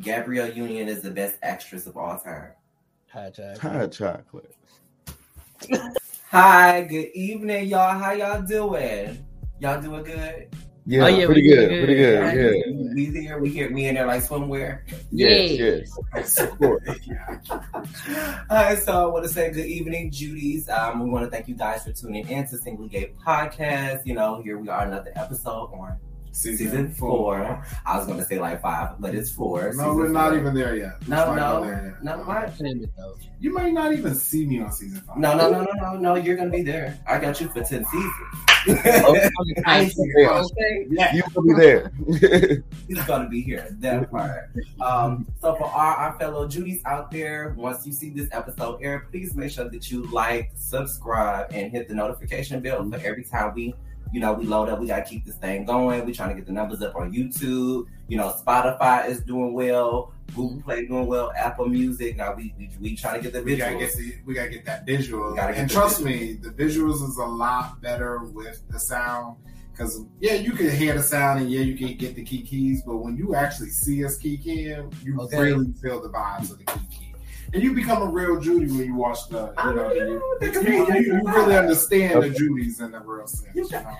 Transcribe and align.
Gabrielle 0.00 0.50
Union 0.50 0.88
is 0.88 1.02
the 1.02 1.10
best 1.10 1.36
actress 1.42 1.86
of 1.86 1.96
all 1.96 2.18
time. 2.18 2.52
Hot 3.12 3.34
chocolate. 3.34 3.58
Hot 3.58 3.92
chocolate. 3.92 4.56
Hi, 6.30 6.82
good 6.82 7.10
evening, 7.14 7.68
y'all. 7.68 7.98
How 7.98 8.12
y'all 8.12 8.40
doing? 8.42 9.24
Y'all 9.58 9.82
doing 9.82 10.04
good? 10.04 10.48
Yeah, 10.86 11.04
Oh, 11.04 11.08
yeah, 11.08 11.26
pretty 11.26 11.42
we 11.42 11.48
good, 11.48 11.68
pretty 11.68 11.94
good. 11.94 12.32
good. 12.34 12.56
Yeah. 12.66 12.94
We 12.94 13.04
here, 13.20 13.38
we 13.38 13.50
here, 13.50 13.70
me 13.70 13.88
and 13.88 13.96
there 13.98 14.06
like 14.06 14.22
swimwear. 14.22 14.80
Yes, 15.12 15.90
yes. 16.14 16.38
Of 16.40 16.58
course. 16.58 16.88
All 17.50 18.56
right, 18.56 18.78
so 18.78 18.92
I 19.02 19.06
want 19.12 19.24
to 19.24 19.28
say 19.30 19.50
good 19.50 19.66
evening, 19.66 20.10
Judy's. 20.10 20.68
Um, 20.70 21.04
we 21.04 21.10
want 21.10 21.24
to 21.26 21.30
thank 21.30 21.46
you 21.48 21.54
guys 21.54 21.84
for 21.84 21.92
tuning 21.92 22.26
in 22.28 22.48
to 22.48 22.56
Singly 22.58 22.88
Gay 22.88 23.12
Podcast. 23.24 24.06
You 24.06 24.14
know, 24.14 24.40
here 24.42 24.58
we 24.58 24.68
are, 24.68 24.86
another 24.86 25.12
episode 25.14 25.70
on 25.74 25.98
season, 26.32 26.92
four. 26.92 27.64
I 27.86 27.96
was 27.96 28.06
going 28.06 28.18
to 28.18 28.24
say 28.24 28.38
like 28.38 28.60
five, 28.62 29.00
but 29.00 29.14
it's 29.14 29.30
four. 29.30 29.62
No, 29.62 29.70
Season 29.70 29.96
we're 29.96 30.08
not 30.08 30.30
four. 30.30 30.38
even 30.38 30.54
there 30.54 30.76
yet. 30.76 31.06
No, 31.08 31.16
Let's 31.16 31.28
not 31.28 31.36
no, 31.36 31.60
go 31.60 31.64
there 31.66 31.84
yet. 31.86 32.04
no, 32.04 32.24
what? 32.24 32.60
Name 32.60 32.90
though. 32.96 33.16
You 33.40 33.54
might 33.54 33.72
not 33.72 33.92
even 33.94 34.14
see 34.14 34.46
me 34.46 34.60
on 34.60 34.70
season 34.70 35.00
five. 35.00 35.16
No, 35.16 35.36
no, 35.36 35.50
no, 35.50 35.62
no, 35.62 35.72
no, 35.72 35.98
no. 35.98 36.14
You're 36.16 36.36
gonna 36.36 36.50
be 36.50 36.62
there. 36.62 36.98
I 37.06 37.18
got 37.18 37.40
you 37.40 37.48
for 37.48 37.62
ten 37.62 37.84
seasons. 37.86 38.12
Okay. 38.68 39.28
I 39.66 39.80
you, 39.96 40.28
okay? 40.28 40.86
Yeah. 40.90 41.14
You 41.14 41.22
will 41.34 41.42
be 41.42 41.54
there. 41.54 41.92
He's 42.88 43.02
gonna 43.06 43.28
be 43.28 43.40
here. 43.40 43.66
That 43.80 44.10
part. 44.10 44.50
Um, 44.80 45.26
so 45.40 45.54
for 45.54 45.64
our, 45.64 45.96
our 45.96 46.18
fellow 46.18 46.46
Judies 46.46 46.82
out 46.84 47.10
there, 47.10 47.54
once 47.56 47.86
you 47.86 47.92
see 47.92 48.10
this 48.10 48.28
episode 48.32 48.80
air, 48.82 49.06
please 49.10 49.34
make 49.34 49.50
sure 49.52 49.68
that 49.70 49.90
you 49.90 50.02
like, 50.12 50.50
subscribe, 50.56 51.50
and 51.52 51.72
hit 51.72 51.88
the 51.88 51.94
notification 51.94 52.60
bell 52.60 52.86
for 52.90 52.96
every 52.96 53.24
time 53.24 53.54
we, 53.54 53.74
you 54.12 54.20
know, 54.20 54.32
we 54.32 54.44
load 54.44 54.68
up. 54.68 54.80
We 54.80 54.86
gotta 54.88 55.02
keep 55.02 55.24
this 55.24 55.36
thing 55.36 55.64
going. 55.64 56.04
We 56.04 56.12
trying 56.12 56.30
to 56.30 56.34
get 56.34 56.46
the 56.46 56.52
numbers 56.52 56.82
up 56.82 56.96
on 56.96 57.12
YouTube. 57.12 57.86
You 58.08 58.16
know, 58.16 58.34
Spotify 58.44 59.08
is 59.08 59.20
doing 59.20 59.52
well. 59.52 60.12
Google 60.34 60.60
Play 60.62 60.86
doing 60.86 61.06
well. 61.06 61.32
Apple 61.36 61.66
Music. 61.66 62.16
Now 62.16 62.34
we 62.34 62.54
we, 62.58 62.70
we 62.80 62.96
trying 62.96 63.16
to 63.16 63.22
get 63.22 63.32
the 63.32 63.42
We 63.42 63.56
gotta 63.56 63.74
visuals. 63.76 63.78
get 63.80 63.92
the, 63.96 64.14
we 64.26 64.34
gotta 64.34 64.50
get 64.50 64.64
that 64.64 64.86
visual. 64.86 65.30
We 65.30 65.36
gotta 65.36 65.52
get 65.52 65.60
and 65.62 65.70
trust 65.70 66.02
me, 66.02 66.34
the 66.34 66.50
visuals 66.50 67.06
is 67.08 67.16
a 67.18 67.24
lot 67.24 67.80
better 67.80 68.24
with 68.24 68.62
the 68.70 68.78
sound. 68.80 69.36
Cause 69.76 70.04
yeah, 70.20 70.34
you 70.34 70.52
can 70.52 70.70
hear 70.70 70.94
the 70.94 71.02
sound 71.02 71.40
and 71.40 71.50
yeah, 71.50 71.60
you 71.60 71.74
can 71.74 71.96
get 71.96 72.14
the 72.14 72.22
key 72.22 72.42
keys, 72.42 72.82
but 72.84 72.98
when 72.98 73.16
you 73.16 73.34
actually 73.34 73.70
see 73.70 74.04
us 74.04 74.18
key 74.18 74.36
keying, 74.36 74.92
you 75.02 75.18
Okay. 75.20 75.38
really 75.40 75.72
feel 75.80 76.02
the 76.02 76.10
vibes 76.10 76.50
of 76.50 76.58
the 76.58 76.64
key 76.64 76.80
key. 76.90 76.99
And 77.52 77.62
you 77.62 77.74
become 77.74 78.02
a 78.02 78.10
real 78.10 78.40
Judy 78.40 78.66
when 78.66 78.86
you 78.86 78.94
watch 78.94 79.28
the, 79.28 79.52
you 79.64 79.74
know, 79.74 79.92
you, 79.92 80.22
you, 80.62 80.94
you, 80.94 81.00
you 81.00 81.20
really 81.24 81.56
understand 81.56 82.22
the 82.22 82.30
Judys 82.30 82.80
in 82.80 82.92
the 82.92 83.00
real 83.00 83.26
sense. 83.26 83.54
You 83.54 83.68
know? 83.70 83.96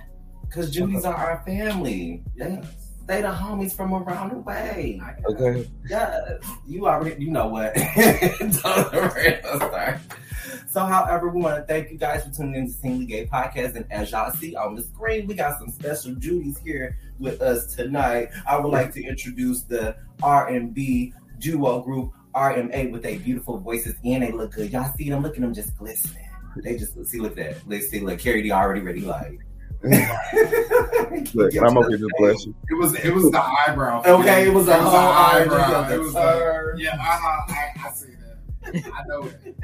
Cause 0.51 0.71
Judies 0.71 1.05
are 1.05 1.15
our 1.15 1.43
family. 1.45 2.23
They, 2.37 2.61
they 3.07 3.23
the 3.23 3.29
homies 3.29 3.75
from 3.75 3.93
around 3.93 4.31
the 4.31 4.39
way. 4.39 5.01
Okay. 5.27 5.69
Yeah, 5.89 6.39
you 6.67 6.87
already, 6.87 7.25
you 7.25 7.31
know 7.33 7.49
what. 7.49 7.75
Don't 7.75 8.93
worry, 8.93 9.45
I'm 9.45 9.59
sorry. 9.59 9.99
So, 10.69 10.85
however, 10.85 11.29
we 11.29 11.43
want 11.43 11.57
to 11.57 11.67
thank 11.67 11.91
you 11.91 11.99
guys 11.99 12.25
for 12.25 12.31
tuning 12.31 12.55
in 12.55 12.67
to 12.69 12.73
Singly 12.73 13.07
Gay 13.07 13.27
Podcast. 13.27 13.75
And 13.75 13.91
as 13.91 14.13
y'all 14.13 14.33
see 14.33 14.55
on 14.55 14.77
the 14.77 14.83
screen, 14.83 15.27
we 15.27 15.35
got 15.35 15.59
some 15.59 15.71
special 15.71 16.15
Judies 16.15 16.59
here 16.59 16.97
with 17.19 17.43
us 17.43 17.75
tonight. 17.75 18.29
I 18.49 18.57
would 18.57 18.71
like 18.71 18.93
to 18.95 19.03
introduce 19.03 19.63
the 19.63 19.97
R&B 20.23 21.13
duo 21.41 21.83
group 21.83 22.13
RMA 22.35 22.91
with 22.93 23.03
their 23.03 23.19
beautiful 23.19 23.59
voices 23.59 23.95
and 24.05 24.23
they 24.23 24.33
look 24.33 24.53
good. 24.53 24.71
Y'all 24.73 24.93
see 24.97 25.09
them? 25.09 25.23
Look 25.23 25.35
at 25.35 25.41
them 25.41 25.55
just 25.55 25.77
glistening. 25.77 26.27
They 26.63 26.77
just 26.77 26.95
see, 27.07 27.21
look 27.21 27.39
at 27.39 27.55
that. 27.55 27.69
Let's 27.69 27.89
see, 27.89 28.01
look, 28.01 28.19
Carrie 28.19 28.43
D 28.43 28.51
already 28.51 28.81
ready, 28.81 29.03
like. 29.03 29.39
Look, 29.83 31.57
I'm 31.57 31.79
okay. 31.79 31.97
here 31.97 32.07
bless 32.19 32.45
you. 32.45 32.55
It 32.71 32.75
was 32.75 32.95
it 33.03 33.15
was 33.15 33.31
the 33.31 33.43
eyebrow. 33.43 34.03
Okay, 34.05 34.47
it 34.49 34.53
was 34.53 34.69
a 34.69 34.75
whole 34.77 34.91
the 34.91 34.99
eyebrow. 34.99 35.89
It 35.91 35.99
was 36.01 36.13
Turn. 36.13 36.77
the, 36.77 36.83
yeah, 36.83 36.95
uh-huh, 36.97 37.55
I, 37.55 37.89
I 37.89 37.93
see 37.93 38.13
that. 38.13 38.93
I 38.95 39.03
know 39.07 39.23
it. 39.45 39.57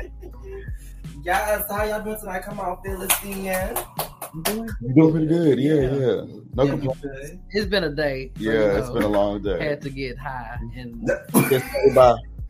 Yes, 1.22 1.64
how 1.68 1.82
y'all 1.84 2.02
doing 2.02 2.18
tonight? 2.18 2.40
Come 2.44 2.60
on, 2.60 2.78
fill 2.82 3.02
us 3.02 3.20
doing 3.20 3.44
You're 3.44 4.94
doing 4.94 5.10
pretty 5.12 5.26
good. 5.26 5.58
Yeah, 5.58 5.74
Yeah. 5.74 5.80
yeah. 5.80 6.40
No 6.54 6.62
Yeah. 6.62 6.70
complaints. 6.70 7.32
It's 7.50 7.66
been 7.66 7.84
a 7.84 7.90
day. 7.90 8.32
Yeah, 8.38 8.52
you 8.52 8.58
it's 8.78 8.88
know, 8.88 8.94
been 8.94 9.02
a 9.02 9.08
long 9.08 9.42
day. 9.42 9.62
Had 9.62 9.82
to 9.82 9.90
get 9.90 10.16
high 10.18 10.56
and 10.76 11.10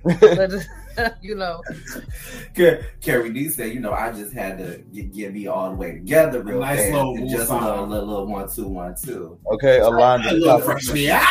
Just 0.08 0.20
say 0.26 0.66
bye. 0.96 1.12
you 1.20 1.34
know. 1.34 1.62
Ca- 2.56 2.80
Carrie 3.00 3.32
D 3.32 3.48
said, 3.48 3.72
you 3.74 3.80
know, 3.80 3.92
I 3.92 4.12
just 4.12 4.32
had 4.32 4.58
to 4.58 4.78
get, 4.92 5.12
get 5.12 5.32
me 5.34 5.46
all 5.46 5.70
the 5.70 5.76
way 5.76 5.92
together 5.92 6.42
real 6.42 6.60
Nice 6.60 6.78
fast. 6.80 6.92
little 6.92 7.16
and 7.16 7.28
just 7.30 7.50
a 7.50 7.54
little, 7.54 7.86
little, 7.86 8.06
little 8.06 8.26
one, 8.26 8.48
two, 8.50 8.66
one, 8.68 8.94
two. 9.02 9.38
Okay, 9.52 9.78
align 9.80 10.20
A 10.26 10.32
little 10.32 10.58
the 10.58 10.64
fresh 10.64 10.86
chakras. 10.88 10.94
me 10.94 11.10
out. 11.10 11.22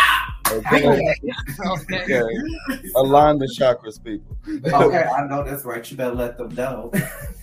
Okay, 0.52 0.88
Okay. 1.68 2.20
okay. 2.20 2.22
align 2.96 3.40
the 3.40 3.48
chakras, 3.58 4.02
people. 4.04 4.38
Okay, 4.48 5.04
I 5.04 5.26
know 5.28 5.44
that's 5.44 5.66
right. 5.66 5.90
You 5.90 5.98
better 5.98 6.14
let 6.14 6.38
them 6.38 6.54
know. 6.54 6.92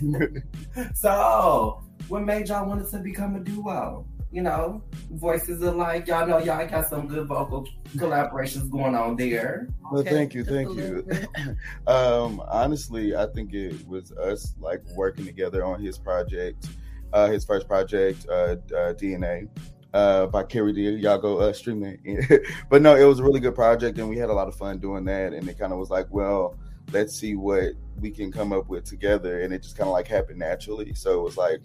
so, 0.94 1.82
what 2.08 2.22
made 2.24 2.48
y'all 2.48 2.66
want 2.68 2.88
to 2.88 2.98
become 2.98 3.36
a 3.36 3.40
duo? 3.40 4.06
You 4.32 4.40
know, 4.40 4.82
voices 5.10 5.62
alike. 5.62 6.06
Y'all 6.06 6.26
know 6.26 6.38
y'all 6.38 6.66
got 6.66 6.88
some 6.88 7.06
good 7.06 7.26
vocal 7.26 7.68
collaborations 7.96 8.70
going 8.70 8.94
on 8.94 9.14
there. 9.14 9.68
Well, 9.90 10.00
Okay, 10.00 10.10
thank 10.10 10.34
you, 10.34 10.42
thank 10.42 10.74
you. 10.74 11.06
um, 11.86 12.42
honestly, 12.48 13.14
I 13.14 13.26
think 13.26 13.52
it 13.52 13.86
was 13.86 14.10
us 14.12 14.54
like 14.58 14.82
working 14.96 15.26
together 15.26 15.64
on 15.64 15.82
his 15.82 15.98
project, 15.98 16.68
uh, 17.12 17.28
his 17.28 17.44
first 17.44 17.68
project, 17.68 18.26
uh, 18.30 18.56
uh, 18.74 18.94
DNA, 18.94 19.48
uh, 19.94 20.26
by 20.26 20.42
Kerry 20.42 20.72
D. 20.72 20.88
Y'all 20.90 21.18
go 21.18 21.38
uh, 21.38 21.52
stream 21.52 21.84
it. 21.84 22.42
but 22.70 22.82
no, 22.82 22.96
it 22.96 23.04
was 23.04 23.20
a 23.20 23.22
really 23.22 23.40
good 23.40 23.54
project, 23.54 23.98
and 23.98 24.08
we 24.08 24.16
had 24.16 24.30
a 24.30 24.32
lot 24.32 24.48
of 24.48 24.54
fun 24.54 24.78
doing 24.78 25.04
that. 25.04 25.34
And 25.34 25.48
it 25.48 25.58
kind 25.58 25.72
of 25.72 25.78
was 25.78 25.90
like, 25.90 26.06
well, 26.10 26.56
let's 26.92 27.14
see 27.14 27.34
what 27.36 27.74
we 28.00 28.10
can 28.10 28.32
come 28.32 28.52
up 28.52 28.68
with 28.68 28.84
together, 28.84 29.42
and 29.42 29.52
it 29.52 29.62
just 29.62 29.76
kind 29.76 29.88
of 29.88 29.92
like 29.92 30.08
happened 30.08 30.38
naturally. 30.38 30.94
So 30.94 31.20
it 31.20 31.22
was 31.22 31.36
like 31.36 31.60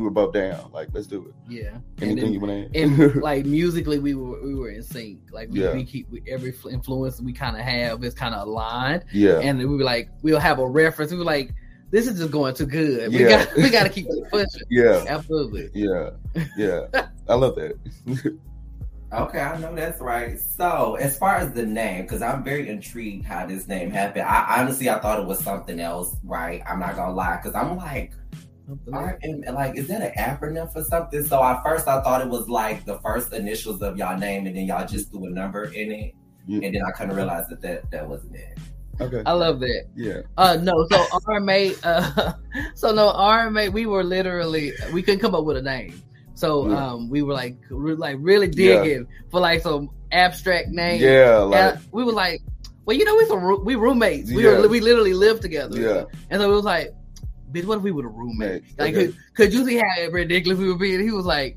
we 0.00 0.04
were 0.04 0.10
both 0.10 0.32
down, 0.32 0.70
like 0.72 0.88
let's 0.92 1.06
do 1.06 1.26
it. 1.28 1.34
Yeah. 1.48 1.68
And 1.68 1.84
Anything 2.02 2.16
then, 2.24 2.32
you 2.32 2.40
want 2.40 2.72
to 2.72 2.80
and 2.80 3.14
like 3.22 3.44
musically, 3.44 3.98
we 3.98 4.14
were 4.14 4.42
we 4.42 4.54
were 4.54 4.70
in 4.70 4.82
sync. 4.82 5.20
Like 5.30 5.50
we, 5.50 5.62
Yeah. 5.62 5.74
we 5.74 5.84
keep 5.84 6.10
we, 6.10 6.22
every 6.28 6.54
influence 6.70 7.20
we 7.20 7.32
kind 7.32 7.56
of 7.56 7.62
have 7.62 8.02
is 8.02 8.14
kind 8.14 8.34
of 8.34 8.48
aligned, 8.48 9.04
yeah. 9.12 9.38
and 9.40 9.58
we 9.58 9.66
were 9.66 9.84
like 9.84 10.08
we'll 10.22 10.40
have 10.40 10.58
a 10.58 10.66
reference. 10.66 11.12
We 11.12 11.18
were 11.18 11.24
like, 11.24 11.52
this 11.90 12.06
is 12.06 12.18
just 12.18 12.30
going 12.30 12.54
too 12.54 12.66
good. 12.66 13.12
We 13.12 13.20
Yeah. 13.24 13.44
got 13.44 13.56
we 13.56 13.68
got 13.70 13.82
to 13.84 13.90
keep 13.90 14.06
it 14.08 14.30
pushing. 14.30 14.62
Yeah, 14.70 15.04
Absolutely. 15.06 15.68
yeah, 15.74 16.10
yeah. 16.56 16.86
I 17.28 17.34
love 17.34 17.54
that. 17.56 17.74
Okay, 19.12 19.40
I 19.40 19.58
know 19.58 19.74
that's 19.74 20.00
right. 20.00 20.38
So, 20.38 20.94
as 21.00 21.18
far 21.18 21.34
as 21.34 21.50
the 21.52 21.66
name, 21.66 22.02
because 22.02 22.22
I'm 22.22 22.44
very 22.44 22.68
intrigued 22.68 23.24
how 23.24 23.44
this 23.44 23.66
name 23.66 23.90
happened. 23.90 24.24
I 24.24 24.60
honestly 24.60 24.88
I 24.88 25.00
thought 25.00 25.18
it 25.18 25.26
was 25.26 25.40
something 25.42 25.80
else, 25.80 26.14
right? 26.22 26.62
I'm 26.64 26.78
not 26.78 26.94
gonna 26.94 27.12
lie, 27.12 27.40
because 27.42 27.56
I'm 27.56 27.76
like, 27.76 28.12
Something 28.70 28.94
like- 28.94 29.18
RM, 29.48 29.54
like, 29.54 29.76
is 29.76 29.88
that 29.88 30.00
an 30.00 30.12
acronym 30.16 30.72
for 30.72 30.82
something? 30.84 31.24
So 31.24 31.42
at 31.42 31.60
first 31.64 31.88
I 31.88 32.00
thought 32.02 32.20
it 32.22 32.28
was 32.28 32.48
like 32.48 32.84
the 32.84 32.98
first 33.00 33.32
initials 33.32 33.82
of 33.82 33.96
y'all 33.98 34.16
name, 34.16 34.46
and 34.46 34.56
then 34.56 34.66
y'all 34.66 34.86
just 34.86 35.10
threw 35.10 35.26
a 35.26 35.30
number 35.30 35.64
in 35.64 35.90
it, 35.90 36.14
Yeah. 36.46 36.60
and 36.66 36.74
then 36.76 36.82
I 36.86 36.92
couldn't 36.92 37.16
realize 37.16 37.48
that 37.48 37.60
that, 37.62 37.90
that 37.90 38.08
wasn't 38.08 38.36
it. 38.36 38.58
Okay. 39.00 39.22
I 39.26 39.32
love 39.32 39.58
that. 39.60 39.84
Yeah. 39.96 40.20
Uh 40.36 40.56
no, 40.62 40.86
so 40.90 40.98
RMA 41.26 41.74
uh 41.82 42.32
so 42.74 42.92
no 42.94 43.10
RMA 43.12 43.72
we 43.72 43.86
were 43.86 44.04
literally 44.04 44.72
we 44.92 45.02
couldn't 45.02 45.20
come 45.20 45.34
up 45.34 45.44
with 45.44 45.56
a 45.56 45.62
name. 45.62 46.00
So 46.34 46.68
Yeah. 46.68 46.86
um 46.92 47.08
we 47.08 47.22
were 47.22 47.32
like 47.32 47.56
re- 47.70 47.94
like 47.94 48.16
really 48.20 48.46
Yeah. 48.48 48.82
digging 48.82 49.06
for 49.30 49.40
like 49.40 49.62
some 49.62 49.88
abstract 50.12 50.68
name. 50.68 51.00
Yeah. 51.00 51.38
Like. 51.38 51.74
And 51.76 51.80
we 51.92 52.04
were 52.04 52.12
like, 52.12 52.42
well, 52.84 52.94
you 52.96 53.04
know, 53.06 53.16
we 53.16 53.24
some 53.24 53.42
roo- 53.42 53.62
we 53.64 53.74
roommates. 53.74 54.30
We 54.30 54.44
Yeah. 54.44 54.58
were 54.60 54.68
we 54.68 54.80
literally 54.80 55.14
lived 55.14 55.40
together. 55.42 55.80
Yeah. 55.80 56.04
And 56.28 56.40
so 56.42 56.50
it 56.50 56.54
was 56.54 56.64
like, 56.64 56.92
bitch, 57.52 57.64
what 57.64 57.78
if 57.78 57.82
we 57.84 57.90
were 57.92 58.06
a 58.06 58.08
roommate? 58.08 58.62
Mates, 58.62 58.78
Like, 58.78 58.94
okay. 58.94 59.06
could, 59.06 59.16
could 59.34 59.52
you 59.52 59.64
see 59.64 59.76
how 59.76 60.08
ridiculous 60.10 60.58
we 60.58 60.68
were 60.68 60.78
being? 60.78 61.00
He 61.02 61.10
was 61.10 61.26
like, 61.26 61.56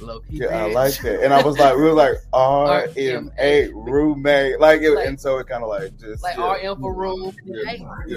low 0.00 0.20
key. 0.20 0.38
Yeah, 0.38 0.64
I 0.64 0.72
like 0.72 0.98
that. 1.02 1.22
And 1.22 1.32
I 1.32 1.42
was 1.42 1.56
like, 1.58 1.76
we 1.76 1.82
were 1.82 1.92
like 1.92 2.16
R 2.32 2.88
M 2.96 3.30
A 3.38 3.68
roommate, 3.72 4.58
like, 4.58 4.82
it, 4.82 4.90
Like- 4.90 5.06
and 5.06 5.20
so 5.20 5.38
it 5.38 5.46
kind 5.46 5.62
of 5.62 5.68
like 5.68 5.96
just 5.98 6.22
Like 6.22 6.36
yeah, 6.36 6.70
RM 6.70 6.80
for 6.80 6.92
room. 6.94 7.34
Yeah. 7.44 7.72
Yeah. 8.06 8.16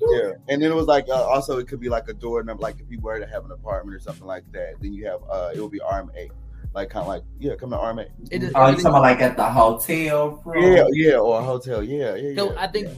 yeah. 0.00 0.32
And 0.48 0.62
then 0.62 0.70
it 0.70 0.74
was 0.74 0.86
like 0.86 1.08
uh, 1.08 1.24
also 1.24 1.58
it 1.58 1.66
could 1.68 1.80
be 1.80 1.88
like 1.88 2.08
a 2.08 2.12
door 2.12 2.42
number, 2.42 2.62
like 2.62 2.78
if 2.80 2.90
you 2.90 3.00
were 3.00 3.18
to 3.18 3.26
have 3.26 3.44
an 3.44 3.52
apartment 3.52 3.94
or 3.96 4.00
something 4.00 4.26
like 4.26 4.44
that, 4.52 4.74
then 4.80 4.92
you 4.92 5.06
have 5.06 5.20
uh 5.30 5.50
it 5.54 5.60
would 5.60 5.70
be 5.72 5.80
R 5.80 6.00
M 6.00 6.10
A, 6.16 6.30
like 6.74 6.90
kind 6.90 7.02
of 7.02 7.08
like 7.08 7.22
yeah, 7.38 7.54
come 7.54 7.70
to 7.70 7.78
R 7.78 7.90
M 7.90 7.98
A. 8.00 8.02
it 8.30 8.40
just, 8.40 8.52
Oh, 8.54 8.66
you 8.68 8.74
talking 8.76 8.86
about 8.86 9.02
like 9.02 9.20
at 9.20 9.36
the 9.36 9.44
hotel 9.48 10.42
room? 10.44 10.76
Yeah, 10.76 10.86
yeah, 10.92 11.16
or 11.16 11.40
a 11.40 11.42
hotel, 11.42 11.82
yeah, 11.82 12.14
yeah. 12.16 12.34
So 12.36 12.52
yeah. 12.52 12.60
I 12.62 12.66
think, 12.66 12.88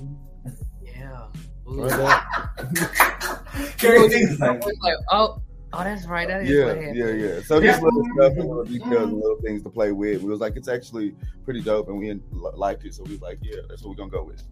Carrie 3.78 4.08
D 4.08 4.26
like, 4.38 4.64
like, 4.64 4.96
oh, 5.10 5.42
oh, 5.72 5.84
that's 5.84 6.06
right. 6.06 6.28
That 6.28 6.42
is 6.42 6.50
Yeah, 6.50 6.92
yeah, 6.92 7.12
yeah. 7.12 7.40
So 7.42 7.60
just 7.60 7.82
little 7.82 8.04
stuff 8.14 8.32
and 8.32 8.48
little 8.48 8.64
details 8.64 9.08
and 9.10 9.14
little 9.14 9.40
things 9.42 9.62
to 9.62 9.70
play 9.70 9.92
with. 9.92 10.22
We 10.22 10.30
was 10.30 10.40
like, 10.40 10.56
it's 10.56 10.68
actually 10.68 11.14
pretty 11.44 11.60
dope, 11.62 11.88
and 11.88 11.98
we 11.98 12.20
liked 12.32 12.84
it. 12.84 12.94
So 12.94 13.02
we 13.04 13.12
was 13.12 13.22
like, 13.22 13.38
yeah, 13.42 13.60
that's 13.68 13.82
what 13.82 13.90
we're 13.90 13.96
gonna 13.96 14.10
go 14.10 14.24
with. 14.24 14.42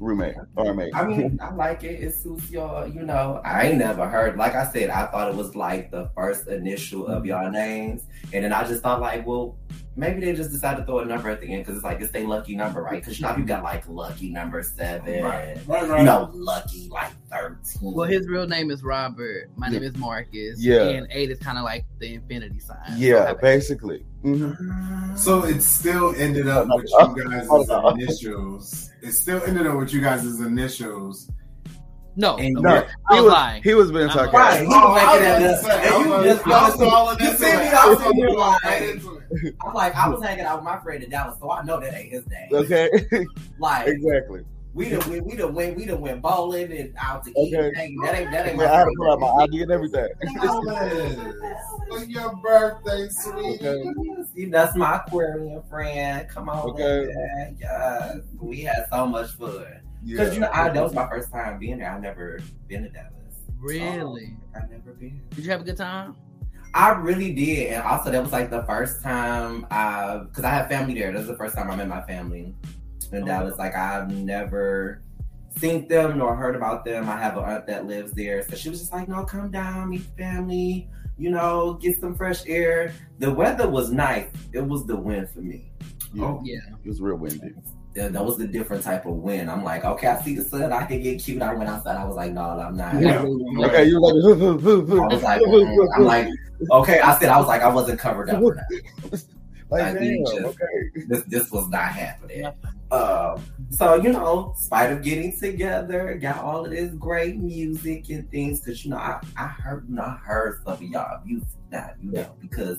Roommate, 0.00 0.36
roommate. 0.56 0.94
I 0.94 1.04
mean, 1.04 1.40
I 1.42 1.52
like 1.52 1.82
it. 1.82 2.00
It 2.00 2.14
suits 2.14 2.50
y'all. 2.50 2.86
You 2.86 3.02
know, 3.02 3.40
I 3.44 3.68
ain't 3.68 3.78
never 3.78 4.08
heard. 4.08 4.36
Like 4.36 4.54
I 4.54 4.70
said, 4.70 4.90
I 4.90 5.06
thought 5.06 5.28
it 5.28 5.34
was 5.34 5.56
like 5.56 5.90
the 5.90 6.08
first 6.14 6.46
initial 6.46 7.06
of 7.08 7.18
mm-hmm. 7.18 7.26
y'all 7.26 7.50
names, 7.50 8.04
and 8.32 8.44
then 8.44 8.52
I 8.52 8.66
just 8.66 8.82
thought 8.82 9.00
like, 9.00 9.26
well, 9.26 9.56
maybe 9.96 10.20
they 10.20 10.32
just 10.32 10.50
decided 10.50 10.80
to 10.80 10.84
throw 10.86 11.00
a 11.00 11.04
number 11.04 11.28
at 11.30 11.40
the 11.40 11.52
end 11.52 11.62
because 11.62 11.76
it's 11.76 11.84
like 11.84 12.00
it's 12.00 12.12
their 12.12 12.26
lucky 12.26 12.54
number, 12.56 12.82
right? 12.82 13.00
Because 13.00 13.18
you 13.20 13.26
know 13.26 13.36
you 13.36 13.44
got 13.44 13.62
like 13.62 13.84
lucky 13.88 14.30
number 14.30 14.62
seven, 14.62 15.22
Right, 15.24 15.56
right, 15.66 15.88
right. 15.88 15.98
you 16.00 16.04
know, 16.04 16.30
lucky 16.34 16.88
like 16.90 17.10
thirteen. 17.30 17.92
Well, 17.94 18.08
his 18.08 18.26
real 18.28 18.46
name 18.46 18.70
is 18.70 18.82
Robert. 18.82 19.50
My 19.56 19.68
name 19.68 19.82
is 19.82 19.96
Marcus. 19.96 20.62
Yeah. 20.62 20.82
And 20.88 21.06
eight 21.10 21.30
is 21.30 21.38
kind 21.38 21.58
of 21.58 21.64
like 21.64 21.84
the 21.98 22.14
infinity 22.14 22.60
sign. 22.60 22.78
Yeah, 22.96 23.26
have- 23.28 23.40
basically. 23.40 24.04
Mhm. 24.24 25.16
So 25.18 25.44
it 25.44 25.60
still 25.62 26.14
ended 26.16 26.48
up 26.48 26.66
with 26.68 26.86
you 26.90 27.24
guys' 27.30 27.48
initials. 27.94 28.90
It 29.02 29.12
still 29.12 29.42
ended 29.44 29.66
up 29.66 29.76
with 29.78 29.92
you 29.92 30.00
guys' 30.00 30.40
initials. 30.40 31.30
No, 32.16 32.36
And 32.36 32.54
no, 32.54 32.60
No, 32.62 32.84
I 33.08 33.14
he 33.14 33.20
was 33.20 33.24
was 33.24 33.32
lying. 33.32 33.62
he 33.62 33.74
was 33.74 33.92
being 33.92 34.04
I'm 34.06 34.10
sarcastic. 34.10 34.34
Right, 34.34 34.60
he 34.62 34.66
was 34.66 34.74
Oh, 34.76 34.92
I 34.92 35.18
making 35.20 35.46
was 35.52 35.62
that 35.62 35.70
up. 35.70 35.84
And 35.94 36.04
you 36.04 36.12
I 36.14 36.18
was- 36.18 36.26
just- 36.26 36.46
I 36.48 36.68
was 36.68 36.74
falling 36.90 37.18
you 37.20 37.26
see 37.36 37.44
me, 37.44 37.50
I 37.52 37.70
I 37.78 37.86
was 37.86 37.98
was 37.98 39.17
in 39.30 39.38
your 39.38 39.40
falling 39.40 39.40
line. 39.40 39.40
into 39.40 39.46
it. 39.48 39.56
I'm 39.66 39.74
like, 39.74 39.94
I 39.96 40.08
was 40.08 40.22
hanging 40.22 40.44
out 40.44 40.56
with 40.58 40.64
my 40.64 40.78
friend 40.80 41.02
in 41.02 41.10
Dallas, 41.10 41.38
so 41.40 41.50
I 41.50 41.62
know 41.64 41.80
that 41.80 41.94
ain't 41.94 42.12
his 42.12 42.26
name. 42.28 42.48
Okay, 42.52 42.90
Like 43.58 43.88
exactly. 43.88 44.42
we 44.74 44.90
done 44.90 45.10
went, 45.10 45.26
we 45.26 45.36
done 45.36 45.54
went, 45.54 45.76
we 45.76 45.84
done 45.86 46.00
went 46.00 46.22
bowling 46.22 46.70
and 46.72 46.94
out 46.98 47.24
to 47.24 47.30
eat. 47.30 47.54
Okay. 47.56 47.84
and. 47.84 48.04
That 48.04 48.14
ain't 48.14 48.30
that 48.30 48.46
ain't 48.48 48.56
Man, 48.58 48.68
I 48.68 48.78
had 48.78 48.84
to 48.84 48.90
my 48.96 49.04
pull 49.04 49.12
out 49.12 49.20
my. 49.36 49.44
ID 49.44 49.62
and 49.62 49.70
everything. 49.72 50.08
Elvis, 50.22 51.88
For 51.88 52.04
your 52.04 52.36
birthday, 52.36 53.08
sweetie. 53.08 53.66
Okay. 53.68 54.22
See, 54.34 54.44
that's 54.46 54.76
my 54.76 54.96
Aquarian 54.96 55.62
friend. 55.68 56.28
Come 56.28 56.48
on, 56.48 56.70
Okay. 56.70 57.12
man. 57.12 57.56
Yes, 57.58 58.18
we 58.40 58.60
had 58.62 58.86
so 58.90 59.06
much 59.06 59.30
fun. 59.32 59.64
Because 60.06 60.28
Yeah. 60.28 60.34
you 60.34 60.40
know, 60.40 60.50
I, 60.52 60.68
that 60.68 60.82
was 60.82 60.94
my 60.94 61.08
first 61.08 61.30
time 61.32 61.58
being 61.58 61.78
there. 61.78 61.90
I've 61.90 62.00
never 62.02 62.38
been 62.68 62.82
to 62.84 62.88
Dallas. 62.88 63.12
Really? 63.58 64.36
I 64.54 64.60
never 64.70 64.92
been. 64.92 65.20
Did 65.30 65.44
you 65.44 65.50
have 65.50 65.62
a 65.62 65.64
good 65.64 65.76
time? 65.76 66.14
I 66.74 66.90
really 66.90 67.32
did, 67.32 67.72
and 67.72 67.82
also 67.82 68.10
that 68.10 68.22
was 68.22 68.32
like 68.32 68.50
the 68.50 68.62
first 68.64 69.02
time 69.02 69.66
I, 69.70 70.18
because 70.28 70.44
I 70.44 70.50
have 70.50 70.68
family 70.68 70.94
there. 70.94 71.10
That 71.12 71.18
was 71.18 71.26
the 71.28 71.36
first 71.36 71.54
time 71.56 71.70
I 71.70 71.76
met 71.76 71.88
my 71.88 72.02
family 72.02 72.54
in 73.12 73.22
Oh. 73.22 73.26
Dallas. 73.26 73.58
Like 73.58 73.74
I've 73.74 74.10
never 74.10 75.02
seen 75.58 75.88
them 75.88 76.18
nor 76.18 76.36
heard 76.36 76.54
about 76.54 76.84
them. 76.84 77.08
I 77.08 77.16
have 77.18 77.36
an 77.36 77.44
aunt 77.44 77.66
that 77.66 77.86
lives 77.86 78.12
there, 78.12 78.42
so 78.48 78.54
she 78.56 78.68
was 78.68 78.80
just 78.80 78.92
like, 78.92 79.08
"No, 79.08 79.24
come 79.24 79.50
down, 79.50 79.90
meet 79.90 80.02
family. 80.16 80.88
You 81.16 81.30
know, 81.30 81.74
get 81.80 81.98
some 82.00 82.14
fresh 82.14 82.42
air." 82.46 82.92
The 83.18 83.32
weather 83.32 83.68
was 83.68 83.90
nice. 83.90 84.28
It 84.52 84.60
was 84.64 84.86
the 84.86 84.96
wind 84.96 85.28
for 85.30 85.40
me. 85.40 85.72
Yeah, 86.14 86.24
Oh, 86.24 86.40
Yeah. 86.44 86.58
it 86.84 86.88
was 86.88 87.00
real 87.00 87.16
windy. 87.16 87.54
That, 87.98 88.12
that 88.12 88.24
was 88.24 88.38
the 88.38 88.46
different 88.46 88.84
type 88.84 89.06
of 89.06 89.14
wind. 89.14 89.50
I'm 89.50 89.64
like, 89.64 89.84
okay, 89.84 90.06
I 90.06 90.22
see 90.22 90.36
the 90.36 90.44
sun. 90.44 90.72
I 90.72 90.84
can 90.84 91.02
get 91.02 91.20
cute. 91.20 91.42
I 91.42 91.52
went 91.52 91.68
outside. 91.68 91.96
I 91.96 92.04
was 92.04 92.14
like, 92.14 92.32
no, 92.32 92.42
I'm 92.42 92.76
not. 92.76 93.00
Yeah. 93.02 93.22
Okay, 93.22 93.86
you 93.86 94.00
were 94.00 94.12
like, 94.12 95.02
I 95.02 95.14
was 95.14 95.22
like, 95.24 95.42
mm, 95.42 95.88
I'm 95.96 96.04
like, 96.04 96.28
okay. 96.70 97.00
I 97.00 97.18
said, 97.18 97.28
I 97.28 97.38
was 97.38 97.48
like, 97.48 97.62
I 97.62 97.68
wasn't 97.68 97.98
covered 97.98 98.30
up 98.30 98.40
like, 99.70 99.82
I 99.82 99.92
damn, 99.94 100.24
just- 100.24 100.36
okay. 100.36 101.04
This 101.08 101.24
this 101.24 101.50
was 101.50 101.68
not 101.70 101.90
happening. 101.90 102.46
Um, 102.92 103.44
so 103.70 103.96
you 103.96 104.12
know, 104.12 104.54
spite 104.56 104.92
of 104.92 105.02
getting 105.02 105.36
together, 105.36 106.16
got 106.22 106.38
all 106.38 106.64
of 106.64 106.70
this 106.70 106.94
great 106.94 107.36
music 107.36 108.10
and 108.10 108.30
things. 108.30 108.64
Cause 108.64 108.84
you 108.84 108.92
know, 108.92 108.96
I, 108.96 109.20
I 109.36 109.48
heard, 109.48 109.86
you 109.88 109.96
know, 109.96 110.02
I 110.02 110.18
heard 110.24 110.62
some 110.64 110.74
of 110.74 110.82
y'all 110.82 111.20
music 111.24 111.48
now, 111.72 111.90
you 112.00 112.12
know, 112.12 112.32
because 112.40 112.78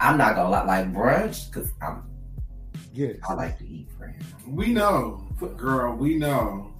I'm 0.00 0.18
not 0.18 0.34
gonna 0.34 0.50
lie, 0.50 0.64
like 0.64 0.92
brunch, 0.92 1.52
cause 1.52 1.70
I'm 1.80 2.02
Yes. 2.98 3.16
I 3.28 3.34
like 3.34 3.56
to 3.58 3.64
eat, 3.64 3.88
friend. 3.96 4.12
We 4.44 4.72
know, 4.72 5.24
girl. 5.56 5.94
We 5.94 6.16
know. 6.16 6.72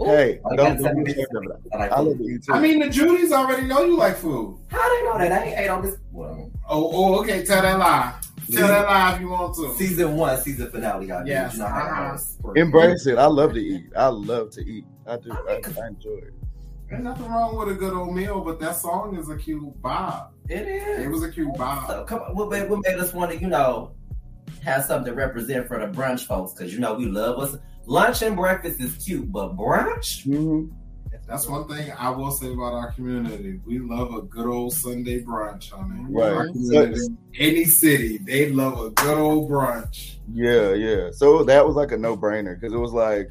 Ooh. 0.00 0.04
Hey, 0.06 0.40
I 0.50 0.56
don't 0.56 0.80
got 0.80 0.94
don't 0.94 1.04
be 1.04 1.12
seven 1.12 1.26
ashamed 1.26 1.50
of 1.52 1.62
that. 1.62 1.74
I 1.74 1.76
like 1.76 1.92
I 1.92 2.00
love 2.00 2.16
food. 2.16 2.26
to 2.26 2.32
eat 2.32 2.44
too. 2.44 2.52
I 2.54 2.60
mean, 2.60 2.78
the 2.78 2.86
Judys 2.86 3.30
already 3.30 3.66
know 3.66 3.84
you 3.84 3.98
like 3.98 4.16
food. 4.16 4.58
How 4.68 4.88
do 4.88 4.96
they 4.96 5.04
know 5.04 5.18
that 5.18 5.32
I 5.32 5.44
ain't 5.44 5.58
ate 5.58 5.68
on 5.68 5.82
this? 5.82 5.96
Well, 6.12 6.50
Oh, 6.66 6.90
oh, 6.94 7.20
okay. 7.20 7.44
Tell 7.44 7.60
that 7.60 7.78
lie. 7.78 8.14
Tell 8.50 8.68
that 8.68 8.86
lie 8.86 9.16
if 9.16 9.20
you 9.20 9.28
want 9.28 9.54
to. 9.56 9.74
season 9.74 10.16
one, 10.16 10.40
season 10.40 10.70
finale, 10.70 11.08
y'all. 11.08 11.26
Yes, 11.26 11.52
you 11.52 11.58
know 11.58 11.66
how 11.66 11.78
uh-huh. 11.78 12.00
I 12.00 12.12
was. 12.12 12.38
Embrace 12.56 13.06
it. 13.06 13.18
I 13.18 13.26
love 13.26 13.52
to 13.52 13.60
eat. 13.60 13.84
I 13.94 14.06
love 14.06 14.48
to 14.52 14.62
eat. 14.62 14.86
I 15.06 15.18
do. 15.18 15.30
I, 15.30 15.56
I 15.56 15.88
enjoy 15.88 16.20
it. 16.22 16.32
There's 16.88 17.02
nothing 17.02 17.26
wrong 17.26 17.56
with 17.58 17.68
a 17.68 17.74
good 17.74 17.92
old 17.92 18.14
meal, 18.14 18.40
but 18.40 18.60
that 18.60 18.76
song 18.76 19.16
is 19.16 19.28
a 19.28 19.36
cute 19.36 19.82
bob. 19.82 20.32
It 20.48 20.66
is. 20.68 21.04
It 21.04 21.10
was 21.10 21.22
a 21.22 21.30
cute 21.30 21.52
bob. 21.54 21.88
So 21.88 22.04
come 22.04 22.20
on, 22.20 22.34
what 22.34 22.50
made, 22.50 22.70
what 22.70 22.80
made 22.82 22.98
us 22.98 23.12
want 23.12 23.32
to, 23.32 23.38
you 23.38 23.48
know, 23.48 23.92
have 24.62 24.84
something 24.84 25.12
to 25.12 25.16
represent 25.16 25.68
for 25.68 25.78
the 25.78 25.86
brunch 25.86 26.26
folks? 26.26 26.52
Because 26.52 26.72
you 26.72 26.80
know 26.80 26.94
we 26.94 27.06
love 27.06 27.38
us. 27.38 27.56
Lunch 27.86 28.22
and 28.22 28.36
breakfast 28.36 28.80
is 28.80 28.96
cute, 29.04 29.30
but 29.30 29.56
brunch, 29.56 30.26
Mm-hmm. 30.26 30.74
That's 31.26 31.48
one 31.48 31.66
thing 31.66 31.90
I 31.98 32.10
will 32.10 32.30
say 32.30 32.52
about 32.52 32.74
our 32.74 32.92
community. 32.92 33.58
We 33.64 33.78
love 33.78 34.12
a 34.14 34.22
good 34.22 34.46
old 34.46 34.74
Sunday 34.74 35.22
brunch, 35.22 35.70
honey. 35.70 36.04
Right. 36.10 36.32
Our 36.32 36.48
any 37.38 37.64
city, 37.64 38.18
they 38.18 38.50
love 38.50 38.78
a 38.78 38.90
good 38.90 39.16
old 39.16 39.50
brunch. 39.50 40.16
Yeah, 40.32 40.74
yeah. 40.74 41.10
So 41.12 41.42
that 41.44 41.66
was 41.66 41.76
like 41.76 41.92
a 41.92 41.96
no 41.96 42.14
brainer 42.14 42.60
because 42.60 42.74
it 42.74 42.78
was 42.78 42.92
like 42.92 43.30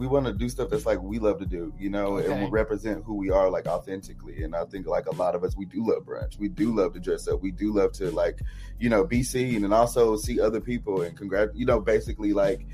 we 0.00 0.06
want 0.06 0.24
to 0.24 0.32
do 0.32 0.48
stuff 0.48 0.70
that's 0.70 0.86
like 0.86 1.02
we 1.02 1.18
love 1.18 1.38
to 1.40 1.44
do, 1.44 1.74
you 1.78 1.90
know, 1.90 2.16
and 2.16 2.42
we 2.42 2.48
represent 2.48 3.04
who 3.04 3.16
we 3.16 3.30
are 3.30 3.50
like 3.50 3.66
authentically. 3.66 4.42
And 4.42 4.56
I 4.56 4.64
think 4.64 4.86
like 4.86 5.04
a 5.04 5.14
lot 5.14 5.34
of 5.34 5.44
us, 5.44 5.54
we 5.54 5.66
do 5.66 5.86
love 5.86 6.04
brunch. 6.04 6.38
We 6.38 6.48
do 6.48 6.74
love 6.74 6.94
to 6.94 7.00
dress 7.00 7.28
up. 7.28 7.42
We 7.42 7.50
do 7.50 7.70
love 7.70 7.92
to 7.92 8.10
like, 8.10 8.40
you 8.78 8.88
know, 8.88 9.04
be 9.04 9.22
seen 9.22 9.62
and 9.62 9.74
also 9.74 10.16
see 10.16 10.40
other 10.40 10.58
people 10.58 11.02
and 11.02 11.14
congrat, 11.14 11.54
you 11.54 11.66
know, 11.66 11.80
basically 11.80 12.32
like 12.32 12.66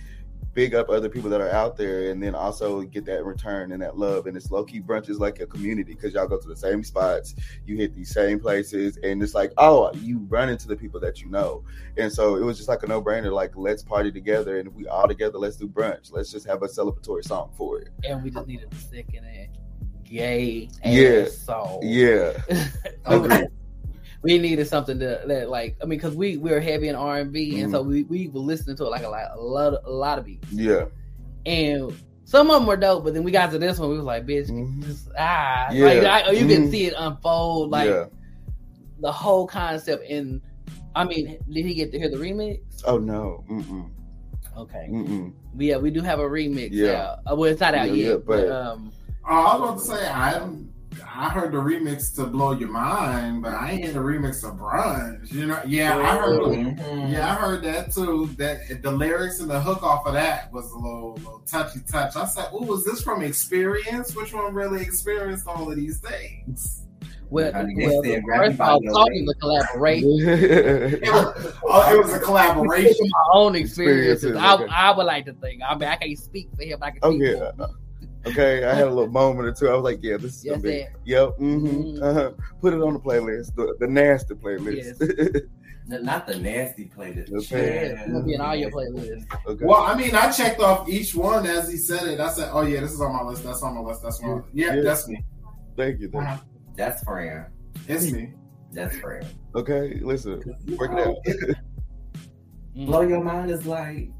big 0.57 0.75
up 0.75 0.89
other 0.89 1.11
people 1.11 1.29
that 1.29 1.41
are 1.43 1.51
out 1.51 1.77
there 1.77 2.11
and 2.11 2.21
then 2.21 2.35
also 2.35 2.81
get 2.81 3.05
that 3.05 3.23
return 3.27 3.73
and 3.73 3.83
that 3.83 3.99
love. 3.99 4.27
And 4.27 4.35
it's 4.37 4.51
low 4.51 4.65
key 4.65 4.81
brunch 4.81 5.11
is 5.11 5.21
like 5.21 5.39
a 5.41 5.47
community 5.47 5.93
because 5.95 6.15
y'all 6.15 6.27
go 6.27 6.39
to 6.41 6.49
the 6.49 6.57
same 6.57 6.83
spots, 6.83 7.35
you 7.67 7.77
hit 7.77 7.95
these 7.95 8.13
same 8.13 8.41
places, 8.41 8.97
and 9.05 9.23
it's 9.23 9.35
like, 9.35 9.53
oh, 9.59 9.93
you 9.97 10.19
run 10.29 10.49
into 10.49 10.67
the 10.67 10.75
people 10.75 10.99
that 11.01 11.21
you 11.21 11.29
know. 11.29 11.63
And 11.99 12.11
so 12.11 12.37
it 12.37 12.43
was 12.43 12.57
just 12.57 12.71
like 12.71 12.83
a 12.83 12.87
no 12.87 13.03
brainer, 13.03 13.31
like, 13.31 13.53
let's 13.55 13.83
party 13.83 14.11
together 14.11 14.59
and 14.59 14.69
if 14.69 14.75
we 14.75 14.89
all 14.89 15.07
together, 15.07 15.37
let's 15.39 15.57
do 15.57 15.69
brunch. 15.69 16.11
Let's 16.11 16.33
just 16.33 16.47
have 16.47 16.63
a 16.63 16.67
celebratory 16.67 17.23
song 17.23 17.53
for 17.55 17.79
it. 17.79 17.91
And 18.05 18.23
we 18.25 18.31
just 18.31 18.47
needed 18.47 18.73
a 18.73 18.77
second 18.77 19.27
and 19.27 19.49
gay 20.05 20.71
Yeah. 20.83 21.27
song. 21.27 21.81
Yeah. 21.83 22.33
okay. 23.07 23.47
We 24.27 24.39
needed 24.39 24.67
something 24.67 24.99
to 24.99 25.21
that 25.27 25.49
like 25.51 25.77
I 25.83 25.85
mean 25.87 25.99
because 25.99 26.15
we 26.17 26.37
we 26.37 26.51
were 26.51 26.61
heavy 26.61 26.89
in 26.89 26.95
R 26.97 27.19
and 27.19 27.33
B 27.33 27.61
and 27.61 27.71
so 27.71 27.81
Mm-hmm. 27.81 27.91
we 27.91 28.03
we 28.05 28.29
were 28.29 28.41
listening 28.41 28.77
to 28.79 28.85
it 28.85 28.91
like 28.91 29.05
a 29.05 29.09
lot 29.09 29.31
a 29.35 29.41
lot 29.41 29.75
a 29.85 29.91
lot 29.91 30.19
of 30.19 30.25
beats 30.25 30.51
Yeah. 30.53 30.87
and 31.47 31.93
some 32.25 32.51
of 32.51 32.55
them 32.59 32.67
were 32.67 32.77
dope 32.77 33.05
but 33.05 33.15
then 33.15 33.23
we 33.23 33.31
got 33.31 33.51
to 33.53 33.59
this 33.59 33.79
one 33.79 33.89
we 33.91 33.97
was 33.97 34.05
like 34.05 34.27
bitch 34.27 34.49
Mhm. 34.51 34.85
just 34.85 35.09
ah 35.19 35.71
Yeah. 35.71 35.87
like 35.87 36.05
I, 36.05 36.31
you 36.33 36.47
can 36.47 36.67
Mhm. 36.67 36.71
see 36.71 36.87
it 36.87 36.95
unfold 36.97 37.71
like 37.71 37.89
yeah. 37.89 38.07
the 39.01 39.13
whole 39.13 39.47
concept 39.47 40.11
and 40.11 40.41
I 40.95 41.05
mean 41.05 41.39
did 41.49 41.65
he 41.65 41.75
get 41.75 41.93
to 41.93 41.99
hear 41.99 42.09
the 42.11 42.17
remix 42.17 42.61
Oh 42.85 42.99
no. 42.99 43.45
Mm-mm. 43.51 43.91
okay 44.57 44.89
Mm-mm. 44.91 45.33
yeah 45.59 45.77
we 45.77 45.91
do 45.91 46.01
have 46.03 46.19
a 46.19 46.25
remix 46.25 46.71
Yeah. 46.73 46.87
yeah 46.87 47.17
uh, 47.33 47.37
well 47.37 47.51
it's 47.51 47.61
not 47.61 47.75
out 47.75 47.89
Yeah, 47.89 47.95
yet 47.95 48.09
yeah, 48.11 48.17
but, 48.17 48.27
but- 48.27 48.51
um 48.51 48.93
Oh, 49.29 49.35
I 49.35 49.59
was 49.59 49.89
about 49.91 49.99
to 49.99 50.03
say 50.03 50.09
I 50.09 50.39
I 51.17 51.31
heard 51.31 51.53
the 51.53 51.59
remix 51.59 52.15
to 52.17 52.27
blow 52.27 52.53
your 52.53 52.69
mind, 52.69 53.43
but 53.43 53.53
I 53.55 53.73
ain't 53.73 53.85
hear 53.85 53.93
the 53.93 54.01
remix 54.01 54.45
of 54.45 54.59
brunch. 54.59 55.33
You 55.33 55.47
know, 55.47 55.61
yeah, 55.67 55.97
I 55.97 56.17
heard. 56.17 56.41
Mhm. 56.41 57.13
Yeah, 57.13 57.33
I 57.33 57.35
heard 57.35 57.63
that 57.65 57.93
too. 57.93 58.31
That 58.39 58.83
the 58.83 58.91
lyrics 58.91 59.41
and 59.41 59.51
the 59.51 59.61
hook 59.61 59.83
off 59.83 60.07
of 60.07 60.15
that 60.15 60.53
was 60.53 60.71
a 60.73 60.79
little, 60.79 61.15
little 61.15 61.43
touchy 61.47 61.81
touch. 61.91 62.17
I 62.17 62.27
said, 62.27 62.49
"Oh, 62.53 62.65
was 62.65 62.85
this 62.85 63.03
from 63.03 63.23
experience? 63.23 64.15
Which 64.15 64.33
one 64.33 64.55
really 64.55 64.83
experienced 64.83 65.47
all 65.47 65.71
of 65.71 65.77
these 65.77 65.99
things?" 65.99 66.87
well, 67.31 67.53
Honey, 67.53 67.75
they 67.75 67.87
well 67.87 68.03
said 68.05 68.23
first 68.27 68.53
of 68.53 68.59
by 68.59 68.69
all 68.69 68.83
your 68.83 68.93
song 68.93 69.09
waist. 69.11 69.23
is 69.23 69.31
a 69.31 69.35
collaboration 69.41 70.09
It 71.03 71.03
was, 71.03 71.55
oh, 71.65 71.95
it 71.95 72.05
was 72.05 72.15
a 72.15 72.21
collaboration. 72.21 72.95
my 73.11 73.25
own 73.33 73.57
experiences. 73.57 74.31
Experiences, 74.31 74.37
I, 74.37 74.55
okay. 74.55 74.67
I 74.71 74.97
would 74.97 75.07
like 75.07 75.27
to 75.27 75.33
think. 75.35 75.63
I 75.67 75.75
mean, 75.75 75.89
I 75.89 75.97
can't 75.97 76.19
speak 76.19 76.49
for 76.57 76.63
him. 76.63 76.79
but 76.79 76.87
I 76.87 76.91
can 76.93 77.01
oh 77.03 77.11
speak 77.11 77.23
yeah. 77.23 77.51
for 77.53 77.65
him. 77.65 77.77
Okay, 78.27 78.65
I 78.65 78.75
had 78.75 78.87
a 78.89 78.91
little 78.91 79.11
moment 79.23 79.49
or 79.49 79.53
two. 79.53 79.69
I 79.69 79.75
was 79.75 79.85
like, 79.85 80.01
"Yeah, 80.03 80.17
this 80.17 80.37
is 80.37 80.45
Yes, 80.45 80.53
gonna 80.57 80.63
be." 80.63 80.79
that. 80.81 80.89
Yep. 81.05 81.29
Mm-hmm. 81.39 81.67
Mhm. 81.67 82.03
Uh-huh. 82.03 82.31
Put 82.61 82.73
it 82.75 82.81
on 82.83 82.95
the 82.95 82.99
playlist, 83.01 83.55
the, 83.55 83.77
the 83.81 83.87
nasty 83.87 84.35
playlist. 84.35 85.01
N- 85.93 86.05
Not 86.05 86.27
the 86.27 86.37
nasty 86.37 86.91
playlist. 86.97 87.33
Okay. 87.33 87.67
Yeah, 87.95 88.03
it's 88.03 88.11
gonna 88.13 88.25
be 88.25 88.35
in 88.35 88.41
all 88.41 88.57
your 88.57 88.71
playlists. 88.71 89.25
okay. 89.47 89.65
Well, 89.65 89.83
I 89.83 89.95
mean, 89.97 90.15
I 90.17 90.31
checked 90.33 90.59
off 90.61 90.89
each 90.89 91.15
one 91.15 91.47
as 91.47 91.71
he 91.71 91.77
said 91.77 92.09
it. 92.09 92.19
I 92.19 92.29
said, 92.31 92.51
"Oh 92.53 92.63
yeah, 92.63 92.81
this 92.81 92.93
is 92.93 93.01
on 93.01 93.13
my 93.15 93.23
list. 93.23 93.45
That's 93.45 93.63
on 93.63 93.75
my 93.75 93.81
list. 93.83 94.03
That's 94.03 94.21
on. 94.23 94.45
Yeah, 94.53 94.75
Yeah. 94.75 94.83
that's 94.83 95.07
me. 95.09 95.25
Thank 95.77 96.01
you. 96.01 96.09
Thank 96.09 96.25
you. 96.25 96.31
Uh-huh. 96.33 96.39
That's 96.77 97.03
friend. 97.05 97.47
It's 97.87 98.11
me." 98.11 98.33
That's 98.73 98.99
friend. 98.99 99.25
Okay, 99.55 100.01
listen, 100.03 100.43
work 100.77 100.91
it 100.93 100.99
out. 101.07 101.17
Blow 102.75 103.01
your 103.03 103.23
mind 103.23 103.51
is 103.51 103.65
like. 103.67 104.11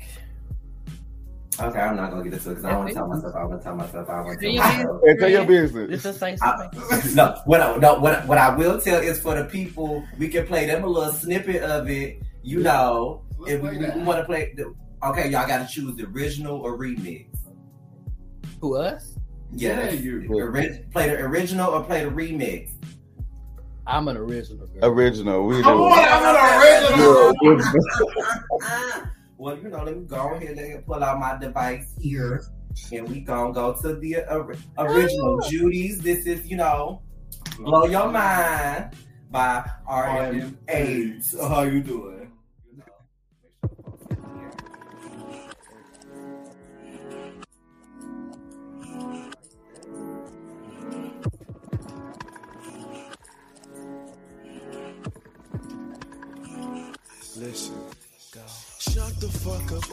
Okay, 1.59 1.79
I'm 1.81 1.97
not 1.97 2.11
gonna 2.11 2.25
get 2.25 2.35
into 2.35 2.51
it 2.51 2.55
because 2.57 2.65
I 2.67 2.77
want 2.77 2.89
to 2.89 2.95
tell 2.95 3.07
myself. 3.09 3.35
I 3.35 3.45
want 3.45 3.61
to 3.61 3.65
tell 3.65 3.77
myself. 3.77 4.09
I 4.11 4.21
want 4.21 4.41
to 4.41 4.45
tell 4.47 4.55
Yeah. 4.55 4.77
myself. 4.79 5.01
Hey, 5.05 5.17
tell 5.17 5.31
your 5.31 5.45
This 5.47 5.73
business. 5.73 6.05
is 6.05 6.17
say 6.19 6.37
I- 6.43 6.69
no, 7.15 7.37
what 7.47 7.61
I, 7.63 7.77
no, 7.77 7.99
what, 7.99 8.27
what 8.27 8.39
I 8.39 8.55
will 8.55 8.79
tell 8.81 9.01
is 9.01 9.19
for 9.21 9.35
the 9.35 9.45
people, 9.45 10.05
we 10.19 10.29
can 10.29 10.47
play 10.47 10.67
them 10.67 10.85
a 10.85 10.87
little 10.87 11.13
snippet 11.13 11.63
of 11.63 11.89
it. 11.89 12.23
You 12.43 12.61
know, 12.63 13.23
Let's 13.39 13.53
if 13.55 13.63
we, 13.63 13.69
play 13.71 13.79
that. 13.87 13.99
want 14.01 14.19
to 14.19 14.25
play, 14.25 14.53
the, 14.57 14.75
okay, 15.05 15.31
y'all 15.31 15.47
got 15.49 15.67
to 15.67 15.73
choose 15.73 15.97
the 15.97 16.05
original 16.07 16.59
or 16.61 16.77
remix. 16.79 17.27
Who 18.61 18.77
us? 18.77 19.15
Yes. 19.53 19.95
Yeah, 19.95 20.01
you. 20.01 20.27
Ori- 20.31 20.85
play 20.93 21.09
the 21.09 21.21
original 21.21 21.71
or 21.73 21.83
play 21.85 22.05
the 22.05 22.11
remix. 22.11 22.71
I'm 23.87 24.09
an 24.09 24.17
original 24.17 24.67
girl. 24.67 24.91
Original. 24.91 25.47
We 25.47 25.63
Come 25.63 25.79
do. 25.79 25.85
on, 25.85 25.93
I'm 25.99 26.93
an 26.93 26.99
You're 26.99 27.33
original. 27.55 27.73
Uh, 28.63 28.67
uh, 28.67 29.07
original. 29.39 29.45
well, 29.45 29.59
you 29.59 29.69
know, 29.69 29.85
let 29.85 29.97
me 29.97 30.05
go 30.05 30.35
ahead 30.35 30.59
and 30.59 30.87
pull 30.87 31.03
out 31.03 31.19
my 31.19 31.37
device 31.39 31.87
here, 31.99 32.45
and 32.93 33.09
we 33.09 33.21
gonna 33.21 33.53
go 33.53 33.75
to 33.83 33.95
the 33.97 34.19
ori- 34.31 34.59
original 34.79 35.41
oh. 35.43 35.49
Judy's. 35.49 36.01
This 36.01 36.27
is, 36.27 36.47
you 36.47 36.57
know, 36.57 37.03
blow 37.59 37.87
your 37.87 38.11
mind 38.11 38.95
by 39.31 39.69
RM 39.91 40.59
AIDS. 40.69 41.35
How 41.41 41.63
you 41.63 41.83
doing? 41.83 42.16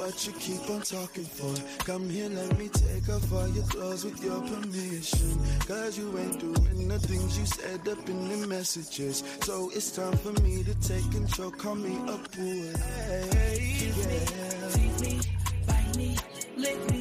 What 0.06 0.28
you 0.28 0.34
keep 0.34 0.70
on 0.70 0.82
talking 0.82 1.24
for? 1.24 1.54
Come 1.86 2.10
here, 2.10 2.30
let 2.30 2.58
me 2.60 2.68
take 2.68 3.08
off 3.08 3.32
all 3.32 3.48
your 3.50 3.64
clothes 3.66 4.04
with 4.04 4.22
your 4.24 4.42
permission. 4.42 5.40
Cause 5.66 5.98
you 5.98 6.18
ain't 6.18 6.40
doing 6.40 6.88
the 6.90 7.00
things 7.00 7.40
you 7.40 7.46
said 7.46 7.88
up 7.88 8.10
in 8.10 8.28
the 8.28 8.48
messages. 8.48 9.24
So 9.42 9.72
it's 9.74 9.92
time 9.92 10.18
for 10.18 10.34
me 10.42 10.64
to 10.64 10.76
take 10.82 11.10
control, 11.12 11.52
call 11.52 11.76
me 11.76 11.96
a 11.96 12.18
boy. 12.18 12.74
Hey, 12.80 13.78
yeah. 13.80 14.70
Tease 14.74 15.02
me, 15.02 15.20
bite 15.68 15.98
me, 15.98 16.18
lick 16.58 16.92
me, 16.92 16.93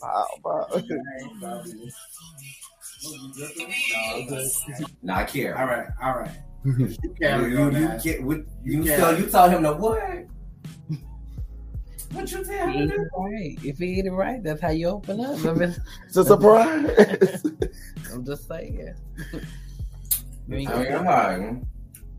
Wow, 0.00 0.26
wow. 0.44 0.66
Not 5.02 5.28
care. 5.28 5.58
All 5.58 5.66
right, 5.66 5.86
all 6.02 6.18
right. 6.20 6.30
You 6.64 6.74
You, 6.78 7.46
you, 7.48 7.58
on 7.58 7.72
you 7.74 7.88
that. 7.88 8.02
get 8.04 8.22
with 8.22 8.46
you. 8.64 8.82
Yeah. 8.84 8.96
So 8.98 9.10
you 9.18 9.26
told 9.26 9.50
him 9.50 9.64
to 9.64 9.72
what? 9.72 10.26
What 12.12 12.30
you 12.30 12.44
tell 12.44 12.68
He 12.68 12.78
him? 12.78 12.82
ain't 12.82 12.90
to 12.92 12.96
do? 12.98 13.02
it 13.02 13.08
right. 13.18 13.58
If 13.64 13.78
he 13.78 13.98
ain't 13.98 14.06
it 14.06 14.12
right, 14.12 14.40
that's 14.44 14.60
how 14.60 14.70
you 14.70 14.86
open 14.88 15.20
up. 15.20 15.44
I 15.44 15.52
mean, 15.54 15.74
It's 16.06 16.16
a 16.16 16.24
surprise. 16.24 17.42
I'm 18.12 18.24
just 18.24 18.46
saying. 18.46 18.94
I 19.34 19.40
mean, 20.46 20.68
gonna- 20.68 21.02
hi. 21.02 21.56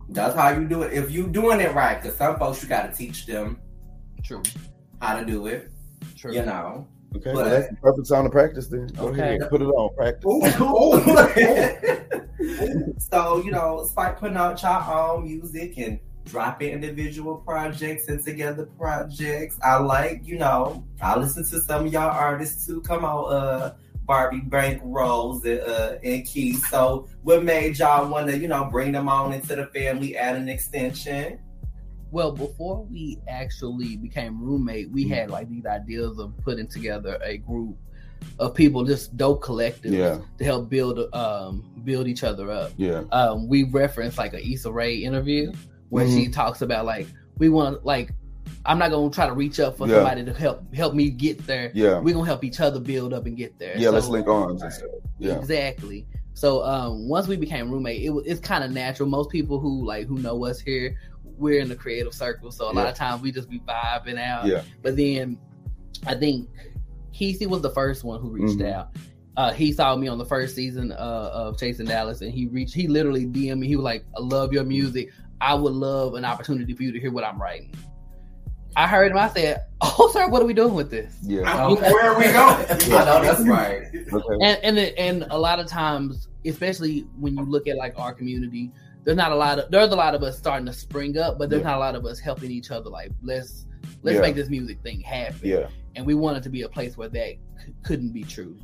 That's 0.10 0.36
how 0.36 0.50
you 0.50 0.68
do 0.68 0.82
it. 0.82 0.92
If 0.92 1.10
you 1.10 1.28
doing 1.28 1.62
it 1.62 1.74
right, 1.74 2.02
because 2.02 2.18
some 2.18 2.38
folks 2.38 2.62
you 2.62 2.68
got 2.68 2.92
to 2.92 2.98
teach 2.98 3.26
them 3.26 3.62
True. 4.26 4.44
how 5.02 5.18
to 5.18 5.26
do 5.26 5.48
it. 5.48 5.72
True. 6.18 6.34
You 6.34 6.46
know. 6.46 6.88
okay, 7.16 7.34
well, 7.34 7.46
that's 7.46 7.70
the 7.70 7.76
perfect 7.76 8.10
time 8.10 8.24
to 8.26 8.30
practice 8.30 8.68
then. 8.68 8.88
Go 8.88 9.08
Okay. 9.10 9.36
ahead, 9.38 9.50
put 9.50 9.62
it 9.62 9.66
on. 9.66 9.96
Practice. 9.96 10.24
so 13.10 13.42
you 13.44 13.52
know, 13.52 13.86
Spike 13.90 14.20
putting 14.20 14.38
out 14.38 14.62
y'all 14.62 15.18
own 15.18 15.24
music 15.26 15.78
and 15.78 16.00
dropping 16.26 16.70
individual 16.70 17.38
projects 17.38 18.08
and 18.08 18.24
together 18.24 18.66
projects. 18.78 19.58
I 19.64 19.78
like, 19.78 20.22
you 20.26 20.38
know, 20.38 20.86
I 21.02 21.18
listen 21.18 21.44
to 21.50 21.62
some 21.62 21.86
of 21.86 21.94
y'all 21.94 22.10
artists 22.12 22.66
too. 22.66 22.82
Come 22.82 23.06
on, 23.06 23.34
uh, 23.34 23.76
Barbie 24.06 24.42
Bank 24.42 24.82
Rose 24.84 25.44
and, 25.46 25.60
uh, 25.62 25.96
and 26.04 26.26
Keith. 26.26 26.66
So, 26.68 27.08
what 27.24 27.44
made 27.44 27.80
y'all 27.80 28.08
want 28.10 28.30
to, 28.30 28.38
you 28.38 28.48
know, 28.48 28.66
bring 28.66 28.92
them 28.92 29.10
on 29.10 29.34
into 29.34 29.56
the 29.56 29.66
family, 29.68 30.18
add 30.18 30.36
an 30.36 30.50
extension? 30.50 31.40
Well, 32.14 32.32
before 32.32 32.84
we 32.84 33.18
actually 33.28 33.98
became 33.98 34.40
roommate, 34.40 34.92
we 34.92 35.08
had 35.08 35.32
like 35.32 35.50
these 35.50 35.66
ideas 35.66 36.20
of 36.20 36.38
putting 36.44 36.68
together 36.68 37.20
a 37.24 37.38
group 37.38 37.76
of 38.38 38.54
people, 38.54 38.84
just 38.86 39.18
dope 39.18 39.42
collective, 39.42 39.92
Yeah, 39.94 40.20
to 40.38 40.44
help 40.46 40.70
build 40.70 41.00
um 41.14 41.64
build 41.84 42.08
each 42.08 42.24
other 42.24 42.52
up. 42.52 42.72
yeah, 42.78 43.02
Um, 43.12 43.48
we 43.48 43.64
referenced 43.64 44.18
like 44.20 44.34
a 44.34 44.48
Issa 44.48 44.72
Rae 44.72 44.96
interview 44.98 45.52
where 45.90 46.06
Mm-hmm. 46.06 46.18
she 46.18 46.28
talks 46.30 46.62
about 46.62 46.86
like 46.86 47.08
we 47.40 47.50
want 47.50 47.84
like 47.84 48.12
I'm 48.66 48.78
not 48.78 48.92
gonna 48.92 49.10
try 49.10 49.26
to 49.28 49.34
reach 49.34 49.60
up 49.60 49.78
for 49.78 49.88
Yeah. 49.88 49.96
somebody 49.96 50.24
to 50.24 50.34
help 50.34 50.72
help 50.74 50.94
me 50.94 51.10
get 51.10 51.46
there. 51.48 51.72
yeah, 51.74 52.00
We're 52.00 52.14
gonna 52.14 52.28
help 52.28 52.44
each 52.44 52.60
other 52.60 52.80
build 52.80 53.12
up 53.12 53.26
and 53.26 53.36
get 53.36 53.58
there. 53.58 53.76
yeah. 53.76 53.90
let's 53.90 54.08
link 54.08 54.28
arms 54.28 54.62
and 54.62 54.72
stuff. 54.72 54.90
Yeah, 55.18 55.40
Exactly. 55.40 56.06
So 56.36 56.64
um, 56.64 57.08
once 57.08 57.28
we 57.28 57.36
became 57.38 57.70
roommate, 57.70 58.02
it 58.04 58.10
was 58.10 58.26
it's 58.26 58.40
kind 58.40 58.64
of 58.64 58.72
natural. 58.72 59.08
Most 59.10 59.30
people 59.32 59.60
who 59.60 59.86
like 59.86 60.08
who 60.08 60.18
know 60.18 60.46
us 60.46 60.60
here, 60.60 60.96
we're 61.44 61.60
in 61.62 61.68
the 61.70 61.76
creative 61.76 62.14
circle, 62.14 62.52
so 62.52 62.72
a 62.72 62.74
lot 62.74 62.88
of 62.88 62.96
times 62.96 63.22
we 63.22 63.32
just 63.32 63.50
be 63.50 63.60
vibing 63.60 64.18
out. 64.18 64.46
Yeah. 64.48 64.64
But 64.82 64.96
then 64.96 65.38
I 66.08 66.16
think 66.16 66.50
Kesey 67.14 67.46
was 67.48 67.62
the 67.62 67.70
first 67.70 68.04
one 68.04 68.22
who 68.22 68.30
reached 68.30 68.60
Mhm. 68.60 68.72
out. 68.74 68.96
Uh, 69.36 69.52
he 69.52 69.72
saw 69.72 69.96
me 69.96 70.08
on 70.08 70.18
the 70.18 70.26
first 70.26 70.56
season 70.56 70.92
uh, 70.92 71.30
of 71.34 71.58
Chasing 71.60 71.86
Dallas, 71.86 72.22
and 72.22 72.32
he 72.32 72.48
reached. 72.48 72.74
He 72.74 72.88
literally 72.88 73.26
DM'd 73.26 73.60
me. 73.60 73.68
He 73.68 73.76
was 73.76 73.84
like, 73.84 74.06
"I 74.18 74.22
love 74.22 74.54
your 74.54 74.64
music. 74.64 75.10
I 75.42 75.54
would 75.56 75.74
love 75.74 76.14
an 76.16 76.24
opportunity 76.24 76.74
for 76.74 76.84
you 76.84 76.92
to 76.92 77.00
hear 77.00 77.12
what 77.12 77.24
I'm 77.24 77.42
writing." 77.42 77.74
I 78.76 78.88
heard 78.88 79.12
him. 79.12 79.18
I 79.18 79.30
said, 79.30 79.66
"Oh, 79.82 80.10
sir, 80.14 80.28
what 80.30 80.42
are 80.42 80.46
we 80.46 80.54
doing 80.54 80.74
with 80.76 80.90
this?" 80.90 81.16
yeah. 81.24 81.66
Okay. 81.68 81.92
Where 81.92 82.12
are 82.12 82.18
we 82.18 82.26
going? 82.26 82.66
I 83.00 83.06
know 83.06 83.22
that's 83.22 83.42
right. 83.48 83.84
Okay. 84.14 84.36
and 84.42 84.58
and 84.64 84.78
and 84.98 85.26
a 85.30 85.38
lot 85.38 85.60
of 85.60 85.68
times, 85.68 86.28
especially 86.46 87.02
when 87.20 87.36
you 87.38 87.44
look 87.44 87.68
at 87.68 87.76
like 87.78 87.98
our 88.00 88.14
community, 88.14 88.72
there's 89.04 89.18
not 89.18 89.32
a 89.32 89.36
lot 89.36 89.60
of 89.60 89.70
there's 89.72 89.92
a 89.92 89.96
lot 89.96 90.16
of 90.16 90.24
us 90.24 90.38
starting 90.38 90.66
to 90.66 90.74
spring 90.74 91.18
up, 91.18 91.38
but 91.38 91.50
there's 91.50 91.62
Yeah. 91.62 91.70
not 91.70 91.78
a 91.78 91.80
lot 91.80 91.96
of 91.96 92.06
us 92.06 92.20
helping 92.20 92.52
each 92.52 92.72
other. 92.72 92.90
Like 92.90 93.12
let's 93.22 93.66
let's 94.02 94.16
Yeah. 94.16 94.22
make 94.22 94.36
this 94.36 94.50
music 94.50 94.82
thing 94.82 95.02
happen. 95.02 95.40
Yeah, 95.44 95.68
And 95.96 96.06
we 96.06 96.14
want 96.16 96.38
it 96.38 96.44
to 96.44 96.50
be 96.50 96.62
a 96.64 96.70
place 96.70 96.98
where 96.98 97.10
that 97.10 97.36
c- 97.66 97.74
couldn't 97.84 98.14
be 98.14 98.24
true. 98.24 98.56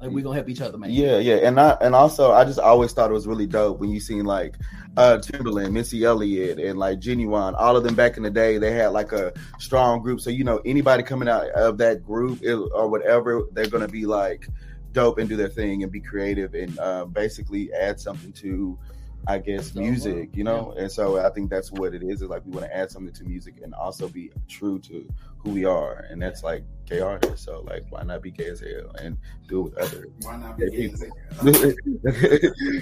Like 0.00 0.10
we're 0.10 0.24
gonna 0.24 0.34
help 0.34 0.48
each 0.48 0.60
other 0.60 0.76
man. 0.78 0.90
yeah, 0.90 1.18
yeah. 1.18 1.36
And 1.36 1.60
I 1.60 1.76
and 1.80 1.94
also 1.94 2.32
I 2.32 2.44
just 2.44 2.58
always 2.58 2.92
thought 2.92 3.10
it 3.10 3.14
was 3.14 3.26
really 3.26 3.46
dope 3.46 3.78
when 3.78 3.90
you 3.90 4.00
seen 4.00 4.24
like 4.24 4.56
uh 4.96 5.18
Timbaland, 5.18 5.72
Missy 5.72 6.04
Elliott, 6.04 6.58
and 6.58 6.78
like 6.78 6.98
Ginuwine, 6.98 7.54
all 7.56 7.76
of 7.76 7.84
them 7.84 7.94
back 7.94 8.16
in 8.16 8.22
the 8.24 8.30
day, 8.30 8.58
they 8.58 8.72
had 8.72 8.88
like 8.88 9.12
a 9.12 9.32
strong 9.58 10.02
group. 10.02 10.20
So 10.20 10.30
you 10.30 10.42
know, 10.44 10.60
anybody 10.64 11.02
coming 11.02 11.28
out 11.28 11.46
of 11.50 11.78
that 11.78 12.02
group 12.04 12.40
it, 12.42 12.54
or 12.54 12.88
whatever, 12.88 13.42
they're 13.52 13.68
gonna 13.68 13.86
be 13.88 14.04
like 14.06 14.48
dope 14.92 15.18
and 15.18 15.28
do 15.28 15.36
their 15.36 15.48
thing 15.48 15.82
and 15.84 15.92
be 15.92 16.00
creative 16.00 16.52
and 16.54 16.76
uh, 16.78 17.04
basically 17.06 17.72
add 17.72 17.98
something 18.00 18.32
to 18.32 18.76
I 19.26 19.38
guess 19.38 19.74
music, 19.74 20.30
you 20.34 20.42
know, 20.42 20.74
and 20.76 20.90
so 20.90 21.24
I 21.24 21.30
think 21.30 21.48
that's 21.48 21.70
what 21.70 21.94
it 21.94 22.02
is. 22.02 22.22
Is 22.22 22.28
like 22.28 22.42
we 22.44 22.52
want 22.52 22.66
to 22.66 22.76
add 22.76 22.90
something 22.90 23.14
to 23.14 23.24
music 23.24 23.60
and 23.62 23.72
also 23.74 24.08
be 24.08 24.32
true 24.48 24.80
to 24.80 25.08
who 25.38 25.50
we 25.50 25.64
are, 25.64 26.06
and 26.10 26.20
that's 26.20 26.42
like 26.42 26.64
gay 26.86 27.00
artists. 27.00 27.44
So 27.44 27.60
like, 27.60 27.84
why 27.90 28.02
not 28.02 28.22
be 28.22 28.32
gay 28.32 28.46
as 28.46 28.60
hell 28.60 28.90
and 29.00 29.16
do 29.46 29.60
it 29.60 29.62
with 29.62 29.78
other 29.78 30.06
Why 30.22 30.36
not 30.36 30.58
gay 30.58 30.70
be 30.70 30.88
people? 30.88 31.08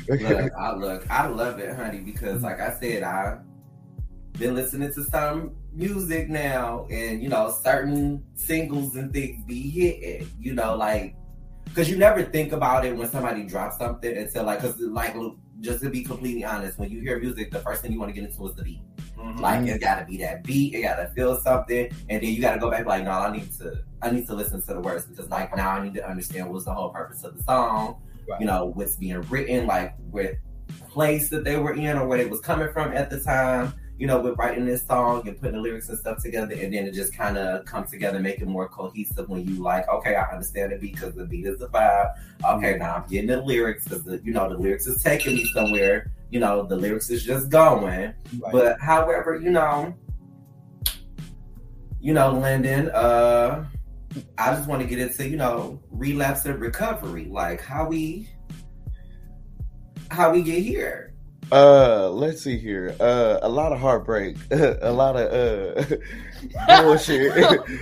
look, 0.09 0.53
I 0.59 0.75
look, 0.75 1.11
I 1.11 1.27
love 1.27 1.59
it, 1.59 1.77
honey, 1.77 2.01
because 2.01 2.43
like 2.43 2.61
I 2.61 2.73
said, 2.81 3.03
I've 3.03 3.41
been 4.39 4.55
listening 4.55 4.93
to 4.95 5.05
some 5.05 5.55
music 5.73 6.31
now, 6.31 6.87
and 6.91 7.23
you 7.23 7.29
know, 7.29 7.55
certain 7.63 8.25
singles 8.35 8.97
and 8.97 9.13
things 9.13 9.45
be 9.45 9.69
hitting. 9.69 10.31
You 10.41 10.55
know, 10.55 10.75
like 10.75 11.17
because 11.71 11.89
you 11.89 11.97
never 11.97 12.23
think 12.23 12.53
about 12.53 12.85
it 12.85 12.97
when 12.97 13.09
somebody 13.09 13.45
drops 13.45 13.79
something 13.79 14.17
until 14.17 14.45
like, 14.45 14.61
because 14.61 14.81
like, 14.81 15.15
look, 15.15 15.37
just 15.61 15.83
to 15.83 15.91
be 15.91 16.03
completely 16.03 16.45
honest, 16.45 16.79
when 16.79 16.91
you 16.91 17.01
hear 17.01 17.19
music, 17.19 17.51
the 17.51 17.61
first 17.61 17.83
thing 17.83 17.93
you 17.93 17.99
want 18.01 18.15
to 18.15 18.19
get 18.21 18.29
into 18.29 18.47
is 18.49 18.55
the 18.55 18.63
beat. 18.63 18.81
Mhm. 19.17 19.41
Like 19.41 19.67
it 19.67 19.81
gotta 19.81 20.05
be 20.07 20.17
that 20.19 20.43
beat, 20.45 20.75
it 20.75 20.83
gotta 20.83 21.11
feel 21.15 21.39
something, 21.41 21.91
and 22.09 22.23
then 22.23 22.31
you 22.33 22.41
gotta 22.41 22.59
go 22.59 22.71
back 22.71 22.87
like, 22.87 23.05
no, 23.05 23.11
I 23.11 23.33
need 23.33 23.53
to 23.59 23.83
I 24.03 24.11
need 24.11 24.27
to 24.29 24.35
listen 24.35 24.63
to 24.63 24.75
the 24.75 24.81
words 24.81 25.05
because 25.07 25.29
like 25.29 25.55
now 25.55 25.71
I 25.73 25.85
need 25.85 25.95
to 25.95 26.09
understand 26.09 26.51
what's 26.51 26.65
the 26.65 26.73
whole 26.73 26.89
purpose 26.89 27.23
of 27.25 27.37
the 27.37 27.43
song, 27.43 28.01
Right. 28.29 28.41
you 28.41 28.47
know, 28.47 28.67
what's 28.75 28.97
being 28.97 29.21
written, 29.23 29.67
like 29.67 29.95
what 30.11 30.37
place 30.89 31.29
that 31.31 31.45
they 31.45 31.59
were 31.59 31.75
in 31.75 31.99
or 31.99 32.07
where 32.09 32.19
it 32.19 32.31
was 32.31 32.41
coming 32.41 32.73
from 32.73 32.93
at 32.93 33.11
the 33.11 33.21
time, 33.21 33.75
you 34.01 34.07
know, 34.07 34.19
with 34.19 34.39
writing 34.39 34.65
this 34.65 34.87
song 34.87 35.29
and 35.29 35.39
putting 35.39 35.57
the 35.57 35.61
lyrics 35.61 35.91
and 35.91 35.99
stuff 35.99 36.23
together, 36.23 36.55
and 36.55 36.73
then 36.73 36.87
it 36.87 36.95
just 36.95 37.15
kind 37.15 37.37
of 37.37 37.67
comes 37.67 37.91
together, 37.91 38.19
make 38.19 38.41
it 38.41 38.49
more 38.49 38.67
cohesive 38.67 39.29
when 39.29 39.47
you 39.47 39.63
like, 39.63 39.87
okay, 39.91 40.15
I 40.15 40.25
understand 40.33 40.73
the 40.73 40.79
beat 40.79 40.95
because 40.95 41.15
the 41.15 41.27
beat 41.27 41.45
is 41.45 41.59
the 41.59 41.69
vibe. 41.69 42.15
Okay, 42.43 42.79
now 42.79 42.95
I'm 42.95 43.07
getting 43.11 43.27
the 43.27 43.43
lyrics 43.43 43.85
because 43.85 44.05
the 44.05 44.19
you 44.25 44.33
know 44.33 44.49
the 44.49 44.57
lyrics 44.57 44.87
is 44.87 45.03
taking 45.03 45.35
me 45.35 45.45
somewhere. 45.53 46.11
You 46.31 46.41
know, 46.41 46.65
the 46.65 46.77
lyrics 46.77 47.11
is 47.11 47.23
just 47.23 47.51
going. 47.51 48.15
Right. 48.41 48.53
But 48.53 48.81
however, 48.81 49.37
you 49.37 49.51
know, 49.51 49.95
you 52.01 52.15
know, 52.15 52.33
Lyndon, 52.33 52.89
uh, 52.93 53.67
I 54.39 54.55
just 54.55 54.67
want 54.67 54.81
to 54.81 54.89
get 54.89 54.99
into, 54.99 55.29
you 55.29 55.37
know, 55.37 55.79
relapse 55.91 56.47
and 56.47 56.59
recovery. 56.59 57.27
Like 57.27 57.61
how 57.61 57.85
we 57.85 58.31
how 60.11 60.33
we 60.33 60.41
get 60.41 60.63
here. 60.63 61.10
Uh, 61.53 62.11
let's 62.11 62.43
see 62.43 62.57
here. 62.59 62.95
Uh, 63.01 63.39
a 63.43 63.49
lot 63.49 63.73
of 63.73 63.81
heartbreak, 63.81 64.37
a 64.51 64.93
lot 64.93 65.17
of 65.17 65.33
uh 65.33 65.97
bullshit, 66.83 67.33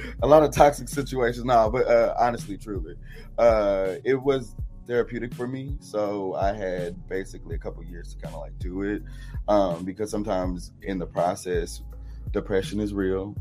a 0.23 0.27
lot 0.27 0.43
of 0.43 0.53
toxic 0.53 0.89
situations. 0.89 1.45
Nah, 1.45 1.69
but 1.69 1.87
uh, 1.87 2.15
honestly, 2.19 2.57
truly, 2.57 2.95
uh, 3.37 3.97
it 4.05 4.15
was 4.15 4.55
therapeutic 4.87 5.35
for 5.35 5.47
me. 5.47 5.77
So 5.81 6.35
I 6.35 6.55
had 6.55 7.09
basically 7.09 7.55
a 7.55 7.59
couple 7.59 7.85
years 7.85 8.15
to 8.15 8.23
kind 8.23 8.35
of 8.35 8.41
like 8.41 8.59
do 8.59 8.83
it 8.83 9.03
um, 9.49 9.85
because 9.85 10.11
sometimes 10.11 10.73
in 10.83 10.99
the 10.99 11.07
process, 11.07 11.83
depression 12.31 12.81
is 12.81 12.95
real, 12.95 13.37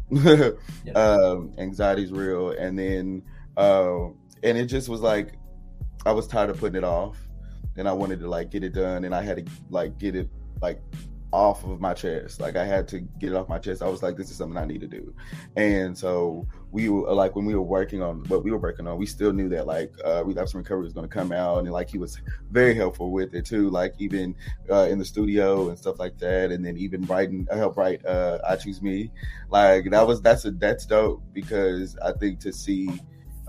um, 0.95 1.53
anxiety 1.57 2.03
is 2.03 2.11
real, 2.11 2.49
and 2.51 2.77
then 2.77 3.23
uh, 3.55 4.07
and 4.43 4.57
it 4.57 4.65
just 4.65 4.89
was 4.89 4.99
like 4.99 5.33
I 6.05 6.11
was 6.11 6.27
tired 6.27 6.49
of 6.49 6.59
putting 6.59 6.75
it 6.77 6.83
off, 6.83 7.17
and 7.77 7.87
I 7.87 7.93
wanted 7.93 8.19
to 8.21 8.29
like 8.29 8.51
get 8.51 8.63
it 8.63 8.73
done, 8.73 9.05
and 9.05 9.13
I 9.13 9.21
had 9.21 9.45
to 9.45 9.51
like 9.69 9.97
get 9.97 10.15
it 10.15 10.29
like 10.61 10.81
off 11.33 11.65
of 11.65 11.81
my 11.81 11.93
chest. 11.93 12.39
Like 12.39 12.55
I 12.55 12.63
had 12.63 12.87
to 12.89 12.99
get 12.99 13.31
it 13.31 13.35
off 13.35 13.49
my 13.49 13.59
chest. 13.59 13.81
I 13.81 13.89
was 13.89 14.01
like, 14.01 14.15
this 14.15 14.31
is 14.31 14.37
something 14.37 14.57
I 14.57 14.65
need 14.65 14.81
to 14.81 14.87
do. 14.87 15.13
And 15.55 15.97
so 15.97 16.47
we 16.71 16.89
were 16.89 17.13
like 17.13 17.35
when 17.35 17.45
we 17.45 17.53
were 17.53 17.61
working 17.61 18.01
on 18.01 18.23
what 18.27 18.43
we 18.43 18.51
were 18.51 18.57
working 18.57 18.87
on, 18.87 18.97
we 18.97 19.05
still 19.05 19.33
knew 19.33 19.49
that 19.49 19.67
like 19.67 19.93
uh 20.05 20.23
relapse 20.25 20.53
and 20.53 20.63
recovery 20.63 20.83
was 20.83 20.93
gonna 20.93 21.07
come 21.07 21.31
out 21.31 21.59
and 21.59 21.71
like 21.71 21.89
he 21.89 21.97
was 21.97 22.21
very 22.51 22.73
helpful 22.73 23.11
with 23.11 23.33
it 23.33 23.45
too, 23.45 23.69
like 23.69 23.93
even 23.99 24.35
uh 24.69 24.87
in 24.89 24.99
the 24.99 25.05
studio 25.05 25.69
and 25.69 25.77
stuff 25.77 25.99
like 25.99 26.17
that. 26.19 26.51
And 26.51 26.65
then 26.65 26.77
even 26.77 27.01
writing 27.03 27.47
I 27.51 27.57
helped 27.57 27.77
write 27.77 28.05
uh 28.05 28.39
I 28.47 28.55
Choose 28.55 28.81
Me. 28.81 29.11
Like 29.49 29.89
that 29.91 30.07
was 30.07 30.21
that's 30.21 30.45
a 30.45 30.51
that's 30.51 30.85
dope 30.85 31.21
because 31.33 31.97
I 31.97 32.13
think 32.13 32.39
to 32.41 32.53
see 32.53 32.89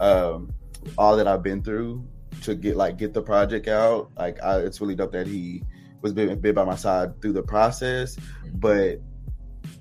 um 0.01 0.53
all 0.97 1.17
that 1.17 1.29
I've 1.29 1.43
been 1.43 1.63
through 1.63 2.05
to 2.43 2.55
get 2.55 2.77
like 2.77 2.97
get 2.97 3.15
the 3.15 3.23
project 3.23 3.69
out, 3.69 4.11
like 4.17 4.43
I, 4.43 4.59
it's 4.59 4.81
really 4.81 4.95
dope 4.95 5.13
that 5.13 5.27
he 5.27 5.63
was 6.03 6.13
been, 6.13 6.39
been 6.41 6.55
by 6.55 6.65
my 6.65 6.77
side 6.77 7.21
through 7.21 7.33
the 7.33 7.43
process, 7.43 8.17
but 8.55 9.01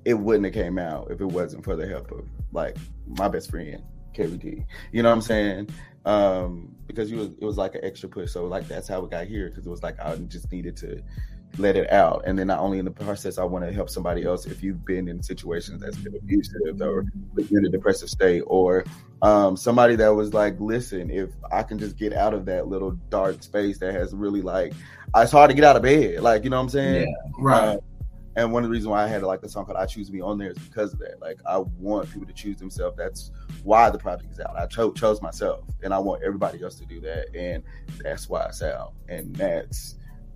it 0.05 0.13
wouldn't 0.13 0.45
have 0.45 0.53
came 0.53 0.77
out 0.77 1.11
if 1.11 1.21
it 1.21 1.25
wasn't 1.25 1.63
for 1.63 1.75
the 1.75 1.87
help 1.87 2.11
of 2.11 2.25
like 2.51 2.77
my 3.07 3.27
best 3.27 3.49
friend, 3.49 3.83
KVD. 4.13 4.65
You 4.91 5.03
know 5.03 5.09
what 5.09 5.15
I'm 5.15 5.21
saying? 5.21 5.69
Um, 6.05 6.75
because 6.87 7.11
it 7.11 7.17
was 7.17 7.27
it 7.27 7.43
was 7.43 7.57
like 7.57 7.75
an 7.75 7.83
extra 7.83 8.09
push. 8.09 8.31
So 8.31 8.45
like 8.45 8.67
that's 8.67 8.87
how 8.87 9.01
we 9.01 9.09
got 9.09 9.27
here 9.27 9.49
because 9.49 9.65
it 9.65 9.69
was 9.69 9.83
like 9.83 9.99
I 9.99 10.15
just 10.15 10.51
needed 10.51 10.77
to 10.77 11.01
let 11.57 11.75
it 11.75 11.91
out. 11.91 12.23
And 12.25 12.37
then 12.37 12.47
not 12.47 12.59
only 12.59 12.79
in 12.79 12.85
the 12.85 12.91
process, 12.91 13.37
I 13.37 13.43
want 13.43 13.65
to 13.65 13.73
help 13.73 13.89
somebody 13.89 14.23
else 14.23 14.45
if 14.45 14.61
you've 14.61 14.85
been 14.85 15.07
in 15.07 15.23
situations 15.23 15.81
that's 15.81 15.97
been 15.97 16.15
abusive 16.15 16.81
or 16.81 17.05
in 17.49 17.65
a 17.65 17.69
depressive 17.69 18.09
state 18.09 18.43
or 18.45 18.85
um, 19.21 19.57
somebody 19.57 19.95
that 19.95 20.09
was 20.09 20.33
like, 20.33 20.59
listen, 20.59 21.09
if 21.09 21.29
I 21.51 21.63
can 21.63 21.79
just 21.79 21.97
get 21.97 22.13
out 22.13 22.33
of 22.33 22.45
that 22.45 22.67
little 22.67 22.91
dark 23.09 23.41
space 23.41 23.79
that 23.79 23.93
has 23.93 24.13
really 24.13 24.41
like, 24.41 24.73
it's 25.15 25.31
hard 25.31 25.49
to 25.49 25.55
get 25.55 25.63
out 25.63 25.75
of 25.75 25.81
bed. 25.81 26.21
Like, 26.21 26.43
you 26.43 26.49
know 26.49 26.57
what 26.57 26.63
I'm 26.63 26.69
saying? 26.69 27.15
Right. 27.39 27.63
Uh, 27.63 27.77
and 28.35 28.53
one 28.53 28.63
of 28.63 28.69
the 28.69 28.71
reasons 28.71 28.89
why 28.89 29.03
I 29.03 29.07
had 29.07 29.23
like 29.23 29.41
the 29.41 29.49
song 29.49 29.65
called 29.65 29.79
"I 29.79 29.87
Choose 29.87 30.11
Me" 30.11 30.21
on 30.21 30.37
there 30.37 30.51
is 30.51 30.59
because 30.59 30.93
of 30.93 30.99
that. 30.99 31.19
Like, 31.19 31.39
I 31.47 31.57
want 31.57 32.11
people 32.11 32.27
to 32.27 32.33
choose 32.33 32.57
themselves. 32.59 32.95
That's 32.95 33.31
why 33.63 33.89
the 33.89 33.97
project 33.97 34.31
is 34.31 34.39
out. 34.39 34.55
I 34.55 34.67
cho- 34.67 34.91
chose 34.91 35.23
myself, 35.23 35.63
and 35.81 35.91
I 35.91 35.97
want 35.97 36.21
everybody 36.21 36.61
else 36.61 36.75
to 36.75 36.85
do 36.85 37.01
that, 37.01 37.35
and 37.35 37.63
that's 38.03 38.29
why 38.29 38.45
it's 38.45 38.61
out. 38.61 38.93
And 39.09 39.35
that's 39.35 39.95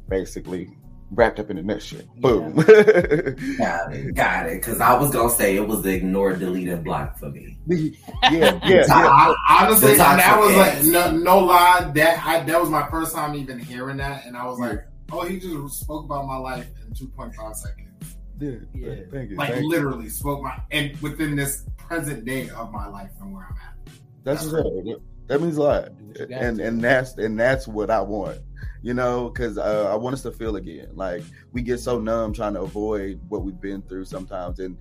basically 0.09 0.71
wrapped 1.11 1.39
up 1.39 1.49
in 1.49 1.57
a 1.57 1.63
nutshell. 1.63 2.01
Boom. 2.17 2.55
Got 2.55 3.93
it, 3.93 4.15
got 4.15 4.47
it. 4.47 4.61
Because 4.61 4.79
I 4.79 4.97
was 4.97 5.11
gonna 5.11 5.29
say 5.29 5.55
it 5.55 5.67
was 5.67 5.81
the 5.81 5.93
ignore, 5.93 6.33
delete, 6.33 6.69
and 6.69 6.83
block 6.83 7.17
for 7.17 7.29
me. 7.29 7.57
yeah, 7.67 7.89
yeah, 8.31 8.59
So 8.83 8.95
yeah. 8.95 9.33
I, 9.47 9.63
honestly, 9.63 9.95
that 9.97 10.39
was 10.39 10.55
like 10.55 10.83
no, 10.85 11.11
no 11.11 11.39
lie. 11.39 11.91
That 11.95 12.25
I, 12.25 12.43
that 12.43 12.59
was 12.59 12.69
my 12.69 12.89
first 12.89 13.13
time 13.13 13.35
even 13.35 13.59
hearing 13.59 13.97
that, 13.97 14.25
and 14.25 14.35
I 14.37 14.45
was 14.45 14.59
like, 14.59 14.79
"Oh, 15.11 15.25
he 15.25 15.39
just 15.39 15.81
spoke 15.81 16.05
about 16.05 16.25
my 16.25 16.37
life 16.37 16.67
in 16.85 16.93
two 16.93 17.07
point 17.07 17.35
five 17.35 17.55
seconds." 17.55 18.15
Yeah, 18.39 18.51
Yeah. 18.73 18.95
Thank 19.11 19.31
you. 19.31 19.35
Like 19.35 19.49
thank 19.49 19.63
you. 19.63 19.69
literally 19.69 20.09
spoke 20.09 20.41
my 20.41 20.59
and 20.71 20.97
within 21.01 21.35
this 21.35 21.63
present 21.77 22.25
day 22.25 22.49
of 22.49 22.71
my 22.71 22.87
life 22.87 23.11
and 23.19 23.33
where 23.33 23.45
I'm 23.45 23.55
at. 23.57 23.93
That's 24.23 24.45
what's 24.45 24.55
up. 24.55 25.01
That 25.31 25.41
means 25.41 25.55
a 25.55 25.63
lot, 25.63 25.97
Do 25.97 26.03
what 26.03 26.19
you 26.19 26.25
got 26.25 26.43
and 26.43 26.59
and 26.59 26.81
that's 26.81 27.17
and 27.17 27.39
that's 27.39 27.65
what 27.65 27.89
I 27.89 28.01
want. 28.01 28.39
You 28.81 28.93
know, 28.93 29.29
because 29.29 29.57
uh, 29.57 29.89
I 29.89 29.95
want 29.95 30.13
us 30.13 30.23
to 30.23 30.31
feel 30.33 30.57
again. 30.57 30.89
Like 30.93 31.23
we 31.53 31.61
get 31.61 31.79
so 31.79 32.01
numb 32.01 32.33
trying 32.33 32.55
to 32.55 32.61
avoid 32.63 33.21
what 33.29 33.43
we've 33.43 33.61
been 33.61 33.81
through 33.83 34.03
sometimes, 34.03 34.59
and 34.59 34.77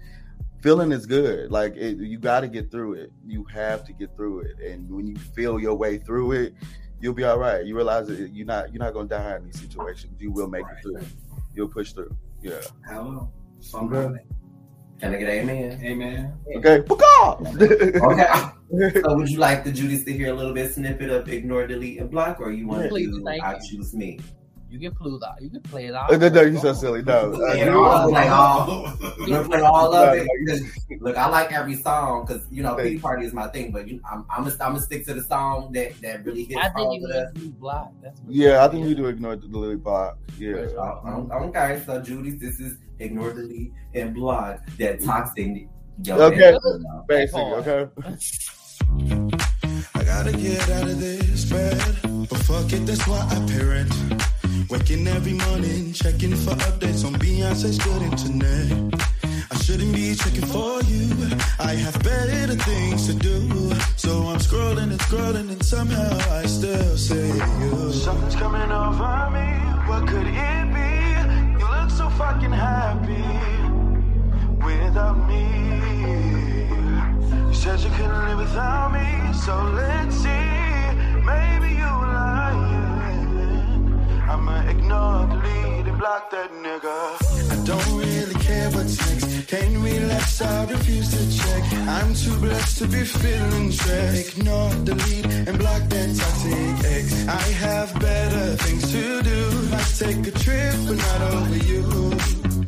feeling 0.60 0.90
is 0.90 1.06
good. 1.06 1.52
Like 1.52 1.76
it, 1.76 1.98
you 1.98 2.18
got 2.18 2.40
to 2.40 2.48
get 2.48 2.68
through 2.68 2.94
it. 2.94 3.12
You 3.24 3.44
have 3.44 3.84
to 3.84 3.92
get 3.92 4.16
through 4.16 4.40
it, 4.40 4.58
and 4.58 4.90
when 4.90 5.06
you 5.06 5.14
feel 5.14 5.60
your 5.60 5.76
way 5.76 5.98
through 5.98 6.32
it, 6.32 6.54
you'll 7.00 7.14
be 7.14 7.22
all 7.22 7.38
right. 7.38 7.64
You 7.64 7.76
realize 7.76 8.08
that 8.08 8.18
you're 8.34 8.44
not 8.44 8.74
you're 8.74 8.82
not 8.82 8.92
gonna 8.92 9.08
die 9.08 9.36
in 9.36 9.44
these 9.44 9.60
situations. 9.60 10.20
You 10.20 10.32
will 10.32 10.48
make 10.48 10.64
it 10.64 10.82
through. 10.82 11.06
You'll 11.54 11.68
push 11.68 11.92
through. 11.92 12.16
Yeah. 12.42 12.60
Hello. 12.88 13.30
Okay. 13.72 14.20
Can 15.00 15.14
I 15.14 15.16
get 15.16 15.28
amen? 15.30 15.80
Amen. 15.82 16.34
Okay. 16.56 16.82
Paka! 16.82 17.38
Okay. 17.40 19.00
so 19.00 19.14
would 19.14 19.30
you 19.30 19.38
like 19.38 19.64
the 19.64 19.72
Judy's 19.72 20.04
to 20.04 20.12
hear 20.12 20.30
a 20.30 20.34
little 20.34 20.52
bit 20.52 20.74
snippet 20.74 21.08
of 21.08 21.26
ignore, 21.28 21.66
delete, 21.66 22.00
and 22.00 22.10
block, 22.10 22.38
or 22.38 22.52
you 22.52 22.66
want 22.66 22.82
to 22.82 22.88
Please, 22.90 23.08
do 23.08 23.24
thank 23.24 23.42
I 23.42 23.54
you. 23.54 23.60
choose 23.78 23.94
me? 23.94 24.20
You 24.70 24.78
can 24.78 24.94
play 24.94 25.10
it 25.10 25.22
out. 25.24 25.42
You 25.42 25.50
can 25.50 25.60
play 25.62 25.86
it 25.86 25.94
out. 25.94 26.12
Oh, 26.12 26.16
no, 26.16 26.28
no, 26.28 26.40
you're 26.42 26.60
so 26.60 26.72
silly. 26.72 27.02
No. 27.02 27.32
Uh, 27.34 27.54
Yeah, 27.54 27.64
you- 27.72 27.82
I'll 27.84 28.08
play 28.08 28.28
all. 28.28 28.92
We're 29.18 29.26
gonna 29.26 29.48
play 29.48 29.60
all 29.60 29.92
of 29.92 30.16
it. 30.16 31.00
Look, 31.00 31.16
I 31.16 31.28
like 31.28 31.52
every 31.52 31.74
song 31.74 32.24
because 32.26 32.42
you 32.52 32.62
know, 32.62 32.76
Thank 32.76 32.82
pity 32.88 32.98
party 33.00 33.26
is 33.26 33.32
my 33.32 33.48
thing. 33.48 33.72
But 33.72 33.88
you, 33.88 34.00
I'm, 34.10 34.24
I'm 34.30 34.44
gonna, 34.44 34.54
I'm 34.60 34.72
gonna 34.74 34.80
stick 34.80 35.04
to 35.06 35.14
the 35.14 35.22
song 35.24 35.72
that 35.72 36.00
that 36.02 36.24
really 36.24 36.44
hits 36.44 36.60
I 36.62 36.68
think 36.70 37.00
you 37.00 37.04
of 37.08 37.10
us. 37.10 37.34
need 37.34 37.58
block. 37.58 37.92
That's 38.02 38.20
Yeah, 38.28 38.64
I 38.64 38.68
think 38.68 38.86
we 38.86 38.94
do 38.94 39.06
ignore 39.06 39.34
the 39.36 39.46
Lily 39.46 39.76
block. 39.76 40.18
Yeah. 40.38 40.54
Uh, 40.78 41.26
Okay, 41.50 41.82
so 41.84 42.00
Judy's, 42.00 42.38
this 42.38 42.60
is 42.60 42.76
ignore, 43.00 43.32
delete, 43.32 43.72
and 43.94 44.14
block 44.14 44.60
that 44.78 45.02
toxic. 45.02 45.66
Yo, 46.04 46.16
Okay. 46.16 46.52
man. 46.62 47.02
Basically, 47.08 47.42
okay. 47.42 47.88
I 49.94 50.04
gotta 50.04 50.32
get 50.32 50.68
out 50.70 50.88
of 50.88 50.98
this 51.00 51.44
bed, 51.50 51.78
but 52.28 52.38
fuck 52.38 52.72
it, 52.72 52.86
that's 52.86 53.06
why 53.06 53.18
I 53.30 53.46
parent. 53.48 53.90
Waking 54.68 55.06
every 55.08 55.32
morning, 55.32 55.92
checking 55.92 56.34
for 56.34 56.54
updates 56.54 57.04
on 57.04 57.14
Beyonce's 57.14 57.78
good 57.78 58.02
internet. 58.02 58.94
I 59.50 59.56
shouldn't 59.62 59.92
be 59.94 60.14
checking 60.14 60.46
for 60.46 60.82
you. 60.82 61.08
I 61.58 61.74
have 61.74 62.00
better 62.02 62.54
things 62.54 63.06
to 63.06 63.14
do. 63.14 63.72
So 63.96 64.10
I'm 64.28 64.38
scrolling 64.38 64.90
and 64.90 65.00
scrolling, 65.00 65.50
and 65.50 65.64
somehow 65.64 66.18
I 66.32 66.46
still 66.46 66.96
see 66.96 67.32
you. 67.60 67.92
Something's 67.92 68.36
coming 68.36 68.70
over 68.70 69.30
me. 69.30 69.48
What 69.88 70.06
could 70.08 70.26
it 70.26 70.66
be? 70.74 71.60
You 71.60 71.66
look 71.70 71.90
so 71.90 72.08
fucking 72.10 72.52
happy 72.52 73.24
without 74.64 75.18
me. 75.28 75.44
You 77.48 77.54
said 77.54 77.80
you 77.80 77.90
couldn't 77.90 78.24
live 78.28 78.38
without 78.38 78.92
me, 78.92 79.32
so 79.32 79.54
let's 79.74 80.16
see. 80.16 80.28
Maybe 81.24 81.74
you. 81.74 82.09
I'ma 84.90 85.26
ignore, 85.26 85.42
delete, 85.42 85.86
and 85.86 85.98
block 85.98 86.30
that 86.30 86.50
nigga. 86.50 86.96
I 87.50 87.64
don't 87.64 87.98
really 87.98 88.34
care 88.34 88.70
what's 88.70 88.98
next. 88.98 89.48
Can't 89.48 89.76
relax, 89.78 90.42
I 90.42 90.64
refuse 90.64 91.10
to 91.10 91.38
check. 91.38 91.62
I'm 91.88 92.14
too 92.14 92.36
blessed 92.38 92.78
to 92.78 92.86
be 92.88 93.04
feeling 93.04 93.70
stressed. 93.72 94.38
Ignore, 94.38 94.74
delete, 94.84 95.26
and 95.26 95.58
block 95.58 95.82
that 95.82 96.16
toxic 96.16 96.84
ex. 96.90 97.28
I 97.28 97.42
have 97.64 97.98
better 98.00 98.56
things 98.56 98.90
to 98.92 99.22
do. 99.22 99.40
Might 99.70 99.94
take 99.98 100.26
a 100.26 100.38
trip, 100.38 100.74
but 100.86 100.96
not 100.96 101.20
over 101.34 101.56
you. 101.56 101.84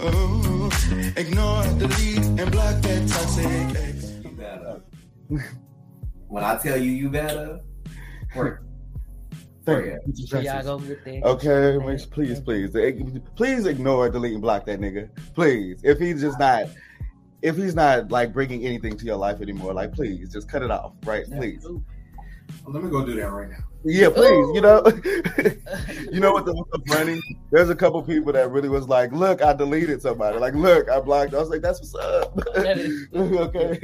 Oh, 0.00 0.70
ignore, 1.16 1.64
delete, 1.78 2.40
and 2.40 2.50
block 2.52 2.76
that 2.82 3.08
toxic 3.08 3.46
ex. 3.85 4.12
You 4.24 4.30
better. 4.30 4.82
when 6.28 6.44
I 6.44 6.56
tell 6.58 6.76
you, 6.76 6.92
you 6.92 7.11
better 7.11 7.61
work. 8.37 8.62
Thank 9.64 10.18
you. 10.18 10.27
So 10.27 10.40
y'all 10.40 10.62
go 10.62 10.79
get 10.79 11.05
that. 11.05 11.25
Okay, 11.25 11.79
please, 11.81 12.07
please, 12.07 12.40
please, 12.40 13.20
please 13.37 13.66
ignore, 13.66 14.09
delete, 14.11 14.33
and 14.33 14.42
block 14.42 14.66
that 14.66 14.81
nigga. 14.81 15.09
Please, 15.35 15.81
if 15.85 15.98
he's 15.98 16.20
just 16.20 16.38
not, 16.38 16.66
if 17.42 17.57
he's 17.57 17.75
not 17.75 18.11
like 18.11 18.33
bringing 18.33 18.64
anything 18.66 18.96
to 18.96 19.05
your 19.05 19.16
life 19.16 19.40
anymore, 19.40 19.72
like 19.75 19.92
please, 19.92 20.33
just 20.33 20.48
cut 20.48 20.62
it 20.62 20.70
off, 20.70 20.92
right? 21.05 21.25
Please, 21.27 21.64
Well, 22.64 22.74
let 22.74 22.85
me 22.85 22.90
go 22.90 23.05
do 23.05 23.14
that 23.16 23.31
right 23.31 23.50
now. 23.50 23.64
yeah, 23.85 24.09
please. 24.11 24.55
You 24.55 24.61
know, 24.61 24.83
you 26.12 26.20
know 26.20 26.33
what 26.33 26.44
the, 26.44 26.55
what's 26.55 26.70
so 26.70 26.94
funny? 26.94 27.20
There's 27.50 27.70
a 27.70 27.74
couple 27.74 28.00
people 28.02 28.33
that 28.33 28.50
really 28.50 28.68
was 28.68 28.87
like, 28.87 29.11
"Look, 29.12 29.42
I 29.42 29.52
deleted 29.52 30.00
somebody. 30.00 30.38
Like, 30.38 30.55
look, 30.55 30.88
I 30.88 31.00
blocked." 31.00 31.35
I 31.35 31.38
was 31.38 31.48
like, 31.50 31.62
"That's 31.62 31.81
what's 31.81 31.94
up." 31.96 32.38
Okay, 33.14 33.81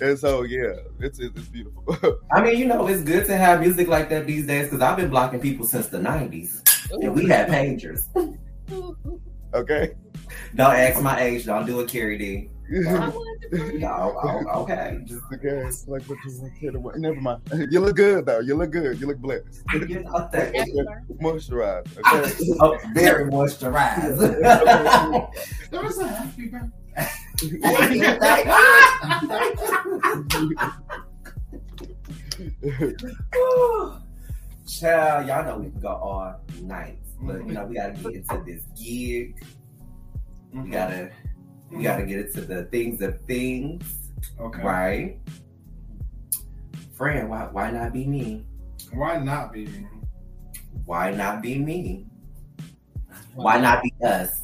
and 0.00 0.18
so 0.18 0.42
yeah, 0.42 0.72
it's 1.00 1.18
it's, 1.18 1.36
it's 1.36 1.48
beautiful. 1.48 1.84
I 2.32 2.42
mean, 2.42 2.58
you 2.58 2.66
know, 2.66 2.86
it's 2.86 3.02
good 3.02 3.26
to 3.26 3.36
have 3.36 3.60
music 3.60 3.88
like 3.88 4.08
that 4.08 4.26
these 4.26 4.46
days 4.46 4.66
because 4.66 4.80
I've 4.80 4.96
been 4.96 5.10
blocking 5.10 5.40
people 5.40 5.66
since 5.66 5.88
the 5.88 5.98
'90s, 5.98 6.62
and 6.90 7.14
we 7.14 7.26
had 7.26 7.48
pagers. 7.48 8.06
okay. 9.54 9.92
Don't 10.54 10.74
ask 10.74 11.02
my 11.02 11.20
age. 11.20 11.44
Don't 11.44 11.66
do 11.66 11.80
a 11.80 11.86
Carrie 11.86 12.16
D. 12.18 12.50
I 12.74 13.08
wanted 13.08 13.42
to 13.42 13.48
bring 13.58 13.76
it. 13.76 13.80
No, 13.80 14.18
oh, 14.22 14.62
okay. 14.62 14.98
Just 15.04 15.22
Okay, 15.34 15.62
like 15.86 16.02
what 16.04 16.18
you 16.24 16.38
want 16.40 16.54
to 16.60 16.92
say 16.92 16.98
Never 16.98 17.20
mind. 17.20 17.40
You 17.70 17.80
look 17.80 17.96
good 17.96 18.24
though. 18.26 18.40
You 18.40 18.54
look 18.54 18.70
good. 18.70 18.98
You 19.00 19.06
look 19.08 19.18
blessed. 19.18 19.62
you 19.74 20.02
know, 20.02 20.28
thank 20.32 20.54
Yes, 20.54 20.68
you. 20.68 20.84
sir. 20.86 21.02
Moisturize. 21.20 21.86
Okay. 22.12 22.52
Oh, 22.60 22.78
very 22.94 23.30
moisturized. 23.30 24.18
There 25.70 25.82
was 25.82 25.98
a 25.98 26.06
happy 26.08 26.48
birthday. 26.48 26.82
Child, 34.68 35.26
y'all 35.26 35.44
know 35.44 35.58
we 35.58 35.70
can 35.70 35.80
go 35.80 35.88
all 35.88 36.40
night, 36.62 36.98
but 37.20 37.46
you 37.46 37.52
know 37.52 37.64
we 37.66 37.74
gotta 37.74 37.92
get 37.92 38.14
into 38.14 38.42
this 38.46 38.62
gig. 38.80 39.44
We 40.52 40.70
gotta 40.70 41.10
we 41.72 41.82
gotta 41.82 42.04
get 42.04 42.26
into 42.26 42.42
the 42.42 42.64
things 42.64 43.00
of 43.00 43.20
things, 43.22 44.10
Okay. 44.38 44.62
right? 44.62 45.18
Friend, 46.94 47.28
why 47.28 47.48
why 47.50 47.70
not 47.70 47.92
be 47.92 48.06
me? 48.06 48.44
Why 48.92 49.18
not 49.18 49.52
be 49.52 49.66
me? 49.66 49.86
Why 50.84 51.10
not 51.10 51.42
be 51.42 51.58
me? 51.58 52.06
Why 53.34 53.58
not 53.58 53.82
be 53.82 53.92
us? 54.04 54.42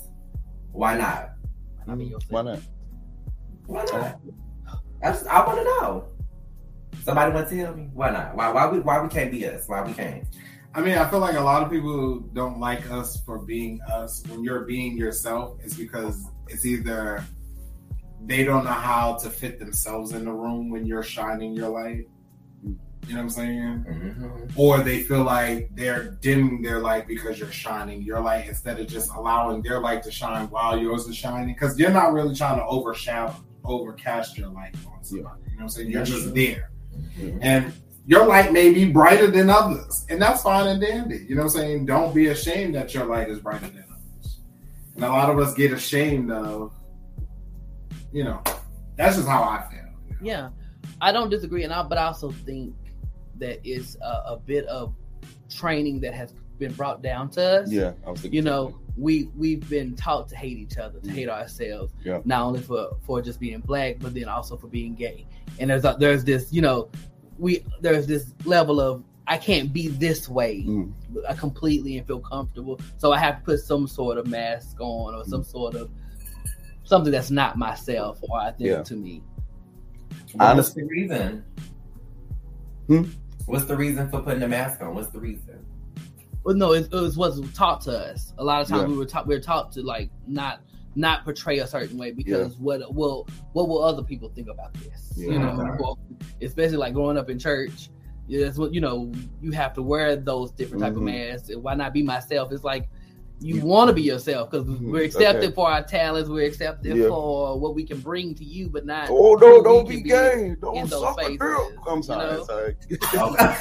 Why 0.72 0.96
not? 0.96 1.30
I 1.86 1.94
mean, 1.94 2.08
yourself. 2.08 2.30
Why 2.30 2.42
not? 2.42 2.60
Why 3.66 3.84
not? 3.92 4.20
I 5.02 5.10
just 5.12 5.26
I 5.26 5.46
want 5.46 5.58
to 5.58 5.64
know. 5.64 6.04
Somebody 7.04 7.32
want 7.32 7.48
to 7.48 7.56
tell 7.56 7.74
me 7.74 7.88
why 7.92 8.10
not? 8.10 8.34
Why 8.36 8.50
why 8.50 8.66
we 8.68 8.80
why 8.80 9.00
we 9.00 9.08
can't 9.08 9.30
be 9.30 9.46
us? 9.46 9.68
Why 9.68 9.82
we 9.82 9.92
can't? 9.92 10.24
I 10.74 10.80
mean, 10.80 10.96
I 10.98 11.08
feel 11.08 11.18
like 11.18 11.36
a 11.36 11.40
lot 11.40 11.62
of 11.62 11.70
people 11.70 12.20
don't 12.32 12.60
like 12.60 12.90
us 12.90 13.22
for 13.24 13.38
being 13.38 13.80
us. 13.90 14.22
When 14.28 14.44
you're 14.44 14.64
being 14.64 14.96
yourself, 14.96 15.58
it's 15.64 15.74
because 15.74 16.26
it's 16.48 16.64
either 16.66 17.24
they 18.26 18.44
don't 18.44 18.64
know 18.64 18.70
how 18.70 19.14
to 19.22 19.30
fit 19.30 19.58
themselves 19.58 20.12
in 20.12 20.24
the 20.24 20.32
room 20.32 20.70
when 20.70 20.84
you're 20.86 21.02
shining 21.02 21.54
your 21.54 21.68
light. 21.68 22.08
You 22.64 23.14
know 23.14 23.20
what 23.20 23.22
I'm 23.22 23.30
saying? 23.30 23.84
Mhm. 23.88 24.52
Or 24.56 24.80
they 24.82 25.00
feel 25.02 25.22
like 25.22 25.70
they're 25.74 26.10
dimming 26.20 26.60
their 26.60 26.80
light 26.80 27.06
because 27.06 27.38
you're 27.38 27.50
shining 27.50 28.02
your 28.02 28.20
light 28.20 28.48
instead 28.48 28.78
of 28.78 28.86
just 28.86 29.10
allowing 29.14 29.62
their 29.62 29.80
light 29.80 30.02
to 30.02 30.10
shine 30.10 30.50
while 30.50 30.76
yours 30.78 31.06
is 31.06 31.16
shining. 31.16 31.54
Because 31.54 31.78
you're 31.78 31.90
not 31.90 32.12
really 32.12 32.34
trying 32.34 32.58
to 32.58 32.66
overshadow, 32.66 33.34
overcast 33.64 34.36
your 34.36 34.48
light 34.48 34.74
on 34.92 35.02
somebody. 35.02 35.40
You 35.44 35.50
know 35.52 35.56
what 35.56 35.62
I'm 35.62 35.68
saying? 35.70 35.90
You're 35.90 36.00
That's 36.00 36.10
just 36.10 36.22
true. 36.24 36.32
there. 36.34 36.70
Mhm. 37.18 37.38
And 37.40 37.72
your 38.06 38.26
light 38.26 38.52
may 38.52 38.74
be 38.74 38.90
brighter 38.90 39.28
than 39.30 39.48
others, 39.48 40.04
and 40.10 40.20
that's 40.20 40.42
fine 40.42 40.66
and 40.66 40.80
dandy. 40.80 41.24
You 41.28 41.34
know 41.34 41.44
what 41.44 41.54
I'm 41.54 41.60
saying? 41.60 41.86
Don't 41.86 42.14
be 42.14 42.26
ashamed 42.26 42.74
that 42.74 42.92
your 42.92 43.06
light 43.06 43.30
is 43.30 43.38
brighter 43.38 43.68
than. 43.68 43.84
And 44.98 45.04
a 45.06 45.10
lot 45.10 45.30
of 45.30 45.38
us 45.38 45.54
get 45.54 45.72
ashamed 45.72 46.32
of, 46.32 46.72
you 48.12 48.24
know, 48.24 48.42
that's 48.96 49.14
just 49.14 49.28
how 49.28 49.44
I 49.44 49.62
feel. 49.70 49.78
you 50.08 50.16
know? 50.16 50.20
Yeah, 50.20 50.48
I 51.00 51.12
don't 51.12 51.30
disagree, 51.30 51.62
and 51.62 51.72
I 51.72 51.84
but 51.84 51.98
I 51.98 52.06
also 52.06 52.32
think 52.32 52.74
that 53.36 53.60
it's 53.62 53.96
a, 54.02 54.32
a 54.32 54.40
bit 54.44 54.64
of 54.66 54.92
training 55.48 56.00
that 56.00 56.14
has 56.14 56.34
been 56.58 56.72
brought 56.72 57.00
down 57.00 57.30
to 57.30 57.60
us. 57.60 57.70
Yeah, 57.70 57.92
I 58.04 58.10
was 58.10 58.22
thinking. 58.22 58.34
you 58.34 58.42
know, 58.42 58.76
we 58.96 59.30
we've 59.36 59.68
been 59.70 59.94
taught 59.94 60.28
to 60.30 60.36
hate 60.36 60.58
each 60.58 60.78
other, 60.78 60.98
to 60.98 61.10
hate 61.12 61.28
ourselves. 61.28 61.92
Yeah. 62.04 62.20
Not 62.24 62.42
only 62.42 62.60
for 62.60 62.96
for 63.02 63.22
just 63.22 63.38
being 63.38 63.60
black, 63.60 64.00
but 64.00 64.14
then 64.14 64.24
also 64.28 64.56
for 64.56 64.66
being 64.66 64.96
gay. 64.96 65.28
And 65.60 65.70
there's 65.70 65.84
a, 65.84 65.96
there's 65.96 66.24
this, 66.24 66.52
you 66.52 66.60
know, 66.60 66.90
we 67.38 67.64
there's 67.80 68.08
this 68.08 68.34
level 68.44 68.80
of 68.80 69.04
I 69.28 69.36
can't 69.36 69.72
be 69.72 69.88
this 69.88 70.28
way 70.28 70.64
Mm. 70.66 70.92
uh, 71.28 71.34
completely 71.34 71.98
and 71.98 72.06
feel 72.06 72.20
comfortable, 72.20 72.80
so 72.96 73.12
I 73.12 73.18
have 73.18 73.38
to 73.40 73.42
put 73.44 73.60
some 73.60 73.86
sort 73.86 74.16
of 74.18 74.26
mask 74.26 74.80
on 74.80 75.14
or 75.14 75.22
Mm. 75.22 75.28
some 75.28 75.44
sort 75.44 75.74
of 75.74 75.90
something 76.84 77.12
that's 77.12 77.30
not 77.30 77.58
myself 77.58 78.18
or 78.22 78.40
authentic 78.40 78.66
Yeah. 78.66 78.82
to 78.82 78.96
me. 78.96 79.22
Well, 80.34 80.56
What's 80.56 80.72
the 80.72 80.84
reason? 80.84 81.44
Hmm? 82.86 83.02
What's 83.46 83.66
the 83.66 83.76
reason 83.76 84.08
for 84.10 84.20
putting 84.22 84.40
the 84.40 84.48
mask 84.48 84.80
on? 84.82 84.94
What's 84.94 85.10
the 85.10 85.20
reason? 85.20 85.64
Well, 86.44 86.56
no, 86.56 86.72
it, 86.72 86.84
it 86.86 86.92
was 86.92 87.16
what's 87.18 87.38
taught 87.52 87.82
to 87.82 87.92
us. 87.92 88.32
A 88.38 88.44
lot 88.44 88.62
of 88.62 88.68
times 88.68 88.82
Yeah. 88.82 88.88
we 88.88 88.96
were 88.96 89.04
taught 89.04 89.26
we 89.26 89.34
were 89.34 89.40
taught 89.40 89.72
to 89.72 89.82
like 89.82 90.10
not 90.26 90.60
not 90.94 91.22
portray 91.24 91.58
a 91.58 91.66
certain 91.66 91.98
way 91.98 92.10
because 92.10 92.56
what 92.56 92.94
will 92.94 93.28
what 93.52 93.68
will 93.68 93.82
other 93.84 94.02
people 94.02 94.30
think 94.34 94.48
about 94.48 94.72
this? 94.74 95.12
You 95.16 95.38
know, 95.38 95.76
well, 95.78 95.98
especially 96.40 96.78
like 96.78 96.94
growing 96.94 97.18
up 97.18 97.28
in 97.28 97.38
church. 97.38 97.90
Yeah, 98.28 98.44
that's 98.44 98.58
what 98.58 98.72
you 98.74 98.80
know. 98.80 99.10
You 99.40 99.50
have 99.52 99.72
to 99.74 99.82
wear 99.82 100.14
those 100.14 100.50
different 100.52 100.82
type 100.82 100.92
Mhm. 100.92 100.96
of 100.98 101.02
masks. 101.02 101.48
And 101.48 101.62
Why 101.62 101.74
not 101.74 101.92
be 101.94 102.02
myself? 102.02 102.52
It's 102.52 102.62
like 102.62 102.88
you 103.40 103.54
You- 103.56 103.64
want 103.64 103.88
to 103.88 103.94
be 103.94 104.02
yourself 104.02 104.50
because 104.50 104.68
we're 104.68 105.04
accepted 105.04 105.44
Okay. 105.44 105.54
for 105.54 105.70
our 105.70 105.82
talents. 105.82 106.28
We're 106.28 106.46
accepted 106.46 106.94
Yeah. 106.96 107.08
for 107.08 107.58
what 107.58 107.74
we 107.74 107.84
can 107.84 108.00
bring 108.00 108.34
to 108.34 108.44
you, 108.44 108.68
but 108.68 108.84
not. 108.84 109.08
Oh 109.10 109.34
no! 109.40 109.62
Don't 109.62 109.88
be 109.88 110.02
gay! 110.02 110.54
Don't 110.60 110.90
those 110.90 111.00
suck 111.00 111.18
a 111.20 111.24
spaces, 111.24 111.38
dick. 111.38 111.78
I'm 111.88 111.96
you 111.96 112.02
sorry. 112.02 112.36
know? 112.36 112.44
Sorry. 112.44 112.76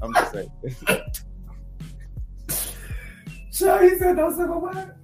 I'm 0.00 0.14
just 0.14 0.32
saying. 0.32 0.50
Sure, 3.52 3.82
he 3.82 3.98
said 3.98 4.16
don't 4.16 4.34
say 4.34 4.44
a 4.44 4.58
word. 4.58 4.94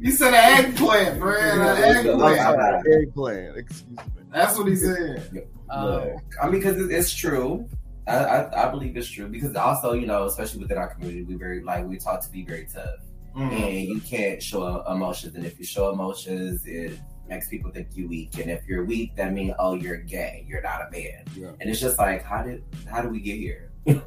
You 0.00 0.12
said 0.12 0.32
an 0.32 0.64
eggplant, 0.64 1.18
Fred. 1.20 1.58
An 1.58 2.06
eggplant. 2.06 2.86
Eggplant. 2.88 3.56
Excuse 3.58 3.98
me. 3.98 4.23
That's 4.34 4.58
what 4.58 4.66
he 4.66 4.76
said. 4.76 5.46
Um, 5.70 6.16
I 6.42 6.46
mean, 6.50 6.60
because 6.60 6.78
it's 6.90 7.14
true. 7.14 7.66
I, 8.06 8.16
I 8.16 8.66
I 8.66 8.70
believe 8.70 8.96
it's 8.96 9.08
true 9.08 9.28
because 9.28 9.54
also 9.56 9.92
you 9.94 10.06
know, 10.06 10.24
especially 10.24 10.60
within 10.60 10.76
our 10.76 10.92
community, 10.92 11.22
we 11.22 11.36
very 11.36 11.62
like 11.62 11.86
we 11.86 11.96
taught 11.96 12.20
to 12.22 12.30
be 12.30 12.44
very 12.44 12.66
tough, 12.72 13.00
Mm. 13.36 13.50
and 13.52 13.88
you 13.88 14.00
can't 14.00 14.40
show 14.42 14.82
emotions, 14.84 15.34
and 15.36 15.44
if 15.46 15.58
you 15.58 15.64
show 15.64 15.90
emotions, 15.90 16.64
it 16.66 16.98
makes 17.28 17.48
people 17.48 17.70
think 17.72 17.88
you 17.96 18.06
weak, 18.08 18.38
and 18.38 18.48
if 18.50 18.64
you're 18.66 18.84
weak, 18.84 19.16
that 19.16 19.32
means 19.32 19.54
oh 19.58 19.74
you're 19.74 19.96
gay, 19.96 20.44
you're 20.46 20.62
not 20.62 20.82
a 20.86 20.90
man, 20.92 21.24
Yeah. 21.34 21.50
and 21.60 21.68
it's 21.70 21.80
just 21.80 21.98
like 21.98 22.22
how 22.22 22.42
did 22.44 22.62
how 22.88 23.00
do 23.02 23.08
we 23.08 23.20
get 23.20 23.38
here? 23.38 23.70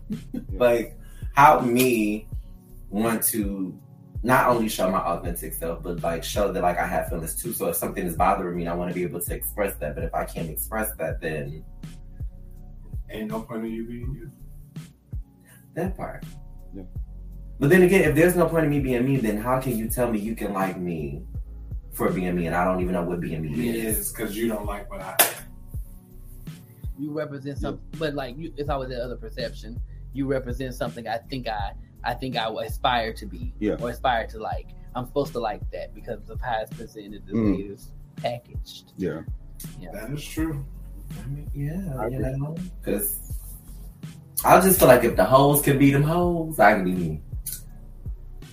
Like 0.53 0.97
how 1.33 1.59
me 1.59 2.27
want 2.89 3.23
to 3.33 3.77
not 4.23 4.47
only 4.47 4.67
show 4.67 4.89
my 4.91 4.99
authentic 4.99 5.53
self, 5.53 5.83
but 5.83 6.01
like 6.03 6.23
show 6.23 6.51
that 6.51 6.61
like 6.63 6.77
I 6.77 6.87
have 6.87 7.09
feelings 7.09 7.41
too. 7.41 7.53
So 7.53 7.67
if 7.69 7.75
something 7.75 8.05
is 8.05 8.15
bothering 8.15 8.57
me, 8.57 8.67
I 8.67 8.73
want 8.73 8.89
to 8.89 8.95
be 8.95 9.03
able 9.03 9.21
to 9.21 9.33
express 9.33 9.75
that. 9.77 9.95
But 9.95 10.03
if 10.05 10.13
I 10.13 10.25
can't 10.25 10.49
express 10.49 10.89
that, 10.97 11.21
then 11.21 11.63
Ain't 13.09 13.31
no 13.31 13.41
point 13.41 13.65
in 13.65 13.71
you 13.71 13.87
being 13.87 14.13
you. 14.13 14.31
that 15.75 15.95
part. 15.95 16.25
Yeah. 16.75 16.83
But 17.59 17.69
then 17.69 17.83
again, 17.83 18.01
if 18.09 18.15
there's 18.15 18.35
no 18.35 18.47
point 18.49 18.65
in 18.65 18.69
me 18.69 18.79
being 18.81 19.05
me, 19.05 19.15
then 19.17 19.37
how 19.37 19.61
can 19.61 19.77
you 19.77 19.87
tell 19.87 20.11
me 20.11 20.19
you 20.19 20.35
can 20.35 20.51
like 20.53 20.77
me 20.77 21.23
for 21.93 22.11
being 22.11 22.35
me, 22.35 22.47
and 22.47 22.55
I 22.55 22.65
don't 22.65 22.81
even 22.81 22.93
know 22.93 23.03
what 23.03 23.21
being 23.21 23.41
me 23.41 23.69
It 23.69 23.75
is? 23.75 23.97
is 23.97 24.11
because 24.11 24.35
you 24.37 24.47
don't 24.49 24.65
like 24.65 24.89
what 24.91 25.01
I 25.01 25.15
you 26.99 27.11
represent 27.11 27.59
something, 27.59 27.83
but 27.99 28.13
like 28.15 28.37
you, 28.37 28.53
it's 28.57 28.69
always 28.69 28.89
that 28.89 29.01
other 29.01 29.15
perception. 29.15 29.79
You 30.13 30.25
represent 30.25 30.73
something 30.73 31.07
I 31.07 31.17
think 31.17 31.47
I, 31.47 31.73
I 32.03 32.13
think 32.13 32.37
I 32.37 32.47
will 32.49 32.59
aspire 32.59 33.13
to 33.13 33.25
be, 33.25 33.53
Yeah. 33.59 33.75
or 33.79 33.89
aspire 33.89 34.27
to 34.27 34.39
like. 34.39 34.67
I'm 34.95 35.05
supposed 35.05 35.33
to 35.33 35.39
like 35.39 35.69
that 35.71 35.93
because 35.93 36.29
of 36.29 36.39
how 36.41 36.61
it's 36.61 36.73
presented, 36.75 37.25
the 37.27 37.33
Mm. 37.33 37.55
way 37.57 37.61
it's 37.63 37.91
packaged. 38.15 38.93
Yeah. 38.97 39.21
That 39.93 40.11
is 40.11 40.23
true. 40.23 40.65
I 41.23 41.27
mean, 41.27 41.49
yeah, 41.53 41.95
I 41.99 42.07
you 42.07 42.17
agree. 42.19 42.37
know, 42.39 42.55
because 42.81 43.19
I 44.45 44.59
just 44.61 44.79
feel 44.79 44.87
like 44.87 45.03
if 45.03 45.15
the 45.15 45.23
hoes 45.25 45.61
can 45.61 45.77
be 45.79 45.91
them 45.91 46.03
hoes, 46.03 46.59
I 46.59 46.73
can 46.73 46.83
be 46.83 46.91
me. 46.93 47.21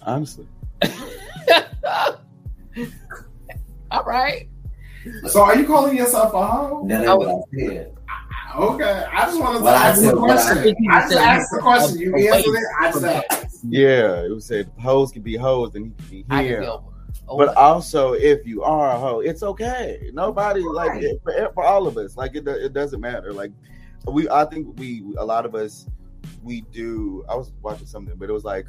Honestly. 0.03 0.47
All 3.91 4.05
right. 4.05 4.49
So 5.29 5.43
are 5.43 5.57
you 5.59 5.67
calling 5.67 5.97
yourself 5.97 6.33
a 6.35 6.47
hoe? 6.47 6.87
That 6.89 7.07
ain't 7.07 7.19
what 7.19 7.29
I 7.29 7.41
said. 7.59 7.94
Okay, 8.57 9.05
I 9.13 9.21
just 9.27 9.41
want 9.41 9.59
to 9.59 9.65
Well, 9.65 9.75
ask 9.75 10.01
the 10.01 10.07
said 10.07 10.15
I- 10.15 10.19
question. 10.19 10.77
I 10.91 11.01
just 11.01 11.15
asked 11.17 11.51
the 11.53 11.59
question. 11.61 11.99
You 11.99 12.17
answered 12.17 12.55
it. 12.55 12.65
I 12.81 12.93
just 12.93 13.05
asked. 13.05 13.65
Yeah, 13.69 14.23
it 14.25 14.31
was 14.31 14.45
said 14.47 14.71
hoes 14.79 15.11
can 15.11 15.23
be 15.23 15.37
hoes 15.37 15.75
and 15.75 15.93
he 16.11 16.23
can 16.23 16.39
be 16.39 16.45
here. 16.49 16.61
be. 16.61 16.69
But 17.27 17.57
also, 17.57 18.13
if 18.13 18.47
you 18.47 18.63
are 18.63 18.91
a 18.95 18.99
hoe, 18.99 19.21
it's 19.21 19.43
okay. 19.43 20.11
Nobody 20.13 20.61
like 20.61 21.03
it, 21.03 21.21
for, 21.25 21.51
for 21.55 21.65
all 21.65 21.87
of 21.87 21.97
us. 21.97 22.17
Like 22.17 22.37
it, 22.37 22.47
it 22.47 22.73
doesn't 22.75 23.01
matter. 23.01 23.33
Like 23.33 23.51
we, 24.07 24.29
I 24.29 24.45
think 24.45 24.79
we, 24.79 25.03
a 25.17 25.25
lot 25.25 25.47
of 25.47 25.55
us, 25.55 25.87
we 26.43 26.61
do. 26.73 27.25
I 27.29 27.35
was 27.35 27.51
watching 27.63 27.87
something, 27.87 28.15
but 28.17 28.29
it 28.29 28.33
was 28.33 28.45
like, 28.45 28.67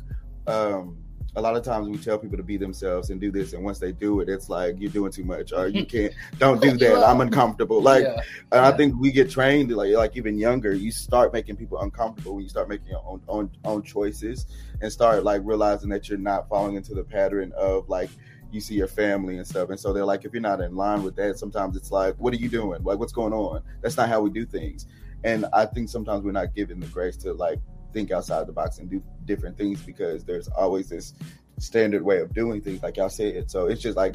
um, 0.47 0.97
a 1.37 1.41
lot 1.41 1.55
of 1.55 1.63
times 1.63 1.89
we 1.89 1.97
tell 1.97 2.17
people 2.17 2.37
to 2.37 2.43
be 2.43 2.57
themselves 2.57 3.09
and 3.09 3.19
do 3.19 3.31
this, 3.31 3.53
and 3.53 3.63
once 3.63 3.79
they 3.79 3.91
do 3.91 4.21
it, 4.21 4.29
it's 4.29 4.49
like 4.49 4.75
you're 4.79 4.91
doing 4.91 5.11
too 5.11 5.23
much, 5.23 5.51
or 5.51 5.67
you 5.67 5.85
can't. 5.95 6.13
Don't 6.37 6.61
do 6.61 6.77
that. 6.77 7.03
I'm 7.03 7.21
uncomfortable. 7.21 7.81
Like 7.81 8.03
Yeah. 8.03 8.21
and 8.51 8.65
I 8.65 8.71
think 8.71 8.95
we 8.99 9.11
get 9.11 9.29
trained 9.29 9.71
like 9.71 9.93
like 9.93 10.15
even 10.15 10.37
younger. 10.37 10.73
You 10.73 10.91
start 10.91 11.33
making 11.33 11.57
people 11.57 11.79
uncomfortable 11.81 12.35
when 12.35 12.43
you 12.43 12.49
start 12.49 12.69
making 12.69 12.87
your 12.89 13.03
own 13.05 13.21
own 13.27 13.51
own 13.65 13.83
choices 13.83 14.45
and 14.81 14.91
start 14.91 15.23
like 15.23 15.41
realizing 15.43 15.89
that 15.89 16.07
you're 16.09 16.17
not 16.17 16.47
falling 16.47 16.75
into 16.75 16.93
the 16.93 17.03
pattern 17.03 17.51
of 17.57 17.89
like 17.89 18.09
you 18.51 18.61
see 18.61 18.75
your 18.75 18.87
family 18.87 19.37
and 19.37 19.45
stuff. 19.45 19.69
And 19.69 19.79
so 19.79 19.91
they're 19.91 20.05
like, 20.05 20.23
if 20.23 20.31
you're 20.31 20.41
not 20.41 20.61
in 20.61 20.75
line 20.75 21.03
with 21.03 21.15
that, 21.17 21.37
sometimes 21.37 21.75
it's 21.75 21.91
like, 21.91 22.15
what 22.15 22.33
are 22.33 22.37
you 22.37 22.47
doing? 22.47 22.83
Like, 22.83 22.99
what's 22.99 23.11
going 23.11 23.33
on? 23.33 23.61
That's 23.81 23.97
not 23.97 24.07
how 24.07 24.21
we 24.21 24.29
do 24.29 24.45
things. 24.45 24.87
And 25.25 25.45
I 25.51 25.65
think 25.65 25.89
sometimes 25.89 26.23
we're 26.23 26.31
not 26.31 26.55
given 26.55 26.79
the 26.79 26.85
grace 26.87 27.17
to 27.17 27.33
like 27.33 27.59
think 27.95 28.11
outside 28.11 28.45
the 28.45 28.51
box 28.51 28.77
and 28.77 28.89
do 28.89 29.01
different 29.23 29.57
things 29.57 29.81
because 29.81 30.25
there's 30.25 30.49
always 30.49 30.89
this 30.89 31.13
standard 31.57 32.03
way 32.03 32.19
of 32.19 32.33
doing 32.33 32.61
things, 32.61 32.83
like 32.83 32.97
y'all 32.97 33.09
said. 33.09 33.49
So 33.49 33.67
it's 33.67 33.81
just 33.81 33.95
like 33.95 34.13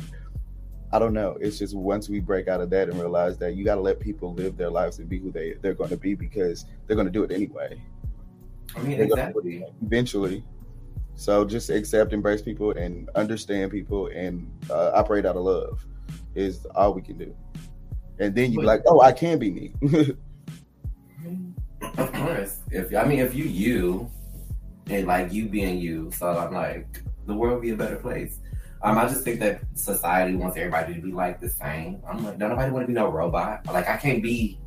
I 0.92 0.98
don't 0.98 1.14
know. 1.14 1.38
It's 1.40 1.58
just 1.58 1.74
once 1.74 2.08
we 2.08 2.20
break 2.20 2.46
out 2.46 2.60
of 2.60 2.68
that 2.70 2.88
and 2.88 3.00
realize 3.00 3.38
that 3.38 3.54
you 3.54 3.64
got 3.64 3.76
to 3.76 3.80
let 3.80 4.00
people 4.00 4.34
live 4.34 4.56
their 4.56 4.70
lives 4.70 4.98
and 4.98 5.08
be 5.08 5.18
who 5.18 5.32
they 5.32 5.54
they're 5.62 5.74
going 5.74 5.90
to 5.90 5.96
be 5.96 6.14
because 6.14 6.66
they're 6.86 6.96
going 6.96 7.06
to 7.06 7.12
do 7.12 7.22
it 7.22 7.32
anyway. 7.32 7.80
I 8.76 8.80
mean, 8.82 8.98
They're 8.98 9.06
exactly. 9.06 9.64
eventually. 9.82 10.44
So 11.14 11.44
just 11.44 11.70
accept, 11.70 12.12
embrace 12.12 12.42
people, 12.42 12.72
and 12.72 13.08
understand 13.14 13.70
people, 13.70 14.08
and 14.08 14.50
uh, 14.70 14.92
operate 14.94 15.26
out 15.26 15.36
of 15.36 15.42
love 15.42 15.84
is 16.34 16.66
all 16.74 16.94
we 16.94 17.02
can 17.02 17.18
do. 17.18 17.34
And 18.18 18.34
then 18.34 18.52
you 18.52 18.60
be 18.60 18.66
like, 18.66 18.82
oh, 18.86 19.00
I 19.00 19.12
can 19.12 19.38
be 19.38 19.50
me. 19.50 19.74
Of 22.00 22.12
course. 22.12 22.60
If 22.70 22.94
I 22.94 23.04
mean, 23.04 23.18
if 23.18 23.34
you 23.34 23.44
you, 23.44 24.10
and 24.86 25.06
like 25.06 25.32
you 25.32 25.48
being 25.48 25.78
you, 25.78 26.10
so 26.12 26.28
I'm 26.28 26.52
like, 26.54 27.02
the 27.26 27.34
world 27.34 27.54
would 27.54 27.62
be 27.62 27.70
a 27.70 27.76
better 27.76 27.96
place. 27.96 28.38
Um, 28.82 28.96
I 28.96 29.06
just 29.06 29.24
think 29.24 29.40
that 29.40 29.60
society 29.74 30.34
wants 30.34 30.56
everybody 30.56 30.94
to 30.94 31.00
be 31.00 31.12
like 31.12 31.40
the 31.40 31.50
same. 31.50 32.00
I'm 32.08 32.24
like, 32.24 32.38
don't 32.38 32.48
nobody 32.48 32.72
want 32.72 32.84
to 32.84 32.86
be 32.86 32.94
no 32.94 33.08
robot. 33.08 33.66
Like, 33.66 33.88
I 33.88 33.98
can't 33.98 34.22
be, 34.22 34.58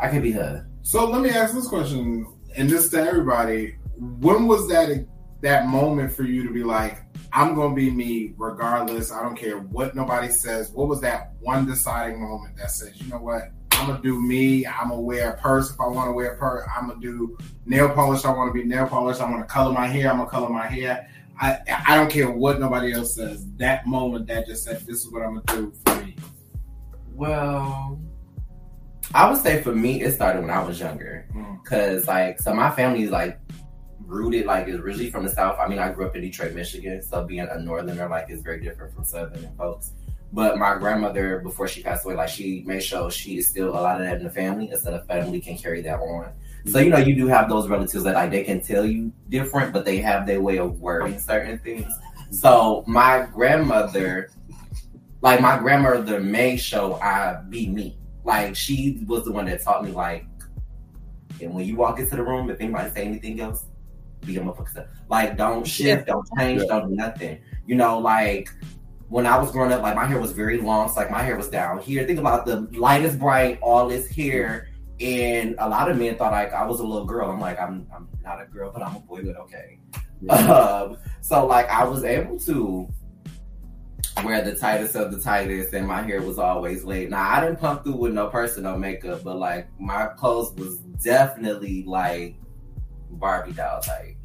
I 0.00 0.08
can't 0.08 0.22
be 0.22 0.32
her. 0.32 0.66
So 0.82 1.08
let 1.08 1.20
me 1.20 1.30
ask 1.30 1.54
this 1.54 1.68
question, 1.68 2.26
and 2.56 2.70
this 2.70 2.88
to 2.90 3.02
everybody: 3.02 3.76
When 3.98 4.46
was 4.46 4.68
that 4.68 5.06
that 5.42 5.66
moment 5.66 6.12
for 6.12 6.22
you 6.22 6.46
to 6.46 6.52
be 6.52 6.64
like, 6.64 7.02
"I'm 7.32 7.54
gonna 7.54 7.74
be 7.74 7.90
me, 7.90 8.32
regardless. 8.38 9.12
I 9.12 9.22
don't 9.22 9.36
care 9.36 9.58
what 9.58 9.94
nobody 9.94 10.28
says." 10.28 10.70
What 10.70 10.88
was 10.88 11.02
that 11.02 11.34
one 11.40 11.66
deciding 11.66 12.20
moment 12.20 12.56
that 12.56 12.70
says, 12.70 13.00
"You 13.00 13.10
know 13.10 13.18
what? 13.18 13.50
I'm 13.82 13.88
gonna 13.88 14.02
do 14.02 14.20
me. 14.20 14.64
I'm 14.64 14.90
gonna 14.90 15.00
wear 15.00 15.30
a 15.30 15.36
purse 15.38 15.72
if 15.72 15.80
I 15.80 15.88
want 15.88 16.06
to 16.08 16.12
wear 16.12 16.34
a 16.34 16.38
purse. 16.38 16.64
I'm 16.76 16.86
gonna 16.86 17.00
do 17.00 17.36
nail 17.66 17.88
polish. 17.88 18.24
I 18.24 18.30
want 18.30 18.54
to 18.54 18.62
be 18.62 18.64
nail 18.64 18.86
polish. 18.86 19.18
I 19.18 19.28
want 19.28 19.40
to 19.46 19.52
color 19.52 19.72
my 19.72 19.88
hair. 19.88 20.08
I'm 20.08 20.18
gonna 20.18 20.30
color 20.30 20.48
my 20.48 20.68
hair. 20.68 21.08
I 21.40 21.58
I 21.88 21.96
don't 21.96 22.08
care 22.08 22.30
what 22.30 22.60
nobody 22.60 22.92
else 22.92 23.16
says. 23.16 23.44
That 23.56 23.84
moment 23.88 24.28
that 24.28 24.46
just 24.46 24.62
said, 24.62 24.82
"This 24.86 25.04
is 25.04 25.10
what 25.10 25.22
I'm 25.22 25.40
gonna 25.40 25.60
do 25.60 25.72
for 25.84 26.04
me." 26.04 26.14
Well, 27.12 28.00
I 29.14 29.28
would 29.28 29.40
say 29.40 29.60
for 29.62 29.74
me, 29.74 30.02
it 30.02 30.12
started 30.12 30.42
when 30.42 30.50
I 30.50 30.62
was 30.62 30.78
younger. 30.78 31.26
Mm. 31.34 31.64
Cause 31.64 32.06
like, 32.06 32.40
so 32.40 32.54
my 32.54 32.70
family 32.70 33.02
is 33.02 33.10
like 33.10 33.40
rooted, 33.98 34.46
like 34.46 34.68
is 34.68 34.76
originally 34.76 35.10
from 35.10 35.24
the 35.24 35.30
South. 35.30 35.58
I 35.58 35.66
mean, 35.66 35.80
I 35.80 35.90
grew 35.90 36.06
up 36.06 36.14
in 36.14 36.22
Detroit, 36.22 36.54
Michigan. 36.54 37.02
So 37.02 37.24
being 37.24 37.48
a 37.50 37.58
Northerner, 37.58 38.08
like, 38.08 38.30
is 38.30 38.42
very 38.42 38.60
different 38.60 38.94
from 38.94 39.04
Southern 39.04 39.54
folks. 39.56 39.92
But 40.32 40.56
my 40.58 40.76
grandmother, 40.78 41.40
before 41.40 41.68
she 41.68 41.82
passed 41.82 42.06
away, 42.06 42.14
like 42.14 42.30
she 42.30 42.62
made 42.66 42.82
sure 42.82 43.10
she 43.10 43.36
is 43.36 43.46
still 43.46 43.68
a 43.70 43.80
lot 43.80 44.00
of 44.00 44.06
that 44.06 44.16
in 44.16 44.24
the 44.24 44.30
family, 44.30 44.70
instead 44.70 44.94
of 44.94 45.06
family 45.06 45.40
can 45.40 45.58
carry 45.58 45.82
that 45.82 46.00
on. 46.00 46.32
So 46.66 46.78
you 46.78 46.90
know, 46.90 46.98
you 46.98 47.14
do 47.14 47.26
have 47.26 47.48
those 47.48 47.68
relatives 47.68 48.04
that 48.04 48.14
like 48.14 48.30
they 48.30 48.44
can 48.44 48.62
tell 48.62 48.86
you 48.86 49.12
different, 49.28 49.72
but 49.72 49.84
they 49.84 49.98
have 49.98 50.26
their 50.26 50.40
way 50.40 50.58
of 50.58 50.80
wording 50.80 51.18
certain 51.18 51.58
things. 51.58 51.92
So 52.30 52.82
my 52.86 53.26
grandmother, 53.32 54.30
like 55.20 55.40
my 55.40 55.58
grandmother, 55.58 56.20
made 56.20 56.56
sure 56.56 57.02
I 57.02 57.42
be 57.50 57.68
me. 57.68 57.98
Like 58.24 58.56
she 58.56 59.04
was 59.06 59.24
the 59.24 59.32
one 59.32 59.46
that 59.46 59.62
taught 59.62 59.84
me 59.84 59.90
like, 59.90 60.24
and 61.42 61.52
when 61.52 61.66
you 61.66 61.76
walk 61.76 61.98
into 61.98 62.16
the 62.16 62.22
room, 62.22 62.48
if 62.48 62.60
anybody 62.60 62.90
say 62.90 63.04
anything 63.04 63.40
else, 63.40 63.66
be 64.24 64.36
a 64.36 64.40
motherfucker. 64.40 64.88
Like 65.10 65.36
don't 65.36 65.66
shift, 65.66 66.06
don't 66.06 66.26
change, 66.38 66.62
don't 66.68 66.88
do 66.88 66.94
nothing. 66.94 67.42
You 67.66 67.74
know, 67.74 67.98
like 67.98 68.48
when 69.12 69.26
I 69.26 69.36
was 69.36 69.50
growing 69.50 69.70
up, 69.72 69.82
like 69.82 69.94
my 69.94 70.06
hair 70.06 70.18
was 70.18 70.32
very 70.32 70.56
long. 70.56 70.88
So 70.88 70.94
like 70.94 71.10
my 71.10 71.22
hair 71.22 71.36
was 71.36 71.50
down 71.50 71.78
here. 71.80 72.06
Think 72.06 72.18
about 72.18 72.46
the 72.46 72.62
lightest 72.72 73.18
bright, 73.18 73.58
all 73.60 73.86
this 73.86 74.08
hair. 74.08 74.68
And 75.00 75.54
a 75.58 75.68
lot 75.68 75.90
of 75.90 75.98
men 75.98 76.16
thought 76.16 76.32
like 76.32 76.54
I 76.54 76.64
was 76.64 76.80
a 76.80 76.82
little 76.82 77.04
girl. 77.04 77.30
I'm 77.30 77.38
like, 77.38 77.60
I'm 77.60 77.86
I'm 77.94 78.08
not 78.24 78.40
a 78.40 78.46
girl, 78.46 78.72
but 78.72 78.82
I'm 78.82 78.96
a 78.96 79.00
boy, 79.00 79.22
but 79.22 79.36
okay. 79.36 79.78
Um, 80.30 80.96
so 81.20 81.44
like 81.46 81.68
I 81.68 81.84
was 81.84 82.04
able 82.04 82.38
to 82.40 82.88
wear 84.24 84.40
the 84.40 84.54
tightest 84.54 84.94
of 84.94 85.12
the 85.12 85.20
tightest 85.20 85.74
and 85.74 85.86
my 85.86 86.00
hair 86.00 86.22
was 86.22 86.38
always 86.38 86.82
laid. 86.82 87.10
Now 87.10 87.28
I 87.28 87.40
didn't 87.40 87.60
pump 87.60 87.84
through 87.84 87.96
with 87.96 88.12
no 88.14 88.28
personal 88.28 88.78
makeup, 88.78 89.24
but 89.24 89.36
like 89.36 89.68
my 89.78 90.06
clothes 90.06 90.54
was 90.54 90.78
definitely 91.02 91.84
like 91.84 92.36
Barbie 93.10 93.52
doll 93.52 93.80
type. 93.82 94.16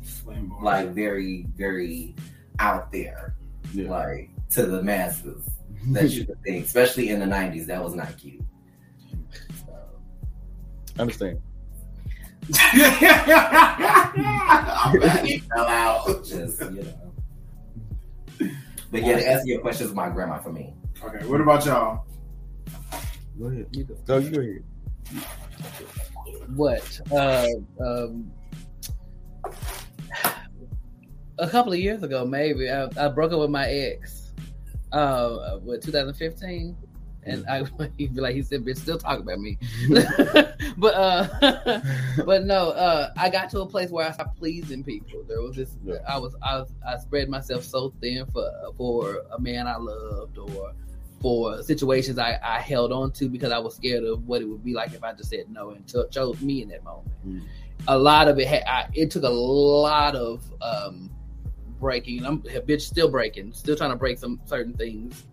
Like 0.61 0.91
very, 0.91 1.45
very 1.57 2.15
out 2.59 2.91
there. 2.91 3.35
Yeah. 3.73 3.89
Like 3.89 4.29
to 4.51 4.65
the 4.65 4.81
masses 4.81 5.43
that 5.87 6.09
you 6.09 6.25
could 6.25 6.41
think, 6.43 6.65
especially 6.65 7.09
in 7.09 7.19
the 7.19 7.25
nineties, 7.25 7.67
that 7.67 7.83
was 7.83 7.95
not 7.95 8.17
cute. 8.17 8.41
So, 9.65 9.73
understand. 10.99 11.39
I'm 12.59 12.89
glad 14.99 15.25
he 15.25 15.39
fell 15.39 15.67
out. 15.67 16.25
just 16.25 16.61
you 16.61 16.83
know. 16.83 16.93
But 18.89 19.03
yeah, 19.03 19.17
to 19.17 19.29
answer 19.29 19.47
your 19.47 19.59
question, 19.59 19.87
is 19.87 19.93
my 19.93 20.09
grandma 20.09 20.39
for 20.39 20.51
me. 20.51 20.73
Okay, 21.03 21.25
what 21.27 21.41
about 21.41 21.65
y'all? 21.65 22.05
Go 23.37 23.47
ahead. 23.47 23.67
You 23.71 23.83
go. 23.83 23.95
Go, 24.05 24.17
you 24.17 24.29
go 24.29 24.39
ahead. 24.39 24.63
what 26.55 27.01
uh, 27.11 27.47
um, 27.85 28.31
a 31.37 31.49
couple 31.49 31.73
of 31.73 31.79
years 31.79 32.03
ago 32.03 32.25
maybe 32.25 32.69
I, 32.69 32.89
I 32.97 33.07
broke 33.09 33.31
up 33.31 33.39
with 33.39 33.49
my 33.49 33.69
ex 33.69 34.16
uh 34.97 35.57
what 35.59 35.81
2015 35.81 36.75
and 37.23 37.45
I 37.47 37.63
he'd 37.97 38.15
be 38.15 38.21
like 38.21 38.35
he 38.35 38.41
said 38.41 38.63
bitch 38.63 38.77
still 38.77 38.97
talking 38.97 39.21
about 39.21 39.39
me 39.39 39.57
but 40.77 40.93
uh 40.93 41.81
but 42.25 42.45
no 42.45 42.71
uh 42.71 43.11
I 43.17 43.29
got 43.29 43.49
to 43.51 43.61
a 43.61 43.65
place 43.65 43.89
where 43.89 44.07
I 44.07 44.11
stopped 44.11 44.37
pleasing 44.37 44.83
people 44.83 45.23
there 45.27 45.41
was 45.41 45.55
this 45.55 45.77
Yeah. 45.83 45.95
I 46.07 46.17
was 46.17 46.35
I 46.41 46.57
was 46.59 46.71
I 46.87 46.97
spread 46.97 47.29
myself 47.29 47.63
so 47.63 47.93
thin 48.01 48.25
for 48.33 48.49
for 48.77 49.23
a 49.31 49.39
man 49.39 49.67
I 49.67 49.77
loved 49.77 50.37
or 50.37 50.73
for 51.21 51.61
situations 51.63 52.19
I, 52.19 52.39
I 52.43 52.59
held 52.59 52.91
on 52.91 53.11
to 53.13 53.27
because 53.27 53.51
I 53.51 53.59
was 53.59 53.75
scared 53.75 54.03
of 54.03 54.27
what 54.27 54.41
it 54.41 54.45
would 54.45 54.63
be 54.63 54.73
like 54.73 54.93
if 54.93 55.03
I 55.03 55.13
just 55.13 55.29
said 55.29 55.49
no 55.49 55.71
and 55.71 55.85
cho- 55.87 56.07
chose 56.07 56.41
me 56.41 56.61
in 56.61 56.69
that 56.69 56.83
moment. 56.83 57.11
Mm. 57.27 57.41
A 57.87 57.97
lot 57.97 58.27
of 58.27 58.37
it 58.39 58.47
had 58.47 58.63
I, 58.67 58.87
it 58.93 59.11
took 59.11 59.23
a 59.23 59.29
lot 59.29 60.15
of 60.15 60.43
um, 60.61 61.09
breaking. 61.79 62.25
I'm 62.25 62.35
a 62.55 62.61
bitch 62.61 62.81
still 62.81 63.09
breaking, 63.09 63.53
still 63.53 63.75
trying 63.75 63.91
to 63.91 63.95
break 63.95 64.17
some 64.19 64.39
certain 64.45 64.73
things. 64.73 65.23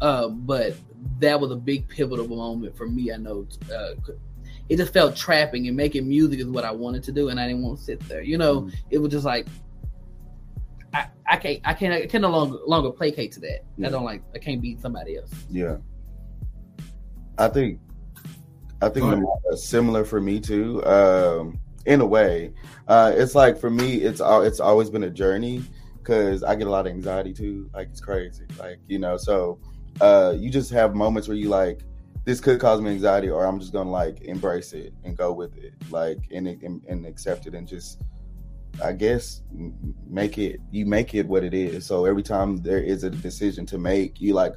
Um, 0.00 0.42
but 0.46 0.74
that 1.18 1.40
was 1.40 1.50
a 1.50 1.56
big 1.56 1.88
pivotal 1.88 2.28
moment 2.28 2.76
for 2.76 2.86
me. 2.86 3.12
I 3.12 3.16
know 3.16 3.46
uh, 3.74 3.94
it 4.68 4.76
just 4.76 4.92
felt 4.92 5.16
trapping 5.16 5.66
and 5.66 5.76
making 5.76 6.06
music 6.06 6.38
is 6.40 6.46
what 6.46 6.64
I 6.64 6.70
wanted 6.70 7.02
to 7.04 7.12
do, 7.12 7.30
and 7.30 7.40
I 7.40 7.48
didn't 7.48 7.62
want 7.62 7.78
to 7.78 7.84
sit 7.84 8.00
there. 8.08 8.22
You 8.22 8.38
know, 8.38 8.62
Mm. 8.62 8.74
it 8.90 8.98
was 8.98 9.10
just 9.10 9.24
like 9.24 9.46
I, 10.94 11.06
I 11.26 11.36
can't 11.36 11.60
I 11.64 11.74
can't 11.74 11.92
I 11.94 12.06
can 12.06 12.22
no 12.22 12.30
longer 12.30 12.58
longer 12.66 12.90
placate 12.90 13.32
to 13.32 13.40
that. 13.40 13.60
Yeah. 13.76 13.88
I 13.88 13.90
don't 13.90 14.04
like 14.04 14.22
I 14.34 14.38
can't 14.38 14.60
be 14.62 14.76
somebody 14.80 15.16
else. 15.16 15.30
Yeah. 15.50 15.76
I 17.36 17.48
think 17.48 17.80
I 18.80 18.88
think 18.88 19.04
Go 19.04 19.10
ahead. 19.48 19.58
similar 19.58 20.04
for 20.04 20.20
me 20.20 20.40
too. 20.40 20.84
Um 20.86 21.58
in 21.86 22.00
a 22.00 22.06
way. 22.06 22.52
Uh 22.86 23.12
it's 23.14 23.34
like 23.34 23.58
for 23.58 23.70
me 23.70 23.96
it's 23.96 24.20
al- 24.20 24.42
it's 24.42 24.60
always 24.60 24.88
been 24.90 25.04
a 25.04 25.10
journey 25.10 25.62
cuz 26.08 26.42
I 26.42 26.54
get 26.54 26.66
a 26.66 26.70
lot 26.70 26.86
of 26.86 26.92
anxiety 26.92 27.32
too. 27.32 27.70
Like 27.74 27.88
it's 27.90 28.00
crazy. 28.00 28.46
Like, 28.58 28.78
you 28.88 28.98
know, 28.98 29.16
so 29.16 29.60
uh 30.00 30.34
you 30.36 30.50
just 30.50 30.70
have 30.70 30.94
moments 30.94 31.28
where 31.28 31.36
you 31.36 31.48
like 31.48 31.82
this 32.24 32.40
could 32.40 32.60
cause 32.60 32.80
me 32.80 32.90
anxiety 32.90 33.30
or 33.30 33.46
I'm 33.46 33.58
just 33.60 33.72
to 33.72 33.82
like 33.82 34.22
embrace 34.22 34.72
it 34.72 34.92
and 35.04 35.16
go 35.16 35.32
with 35.32 35.56
it. 35.56 35.74
Like 35.90 36.18
and 36.30 36.48
and, 36.48 36.82
and 36.88 37.06
accept 37.06 37.46
it 37.46 37.54
and 37.54 37.68
just 37.68 38.02
I 38.82 38.92
guess 38.92 39.42
make 40.08 40.38
it 40.38 40.60
you 40.70 40.86
make 40.86 41.14
it 41.14 41.26
what 41.26 41.44
it 41.44 41.54
is. 41.54 41.86
So 41.86 42.06
every 42.06 42.22
time 42.22 42.56
there 42.56 42.82
is 42.82 43.04
a 43.04 43.10
decision 43.10 43.66
to 43.66 43.78
make, 43.78 44.20
you 44.20 44.34
like 44.34 44.54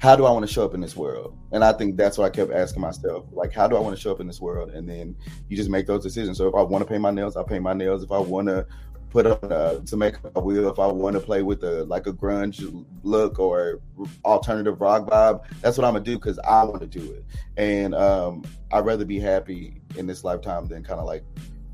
how 0.00 0.16
do 0.16 0.24
I 0.24 0.30
want 0.30 0.46
to 0.46 0.52
show 0.52 0.64
up 0.64 0.72
in 0.72 0.80
this 0.80 0.96
world? 0.96 1.36
And 1.52 1.62
I 1.62 1.74
think 1.74 1.98
that's 1.98 2.16
what 2.16 2.24
I 2.24 2.30
kept 2.30 2.50
asking 2.50 2.80
myself. 2.80 3.26
Like, 3.32 3.52
how 3.52 3.68
do 3.68 3.76
I 3.76 3.80
want 3.80 3.94
to 3.94 4.00
show 4.00 4.10
up 4.10 4.20
in 4.20 4.26
this 4.26 4.40
world? 4.40 4.70
And 4.70 4.88
then 4.88 5.14
you 5.50 5.58
just 5.58 5.68
make 5.68 5.86
those 5.86 6.02
decisions. 6.02 6.38
So 6.38 6.48
if 6.48 6.54
I 6.54 6.62
want 6.62 6.80
to 6.80 6.88
paint 6.88 7.02
my 7.02 7.10
nails, 7.10 7.36
I'll 7.36 7.44
paint 7.44 7.62
my 7.62 7.74
nails. 7.74 8.02
If 8.02 8.10
I 8.10 8.18
want 8.18 8.48
to 8.48 8.66
put 9.10 9.26
on 9.26 9.52
uh, 9.52 9.80
to 9.80 9.96
make 9.96 10.14
a 10.34 10.40
wheel, 10.40 10.68
if 10.70 10.78
I 10.78 10.86
want 10.86 11.14
to 11.14 11.20
play 11.20 11.42
with 11.42 11.62
a 11.64 11.84
like 11.84 12.06
a 12.06 12.12
grunge 12.12 12.84
look 13.02 13.38
or 13.38 13.80
alternative 14.24 14.80
rock 14.80 15.08
vibe, 15.08 15.42
that's 15.60 15.76
what 15.76 15.84
I'm 15.84 15.94
gonna 15.94 16.04
do 16.04 16.16
because 16.16 16.38
I 16.40 16.62
want 16.64 16.80
to 16.80 16.86
do 16.86 17.12
it. 17.12 17.24
And 17.56 17.94
um, 17.94 18.44
I'd 18.72 18.84
rather 18.86 19.04
be 19.04 19.18
happy 19.18 19.80
in 19.96 20.06
this 20.06 20.24
lifetime 20.24 20.68
than 20.68 20.82
kind 20.82 21.00
of 21.00 21.06
like 21.06 21.24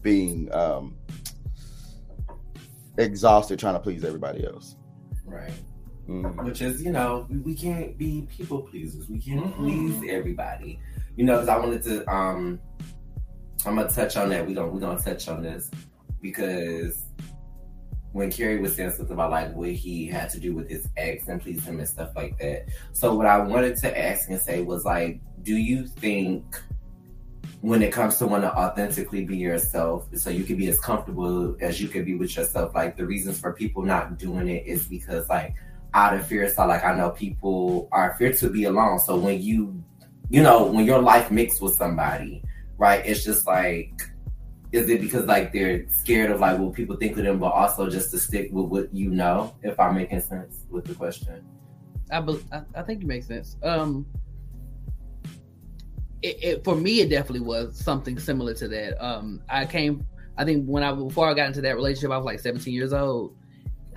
being 0.03 0.53
um, 0.55 0.96
exhausted 2.99 3.59
trying 3.59 3.75
to 3.75 3.81
please 3.81 4.05
everybody 4.05 4.44
else. 4.46 4.77
Right. 5.25 5.53
Mhm. 6.09 6.44
Which 6.44 6.62
is, 6.62 6.83
you 6.83 6.92
know, 6.92 7.27
we- 7.29 7.38
we 7.38 7.55
can't 7.55 7.99
be 7.99 8.27
people 8.31 8.62
pleasers. 8.62 9.09
We 9.09 9.18
can't 9.20 9.44
Mm-mm. 9.44 9.57
please 9.57 10.11
everybody. 10.11 10.79
You 11.16 11.25
know, 11.25 11.35
because 11.37 11.49
I 11.49 11.59
wanted 11.59 11.83
to 11.85 12.12
um 12.12 12.61
I'm 13.64 13.75
gonna 13.75 13.90
touch 13.90 14.16
on 14.16 14.29
that. 14.31 14.46
We 14.46 14.55
gonna 14.55 14.68
we 14.70 14.81
gonna 14.81 15.01
touch 15.01 15.29
on 15.29 15.42
this 15.42 15.70
because 16.22 17.05
when 18.16 18.31
Kerry 18.31 18.59
was 18.59 18.74
saying 18.74 18.92
something 18.92 19.12
about 19.12 19.31
like 19.31 19.55
what 19.55 19.68
he 19.68 20.07
had 20.07 20.31
to 20.31 20.40
do 20.40 20.55
with 20.55 20.70
his 20.70 20.88
ex 20.96 21.29
and 21.29 21.38
please 21.38 21.62
him 21.62 21.79
and 21.79 21.88
stuff 21.88 22.16
like 22.16 22.38
that. 22.38 22.64
So 22.92 23.14
what 23.14 23.26
I 23.26 23.37
wanted 23.38 23.76
to 23.79 23.98
ask 23.98 24.31
and 24.31 24.40
say 24.40 24.62
was 24.62 24.87
like, 24.87 25.20
do 25.42 25.55
you 25.55 25.87
think 25.87 26.42
when 27.61 27.83
it 27.83 27.92
comes 27.92 28.16
to 28.16 28.26
want 28.26 28.42
to 28.42 28.57
authentically 28.57 29.26
be 29.26 29.37
yourself, 29.37 30.09
so 30.14 30.31
you 30.31 30.44
can 30.44 30.57
be 30.57 30.68
as 30.68 30.81
comfortable 30.81 31.57
as 31.61 31.79
you 31.79 31.88
can 31.88 32.07
be 32.07 32.14
with 32.14 32.35
yourself, 32.35 32.74
like 32.74 32.96
the 32.96 33.05
reasons 33.05 33.38
for 33.38 33.52
people 33.52 33.83
not 33.83 34.16
doing 34.18 34.48
it 34.48 34.66
is 34.66 34.87
because 34.87 35.29
like 35.29 35.55
out 35.92 36.16
of 36.16 36.26
fear. 36.26 36.48
So 36.48 36.66
like 36.66 36.85
I 36.85 36.96
know 36.96 37.11
people 37.11 37.87
are 37.92 38.14
feared 38.16 38.38
to 38.38 38.48
be 38.48 38.64
alone. 38.64 38.98
So 38.98 39.18
when 39.18 39.42
you 39.42 39.85
you 40.31 40.42
know, 40.42 40.64
when 40.64 40.87
your 40.87 41.02
life 41.02 41.31
mixed 41.31 41.61
with 41.61 41.74
somebody, 41.74 42.42
right, 42.79 43.05
it's 43.05 43.24
just 43.24 43.46
like 43.46 43.92
is 44.72 44.88
it 44.90 45.00
because 45.00 45.26
like 45.26 45.52
they're 45.52 45.88
scared 45.88 46.31
of 46.31 46.40
like 46.40 46.59
what 46.59 46.74
people 46.74 46.96
think 46.96 47.16
of 47.16 47.24
them, 47.24 47.38
but 47.38 47.52
also 47.52 47.88
just 47.88 48.11
to 48.11 48.18
stick 48.18 48.50
with 48.52 48.66
what 48.66 48.92
you 48.94 49.11
know, 49.11 49.55
if 49.62 49.79
I'm 49.79 49.94
making 49.94 50.20
sense 50.20 50.64
with 50.70 50.85
the 50.85 50.94
question. 50.94 51.44
I, 52.11 52.20
bel 52.20 52.40
I 52.74 52.83
think 52.83 53.02
it 53.02 53.07
makes 53.07 53.26
sense. 53.26 53.57
Um, 53.62 54.07
it, 56.22 56.42
it, 56.42 56.64
for 56.64 56.74
me, 56.74 57.00
it 57.00 57.11
definitely 57.11 57.46
was 57.46 57.79
something 57.79 58.18
similar 58.18 58.55
to 58.55 58.68
that. 58.68 59.05
Um, 59.05 59.40
I 59.48 59.66
came, 59.66 60.07
I 60.37 60.44
think 60.44 60.66
when 60.66 60.83
I 60.83 60.92
before 60.92 61.29
I 61.29 61.35
got 61.35 61.48
into 61.48 61.61
that 61.62 61.76
relationship, 61.76 62.11
I 62.11 62.16
was 62.16 62.26
like 62.26 62.40
17 62.40 62.72
years 62.72 62.92
old. 62.92 63.37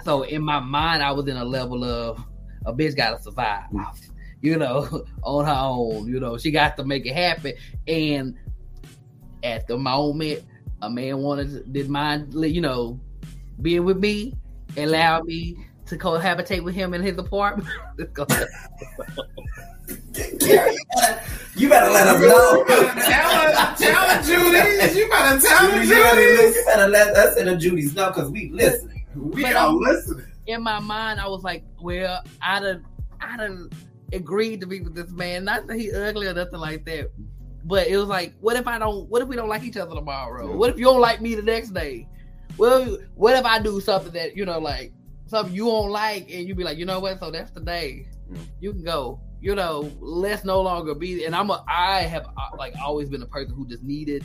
So 0.04 0.24
in 0.24 0.44
my 0.44 0.60
mind, 0.60 1.04
I 1.04 1.12
was 1.12 1.28
in 1.28 1.38
a 1.38 1.46
level 1.46 1.84
of 1.84 2.24
a 2.66 2.74
bitch 2.74 2.96
got 2.96 3.18
to 3.18 3.24
survive, 3.24 3.66
you 4.42 4.58
know, 4.58 5.06
on 5.24 5.46
her 5.46 5.52
own. 5.52 6.08
You 6.08 6.20
know, 6.20 6.38
she 6.38 6.52
got 6.52 6.78
to 6.78 6.86
make 6.86 7.06
it 7.06 7.14
happen. 7.14 7.54
And 7.88 8.38
at 9.44 9.68
the 9.68 9.78
moment, 9.78 10.44
a 10.82 10.90
man 10.90 11.18
wanted 11.20 11.72
did 11.74 11.90
mind, 11.90 12.34
you 12.34 12.62
know, 12.62 13.00
being 13.62 13.84
with 13.86 13.98
me, 13.98 14.34
allow 14.78 15.22
me 15.22 15.58
to 15.88 15.98
cohabitate 15.98 16.64
with 16.64 16.76
him 16.76 16.94
in 16.94 17.02
his 17.02 17.18
apartment. 17.18 17.68
you 21.56 21.70
better 21.70 21.92
let 21.92 22.08
us 22.08 22.22
know. 22.22 22.64
tell 22.66 23.30
her, 23.30 23.76
tell 23.76 24.10
her, 24.10 24.24
Judy. 24.24 25.00
You 25.00 25.10
better 25.10 25.40
tell 25.42 25.72
her, 25.72 25.84
You 25.84 25.90
better, 25.90 26.22
Judy. 26.22 26.58
you 26.58 26.64
better 26.66 26.88
let 26.88 27.16
us 27.16 27.38
and 27.38 27.48
the 27.50 27.56
Judy's 27.58 27.96
know 27.96 28.10
because 28.10 28.30
we 28.30 28.50
listening. 28.52 29.06
We 29.16 29.42
But 29.44 29.54
are 29.56 29.58
I'm- 29.58 29.70
um, 29.76 29.80
listening. 29.80 30.26
in 30.48 30.62
my 30.64 30.80
mind, 30.80 31.20
I 31.20 31.28
was 31.28 31.44
like, 31.44 31.64
well, 31.82 32.22
I 32.42 32.60
done, 32.60 32.86
I 33.20 33.38
done 33.38 33.70
agreed 34.14 34.62
to 34.62 34.68
be 34.68 34.82
with 34.82 34.96
this 34.96 35.10
man. 35.12 35.44
Not 35.46 35.68
that 35.68 35.78
he 35.80 35.92
ugly 35.92 36.28
or 36.28 36.34
nothing 36.34 36.60
like 36.60 36.86
that, 36.86 37.12
but 37.64 37.88
it 37.88 37.98
was 37.98 38.08
like, 38.08 38.34
what 38.40 38.56
if 38.56 38.68
I 38.68 38.78
don't? 38.78 39.10
What 39.10 39.22
if 39.22 39.28
we 39.28 39.36
don't 39.36 39.50
like 39.50 39.64
each 39.64 39.78
other 39.78 39.94
tomorrow? 39.94 40.56
What 40.56 40.72
if 40.72 40.78
you 40.78 40.86
don't 40.86 41.02
like 41.02 41.22
me 41.22 41.36
the 41.36 41.42
next 41.42 41.70
day? 41.70 42.08
Well, 42.58 42.98
what 43.16 43.38
if 43.38 43.46
I 43.46 43.60
do 43.60 43.80
something 43.82 44.14
that 44.14 44.36
you 44.36 44.46
know, 44.46 44.60
like 44.60 44.94
something 45.28 45.54
you 45.54 45.66
won't 45.66 45.92
like, 45.92 46.30
and 46.32 46.48
you 46.48 46.56
be 46.56 46.64
like, 46.64 46.78
you 46.78 46.86
know 46.86 47.00
what? 47.00 47.20
So 47.20 47.32
that's 47.32 47.52
the 47.52 47.62
day. 47.62 48.08
Mm. 48.32 48.40
You 48.60 48.74
can 48.74 48.84
go. 48.84 49.20
You 49.42 49.56
know, 49.56 49.90
let's 50.02 50.44
no 50.44 50.62
longer 50.62 50.94
be. 50.94 51.24
And 51.24 51.34
I'm 51.34 51.50
a, 51.50 51.64
I 51.68 52.02
have 52.02 52.26
uh, 52.26 52.58
like 52.58 52.74
always 52.84 53.10
been 53.10 53.22
a 53.22 53.28
person 53.28 53.56
who 53.56 53.66
just 53.68 53.84
needed 53.84 54.24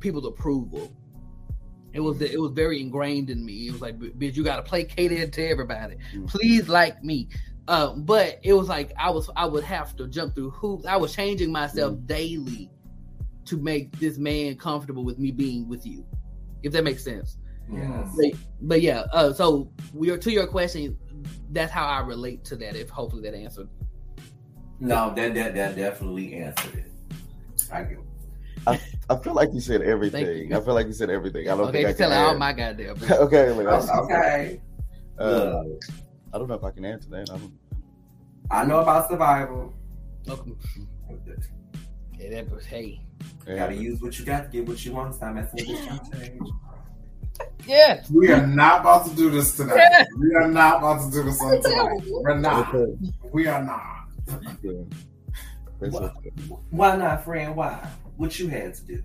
people's 0.00 0.26
approval. 0.26 0.92
It 1.92 2.00
was 2.00 2.20
it 2.20 2.40
was 2.40 2.52
very 2.52 2.80
ingrained 2.80 3.30
in 3.30 3.44
me. 3.44 3.68
It 3.68 3.72
was 3.72 3.80
like, 3.80 3.98
bitch, 3.98 4.36
you 4.36 4.44
got 4.44 4.56
to 4.56 4.62
placate 4.62 5.12
it 5.12 5.32
to 5.34 5.46
everybody. 5.46 5.96
Mm. 6.14 6.28
Please 6.28 6.68
like 6.68 7.02
me. 7.02 7.28
Um, 7.68 8.02
but 8.04 8.40
it 8.42 8.54
was 8.54 8.66
like 8.68 8.92
I 8.98 9.10
was 9.10 9.28
I 9.36 9.44
would 9.44 9.62
have 9.64 9.94
to 9.98 10.08
jump 10.08 10.34
through 10.34 10.50
hoops. 10.50 10.86
I 10.86 10.96
was 10.96 11.14
changing 11.14 11.52
myself 11.52 11.96
daily 12.06 12.70
to 13.44 13.56
make 13.58 13.92
this 13.98 14.16
man 14.18 14.56
comfortable 14.56 15.04
with 15.04 15.18
me 15.18 15.30
being 15.30 15.68
with 15.68 15.86
you. 15.86 16.04
If 16.62 16.72
that 16.72 16.82
makes 16.82 17.04
sense. 17.04 17.36
Yes. 17.70 18.08
But, 18.16 18.40
but 18.62 18.80
yeah, 18.80 19.00
uh, 19.12 19.32
so 19.34 19.70
we 19.92 20.10
are 20.10 20.16
to 20.16 20.32
your 20.32 20.46
question. 20.46 20.96
That's 21.50 21.70
how 21.70 21.86
I 21.86 22.00
relate 22.00 22.42
to 22.46 22.56
that. 22.56 22.74
If 22.74 22.88
hopefully 22.88 23.22
that 23.30 23.34
answered. 23.34 23.68
No, 24.80 25.12
that 25.14 25.34
that 25.34 25.54
that 25.54 25.76
definitely 25.76 26.34
answered 26.36 26.74
it. 26.74 26.92
I 27.70 27.82
get. 27.82 27.98
I 29.10 29.16
feel 29.16 29.34
like 29.34 29.50
you 29.52 29.60
said 29.60 29.82
everything. 29.82 30.50
you. 30.50 30.56
I 30.56 30.60
feel 30.60 30.74
like 30.74 30.86
you 30.86 30.92
said 30.92 31.10
everything. 31.10 31.48
I 31.48 31.56
don't 31.56 31.68
Okay, 31.68 31.84
think 31.84 31.88
I 31.88 31.92
tell 31.92 32.10
can 32.10 32.18
her 32.18 32.26
all 32.28 32.38
my 32.38 32.52
goddamn. 32.52 32.96
okay, 33.10 33.52
look, 33.52 33.66
I- 33.66 33.98
Okay. 34.00 34.60
Uh, 35.18 35.62
Look, 35.64 35.84
I 36.32 36.38
don't 36.38 36.48
know 36.48 36.54
if 36.54 36.64
I 36.64 36.70
can 36.70 36.84
answer 36.84 37.08
that. 37.10 37.30
I 37.30 37.38
don't, 37.38 37.52
I 38.50 38.64
know 38.64 38.80
about 38.80 39.08
survival. 39.08 39.74
Okay. 40.28 40.52
Yeah, 42.18 42.30
that 42.30 42.50
was 42.50 42.66
hey. 42.66 43.00
You 43.46 43.56
gotta 43.56 43.74
use 43.74 44.00
what 44.00 44.18
you 44.18 44.24
got 44.24 44.44
to 44.44 44.48
get 44.48 44.68
what 44.68 44.84
you 44.84 44.92
want. 44.92 45.14
Stop 45.14 45.34
messing 45.34 45.66
with 45.66 45.66
this 45.66 46.20
change. 46.20 46.40
Yeah. 47.66 48.02
We 48.12 48.30
are 48.30 48.46
not 48.46 48.80
about 48.80 49.06
to 49.06 49.14
do 49.14 49.30
this 49.30 49.56
tonight. 49.56 49.76
Yeah. 49.76 50.04
We 50.18 50.34
are 50.34 50.48
not 50.48 50.78
about 50.78 51.04
to 51.04 51.10
do 51.10 51.22
this 51.22 51.40
on 51.40 51.62
tonight. 51.62 52.02
We're 52.08 52.38
not. 52.38 52.74
Okay. 52.74 52.96
We 53.32 53.46
are 53.46 53.62
not. 53.62 54.08
Yeah. 54.62 54.72
That's 55.80 55.92
What? 55.94 56.02
okay. 56.16 56.30
Why 56.70 56.96
not, 56.96 57.24
friend? 57.24 57.54
Why? 57.54 57.86
What 58.16 58.38
you 58.38 58.48
had 58.48 58.74
to 58.74 58.84
do? 58.84 59.02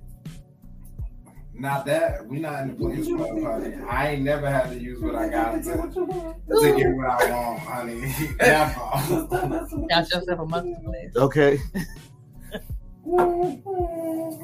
Not 1.56 1.86
that. 1.86 2.26
We 2.28 2.40
not 2.40 2.64
in 2.64 2.70
the 2.70 2.74
place 2.74 3.08
where 3.08 3.52
honey. 3.52 3.76
I 3.88 4.10
ain't 4.12 4.24
never 4.24 4.50
had 4.50 4.70
to 4.72 4.80
use 4.80 5.00
what 5.02 5.16
I 5.16 5.30
got 5.30 5.64
to, 5.64 5.70
What 5.78 5.96
you 5.96 6.06
want? 6.06 6.38
to 6.48 6.76
get 6.78 6.96
what 6.96 7.08
I 7.08 7.32
want, 7.32 7.60
honey. 7.60 8.14
Never. 8.40 8.74
Stop 9.28 9.50
messing 9.50 9.82
with 9.82 9.90
Got 9.90 10.12
yourself 10.12 10.40
a 10.40 10.46
monkey. 10.46 10.76
Okay. 11.16 11.60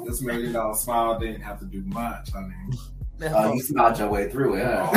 This 0.05 0.21
million 0.21 0.53
dollar 0.53 0.75
smile 0.75 1.17
didn't 1.19 1.41
have 1.41 1.59
to 1.59 1.65
do 1.65 1.81
much, 1.85 2.29
honey. 2.31 2.53
Oh, 3.21 3.53
you 3.53 3.61
smiled 3.61 3.99
your 3.99 4.09
way 4.09 4.29
through 4.29 4.55
it. 4.55 4.65
Huh? 4.65 4.89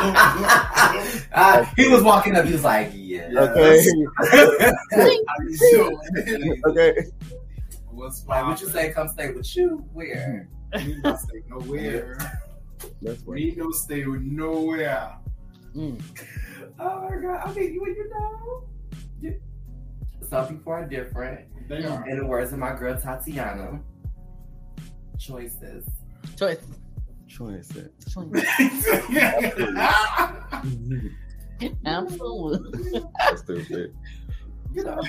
Oh. 0.00 0.84
Uh, 1.32 1.64
he 1.76 1.86
was 1.88 2.02
walking 2.02 2.34
up. 2.36 2.44
He 2.44 2.52
was 2.52 2.64
like, 2.64 2.90
"Yeah." 2.94 3.28
Okay. 3.36 3.84
How 4.16 5.06
you 5.46 5.98
doing? 6.26 6.62
okay. 6.66 7.04
What's 7.90 8.26
like, 8.26 8.42
my 8.42 8.48
what 8.50 8.60
you 8.60 8.68
say? 8.68 8.90
Come 8.92 9.08
stay 9.08 9.30
with 9.32 9.54
you? 9.56 9.84
Where? 9.92 10.48
We 10.74 10.96
not 11.02 11.18
stay 11.20 11.42
nowhere. 11.48 12.18
That's 13.02 13.22
what. 13.24 13.34
We 13.34 13.50
don't 13.54 13.74
stay 13.74 14.04
nowhere. 14.04 15.16
Mm. 15.74 16.00
Oh 16.78 17.08
my 17.08 17.16
god! 17.22 17.42
I 17.46 17.52
mean, 17.52 17.74
you 17.74 17.86
you 17.86 18.10
know, 18.10 18.64
you- 19.20 19.40
some 20.28 20.46
people 20.48 20.72
are 20.72 20.86
different. 20.86 21.46
They 21.68 21.84
are. 21.84 22.08
In 22.08 22.18
the 22.18 22.26
words 22.26 22.52
of 22.52 22.58
my 22.58 22.74
girl 22.74 22.98
Tatiana, 23.00 23.80
choices. 25.18 25.84
Choice. 26.36 26.58
Choice. 27.26 27.68
Choice. 28.12 28.88
Absolutely. 31.84 33.00
That's 33.18 33.40
stupid. 33.42 33.94
You 34.74 34.84
know, 34.84 35.00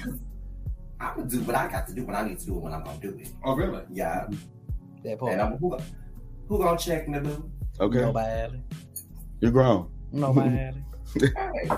I'm 1.00 1.15
gonna 1.17 1.30
do 1.30 1.41
what 1.41 1.56
I 1.56 1.67
got 1.69 1.88
to 1.88 1.93
do 1.93 2.06
when 2.06 2.15
I 2.15 2.28
need 2.28 2.39
to 2.39 2.45
do 2.45 2.56
it 2.58 2.62
when 2.62 2.74
I'm 2.74 2.84
gonna 2.84 3.00
do 3.00 3.17
it. 3.19 3.30
oh, 3.43 3.56
really? 3.56 3.84
Yeah, 3.91 4.28
That 5.04 5.12
and 5.12 5.20
part. 5.20 5.40
I'm 5.40 5.58
who, 5.58 5.78
who 6.48 6.58
gonna 6.60 6.78
check 6.78 7.08
me, 7.08 7.20
boo? 7.20 7.52
Okay. 7.80 8.02
Nobody. 8.02 8.62
You're 9.40 9.52
grown. 9.52 9.90
Nobody. 10.12 10.72
Right. 11.36 11.72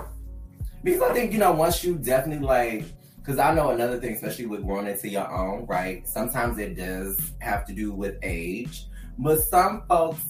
Because 0.84 1.00
I 1.00 1.14
think, 1.14 1.32
you 1.32 1.38
know, 1.38 1.52
once 1.52 1.82
you 1.82 1.96
definitely 1.96 2.44
like, 2.44 2.84
because 3.16 3.38
I 3.38 3.54
know 3.54 3.70
another 3.70 3.98
thing, 3.98 4.14
especially 4.14 4.46
with 4.46 4.62
growing 4.62 4.86
into 4.86 5.08
your 5.08 5.30
own, 5.32 5.64
right? 5.66 6.06
Sometimes 6.06 6.58
it 6.58 6.76
does 6.76 7.32
have 7.38 7.64
to 7.66 7.72
do 7.72 7.92
with 7.92 8.16
age, 8.22 8.88
but 9.16 9.40
some 9.40 9.84
folks 9.88 10.20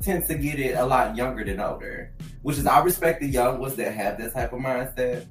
tend 0.00 0.26
to 0.28 0.34
get 0.36 0.60
it 0.60 0.78
a 0.78 0.86
lot 0.86 1.16
younger 1.16 1.44
than 1.44 1.60
older, 1.60 2.12
which 2.42 2.58
is 2.58 2.66
I 2.66 2.80
respect 2.80 3.20
the 3.20 3.26
young 3.26 3.58
ones 3.58 3.74
that 3.76 3.92
have 3.92 4.16
this 4.16 4.32
type 4.32 4.52
of 4.52 4.60
mindset. 4.60 5.26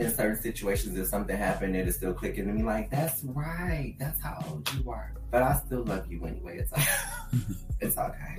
In 0.00 0.14
certain 0.14 0.40
situations, 0.40 0.98
if 0.98 1.06
something 1.06 1.36
happened, 1.36 1.76
it 1.76 1.86
is 1.86 1.96
still 1.96 2.14
clicking 2.14 2.46
to 2.46 2.52
me 2.52 2.62
like, 2.62 2.90
that's 2.90 3.22
right, 3.24 3.94
that's 3.98 4.20
how 4.22 4.42
old 4.50 4.68
you 4.74 4.90
are. 4.90 5.12
But 5.30 5.42
I 5.42 5.54
still 5.64 5.84
love 5.84 6.10
you 6.10 6.24
anyway. 6.24 6.58
It's 6.58 6.72
okay. 6.72 6.84
it's 7.80 7.96
okay. 7.98 8.34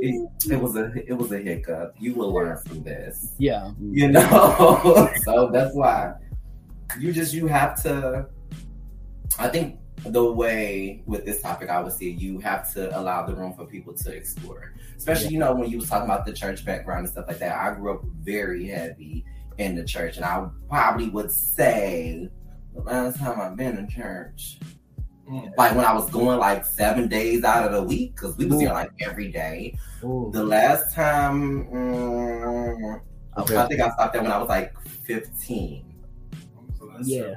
It, 0.00 0.30
it 0.50 0.60
was 0.60 0.76
a 0.76 0.92
it 1.06 1.12
was 1.14 1.32
a 1.32 1.38
hiccup. 1.38 1.94
You 1.98 2.14
will 2.14 2.32
learn 2.32 2.58
from 2.58 2.82
this 2.82 3.32
Yeah. 3.38 3.72
you 3.80 4.08
know 4.08 5.10
so 5.24 5.50
that's 5.52 5.74
why 5.74 6.14
you 6.98 7.12
just 7.12 7.34
you 7.34 7.46
have 7.46 7.82
to 7.82 8.26
i 9.38 9.48
think 9.48 9.78
the 10.06 10.22
way 10.32 11.02
with 11.06 11.24
this 11.24 11.40
topic 11.42 11.68
i 11.70 11.80
would 11.80 11.92
say 11.92 12.06
you 12.06 12.38
have 12.38 12.72
to 12.74 12.96
allow 12.98 13.26
the 13.26 13.34
room 13.34 13.52
for 13.54 13.64
people 13.64 13.92
to 13.94 14.12
explore 14.14 14.72
especially 14.96 15.30
you 15.30 15.38
know 15.38 15.54
when 15.54 15.68
you 15.70 15.78
was 15.78 15.88
talking 15.88 16.04
about 16.04 16.24
the 16.26 16.32
church 16.32 16.64
background 16.64 17.00
and 17.00 17.08
stuff 17.08 17.24
like 17.26 17.38
that 17.38 17.56
i 17.56 17.74
grew 17.74 17.94
up 17.94 18.02
very 18.20 18.66
heavy 18.68 19.24
in 19.58 19.74
the 19.76 19.84
church 19.84 20.16
and 20.16 20.24
i 20.24 20.46
probably 20.68 21.08
would 21.10 21.30
say 21.30 22.28
the 22.74 22.80
last 22.82 23.18
time 23.18 23.40
i've 23.40 23.56
been 23.56 23.78
in 23.78 23.88
church 23.88 24.58
Mm. 25.26 25.50
like 25.56 25.74
when 25.74 25.86
i 25.86 25.92
was 25.94 26.10
going 26.10 26.38
like 26.38 26.66
seven 26.66 27.08
days 27.08 27.44
out 27.44 27.64
of 27.64 27.72
the 27.72 27.82
week 27.82 28.14
because 28.14 28.36
we 28.36 28.44
was 28.44 28.60
here 28.60 28.74
like 28.74 28.90
every 29.00 29.32
day 29.32 29.74
Ooh. 30.04 30.28
the 30.34 30.44
last 30.44 30.94
time 30.94 31.64
mm, 31.66 33.00
Okay. 33.36 33.56
I 33.56 33.66
think 33.66 33.80
I 33.80 33.90
stopped 33.90 34.12
there 34.12 34.22
when 34.22 34.30
I 34.30 34.38
was 34.38 34.48
like 34.48 34.72
15. 35.06 35.92
So 36.78 36.88
that's 36.94 37.08
Yeah. 37.08 37.34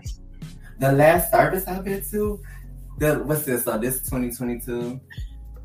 The 0.79 0.91
last 0.91 1.31
service 1.31 1.65
I've 1.67 1.83
been 1.83 2.03
to, 2.11 2.39
the 2.99 3.15
what's 3.23 3.43
this? 3.43 3.63
So 3.63 3.77
this 3.79 3.95
is 3.95 4.01
2022. 4.03 4.99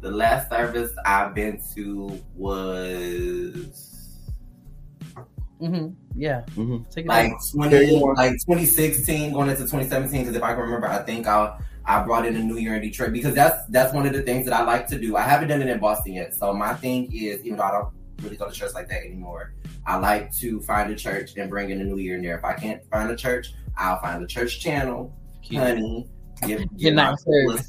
The 0.00 0.10
last 0.10 0.48
service 0.48 0.90
I've 1.04 1.34
been 1.34 1.60
to 1.74 2.18
was 2.34 3.91
hmm 5.66 5.88
Yeah. 6.14 6.42
Mhm. 6.56 6.90
Take 6.90 7.04
it 7.06 7.08
like 7.08 7.32
20, 7.54 8.00
like 8.16 8.32
2016 8.32 9.32
going 9.32 9.48
into 9.48 9.62
2017. 9.62 10.22
Because 10.22 10.36
if 10.36 10.42
I 10.42 10.54
can 10.54 10.62
remember, 10.62 10.88
I 10.88 10.98
think 10.98 11.26
I 11.26 11.56
I 11.84 12.02
brought 12.02 12.26
in 12.26 12.36
a 12.36 12.42
New 12.42 12.58
Year 12.58 12.76
in 12.76 12.82
Detroit 12.82 13.12
because 13.12 13.34
that's 13.34 13.66
that's 13.68 13.92
one 13.92 14.06
of 14.06 14.12
the 14.12 14.22
things 14.22 14.44
that 14.46 14.54
I 14.54 14.62
like 14.64 14.86
to 14.88 14.98
do. 14.98 15.16
I 15.16 15.22
haven't 15.22 15.48
done 15.48 15.62
it 15.62 15.68
in 15.68 15.78
Boston 15.78 16.14
yet, 16.14 16.34
so 16.34 16.52
my 16.52 16.74
thing 16.74 17.10
is 17.12 17.44
even 17.44 17.58
though 17.58 17.64
I 17.64 17.72
don't 17.72 17.88
really 18.22 18.36
go 18.36 18.48
to 18.48 18.54
church 18.54 18.74
like 18.74 18.88
that 18.88 19.04
anymore, 19.04 19.54
I 19.86 19.96
like 19.96 20.34
to 20.36 20.60
find 20.62 20.92
a 20.92 20.96
church 20.96 21.36
and 21.36 21.50
bring 21.50 21.70
in 21.70 21.80
a 21.80 21.84
New 21.84 21.98
Year 21.98 22.16
in 22.16 22.22
there. 22.22 22.36
If 22.38 22.44
I 22.44 22.54
can't 22.54 22.84
find 22.90 23.10
a 23.10 23.16
church, 23.16 23.52
I'll 23.76 24.00
find 24.00 24.22
a 24.22 24.26
church 24.26 24.60
channel, 24.60 25.12
honey. 25.52 26.08
Give, 26.46 26.64
You're 26.76 26.94
not 26.94 27.18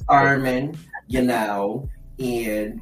sermon, 0.10 0.76
you 1.08 1.22
know, 1.22 1.90
and 2.18 2.82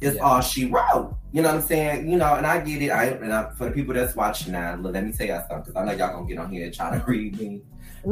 it's 0.00 0.16
Yeah. 0.16 0.22
all 0.22 0.40
she 0.40 0.66
wrote. 0.66 1.14
You 1.32 1.42
know 1.42 1.48
what 1.48 1.56
I'm 1.62 1.66
saying? 1.66 2.08
You 2.10 2.16
know, 2.16 2.34
and 2.36 2.46
I 2.46 2.60
get 2.60 2.80
it. 2.82 2.90
I 2.90 3.04
and 3.06 3.32
I, 3.32 3.50
for 3.50 3.66
the 3.66 3.70
people 3.72 3.94
that's 3.94 4.14
watching 4.16 4.52
now, 4.52 4.76
look, 4.76 4.94
let 4.94 5.04
me 5.04 5.12
tell 5.12 5.26
y'all 5.26 5.44
something 5.48 5.72
because 5.72 5.76
I 5.76 5.84
know 5.84 5.92
y'all 5.92 6.14
gonna 6.16 6.26
get 6.28 6.38
on 6.38 6.50
here 6.50 6.64
and 6.66 6.74
try 6.74 6.96
to 6.98 7.04
read 7.06 7.38
me. 7.38 7.62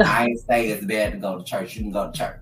I 0.04 0.26
ain't 0.26 0.40
say 0.40 0.68
it's 0.68 0.84
bad 0.84 1.12
to 1.12 1.18
go 1.18 1.38
to 1.38 1.44
church. 1.44 1.76
You 1.76 1.82
can 1.82 1.92
go 1.92 2.10
to 2.10 2.12
church. 2.18 2.40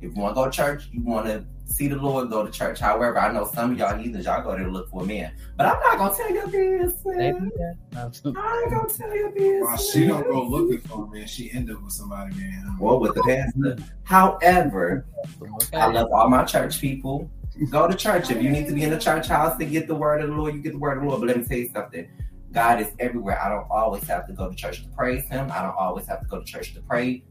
If 0.00 0.14
you 0.14 0.20
want 0.22 0.34
to 0.36 0.42
go 0.42 0.44
to 0.44 0.50
church, 0.50 0.88
you 0.92 1.02
want 1.02 1.26
to 1.26 1.44
see 1.64 1.88
the 1.88 1.96
Lord, 1.96 2.30
go 2.30 2.44
to 2.46 2.52
church. 2.52 2.78
However, 2.78 3.18
I 3.18 3.32
know 3.32 3.50
some 3.52 3.72
of 3.72 3.78
y'all 3.78 3.96
heathens, 3.98 4.24
y'all 4.26 4.42
go 4.42 4.50
there 4.54 4.64
to 4.64 4.70
look 4.70 4.88
for 4.90 5.02
a 5.02 5.06
man. 5.06 5.32
But 5.56 5.66
I'm 5.66 5.80
not 5.80 5.98
gonna 5.98 6.14
tell 6.14 6.30
your 6.32 6.46
business. 6.46 6.94
They 7.02 7.28
I 7.28 7.32
do 7.32 7.50
that. 7.56 7.76
Ain't 8.24 8.24
gonna 8.70 8.88
tell 8.88 9.16
your 9.16 9.30
business. 9.30 9.62
Well, 9.66 9.76
she 9.78 10.06
don't 10.06 10.22
go 10.30 10.44
looking 10.44 10.80
for 10.82 11.04
a 11.04 11.10
man. 11.10 11.26
She 11.26 11.50
end 11.52 11.70
up 11.70 11.82
with 11.82 11.92
somebody, 11.92 12.34
man. 12.36 12.76
Well, 12.78 13.00
with 13.00 13.14
the 13.14 13.22
pastor. 13.22 13.76
However, 14.04 15.06
Okay. 15.42 15.76
I 15.76 15.86
love 15.86 16.08
all 16.12 16.28
my 16.28 16.44
church 16.44 16.80
people. 16.80 17.28
Go 17.70 17.88
to 17.88 17.94
church. 17.94 18.30
If 18.30 18.42
you 18.42 18.50
need 18.50 18.66
to 18.66 18.74
be 18.74 18.82
in 18.82 18.90
the 18.90 18.98
church 18.98 19.28
house 19.28 19.56
to 19.58 19.64
get 19.64 19.86
the 19.88 19.94
word 19.94 20.20
of 20.22 20.28
the 20.30 20.36
Lord, 20.36 20.54
you 20.54 20.60
get 20.60 20.72
the 20.72 20.78
word 20.78 20.98
of 20.98 21.04
the 21.04 21.08
Lord. 21.08 21.20
But 21.20 21.28
let 21.28 21.36
me 21.38 21.44
tell 21.44 21.58
you 21.58 21.70
something. 21.72 22.06
God 22.52 22.80
is 22.80 22.88
everywhere. 22.98 23.40
I 23.42 23.48
don't 23.48 23.66
always 23.70 24.04
have 24.04 24.26
to 24.28 24.32
go 24.32 24.48
to 24.50 24.54
church 24.54 24.82
to 24.82 24.88
praise 24.90 25.24
him. 25.28 25.50
I 25.52 25.62
don't 25.62 25.76
always 25.76 26.06
have 26.06 26.20
to 26.20 26.26
go 26.26 26.38
to 26.38 26.44
church 26.44 26.74
to 26.74 26.80
pray 26.82 27.22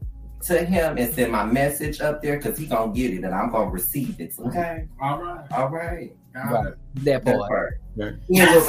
to 0.42 0.64
him 0.64 0.98
and 0.98 1.12
send 1.14 1.32
my 1.32 1.44
message 1.44 2.00
up 2.00 2.22
there 2.22 2.36
because 2.36 2.58
he 2.58 2.66
gonna 2.66 2.92
get 2.92 3.12
it 3.14 3.24
and 3.24 3.34
I'm 3.34 3.50
gonna 3.50 3.70
receive 3.70 4.20
it. 4.20 4.34
Okay. 4.38 4.86
All 5.00 5.22
right. 5.22 5.44
All 5.52 5.68
right. 5.68 6.12
Got 6.34 6.52
Right. 6.52 6.66
it. 6.66 6.78
That 7.04 7.24
That 7.24 7.38
part. 7.38 7.48
part. 7.48 7.80
Right. 7.96 8.12
Yeah, 8.28 8.54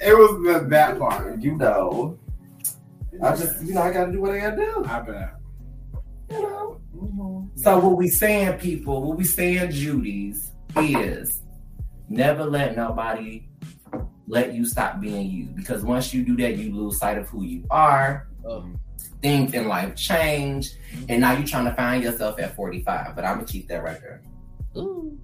It 0.00 0.16
was 0.16 0.30
the, 0.44 0.66
that 0.68 0.98
part. 0.98 1.40
you 1.40 1.56
know. 1.56 2.18
I 3.22 3.36
just 3.36 3.62
you 3.64 3.74
know 3.74 3.82
I 3.82 3.92
gotta 3.92 4.12
do 4.12 4.20
what 4.20 4.32
I 4.32 4.40
gotta 4.40 4.56
do. 4.56 4.84
I 4.86 5.00
bet. 5.00 5.34
You 6.30 6.42
know. 6.42 6.80
Mm-hmm. 6.94 7.58
So 7.60 7.78
what 7.78 7.96
we 7.96 8.08
saying, 8.08 8.58
people, 8.58 9.02
what 9.02 9.16
we 9.16 9.24
saying, 9.24 9.70
Judy's, 9.70 10.52
is 10.76 11.42
never 12.08 12.44
let 12.44 12.76
nobody 12.76 13.48
let 14.26 14.54
you 14.54 14.66
stop 14.66 15.00
being 15.00 15.30
you. 15.30 15.46
Because 15.46 15.82
once 15.82 16.12
you 16.12 16.24
do 16.24 16.36
that, 16.38 16.56
you 16.56 16.74
lose 16.74 16.98
sight 16.98 17.18
of 17.18 17.28
who 17.28 17.44
you 17.44 17.64
are. 17.70 18.28
Oh. 18.44 18.68
Things 19.22 19.54
in 19.54 19.66
life 19.66 19.96
change, 19.96 20.70
and 21.08 21.20
now 21.20 21.32
you're 21.32 21.46
trying 21.46 21.64
to 21.64 21.74
find 21.74 22.02
yourself 22.02 22.38
at 22.38 22.54
45. 22.54 23.16
But 23.16 23.24
I'm 23.24 23.36
gonna 23.36 23.46
keep 23.46 23.68
that 23.68 23.82
right 23.82 24.00
there. 24.00 24.22
Ooh. 24.76 25.18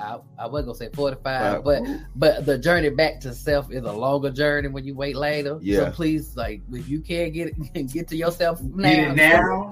I, 0.00 0.18
I 0.38 0.46
was 0.46 0.64
gonna 0.64 0.74
say 0.76 0.88
45, 0.92 1.24
Right. 1.54 1.64
but 1.64 1.82
but 2.16 2.46
the 2.46 2.56
journey 2.58 2.88
back 2.90 3.20
to 3.20 3.34
self 3.34 3.70
is 3.70 3.82
a 3.84 3.92
longer 3.92 4.30
journey 4.30 4.68
when 4.68 4.84
you 4.84 4.94
wait 4.94 5.14
later. 5.16 5.58
Yeah. 5.60 5.78
So 5.86 5.90
please, 5.92 6.36
like, 6.36 6.62
if 6.72 6.88
you 6.88 7.00
can't 7.00 7.32
get 7.34 7.48
it, 7.48 7.86
get 7.92 8.08
to 8.08 8.16
yourself 8.16 8.60
now, 8.62 8.88
Get 8.88 8.98
it 9.10 9.14
now. 9.16 9.70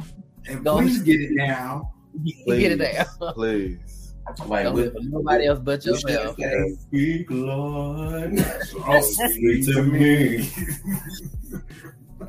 And 0.48 0.64
Go. 0.64 0.76
please 0.78 1.00
get 1.02 1.20
it 1.20 1.30
now. 1.32 1.92
get 2.46 2.72
it 2.72 2.78
there. 2.78 3.06
Please. 3.34 4.14
Like 4.46 4.64
Don't 4.64 4.74
with 4.74 4.84
live 4.84 4.92
for 4.94 5.08
nobody 5.08 5.46
else 5.46 5.58
but 5.60 5.82
we 5.86 5.96
should 5.96 6.10
yourself. 6.10 6.36
say, 6.38 6.74
speak, 6.82 7.30
Lord. 7.30 8.34
Oh, 8.86 9.00
speak 9.00 9.64
to 9.66 9.82
me. 9.84 10.50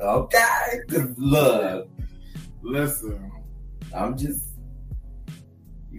okay, 0.00 0.78
good 0.88 1.14
look, 1.18 1.88
Listen. 2.62 3.30
I'm 3.94 4.16
just. 4.16 4.49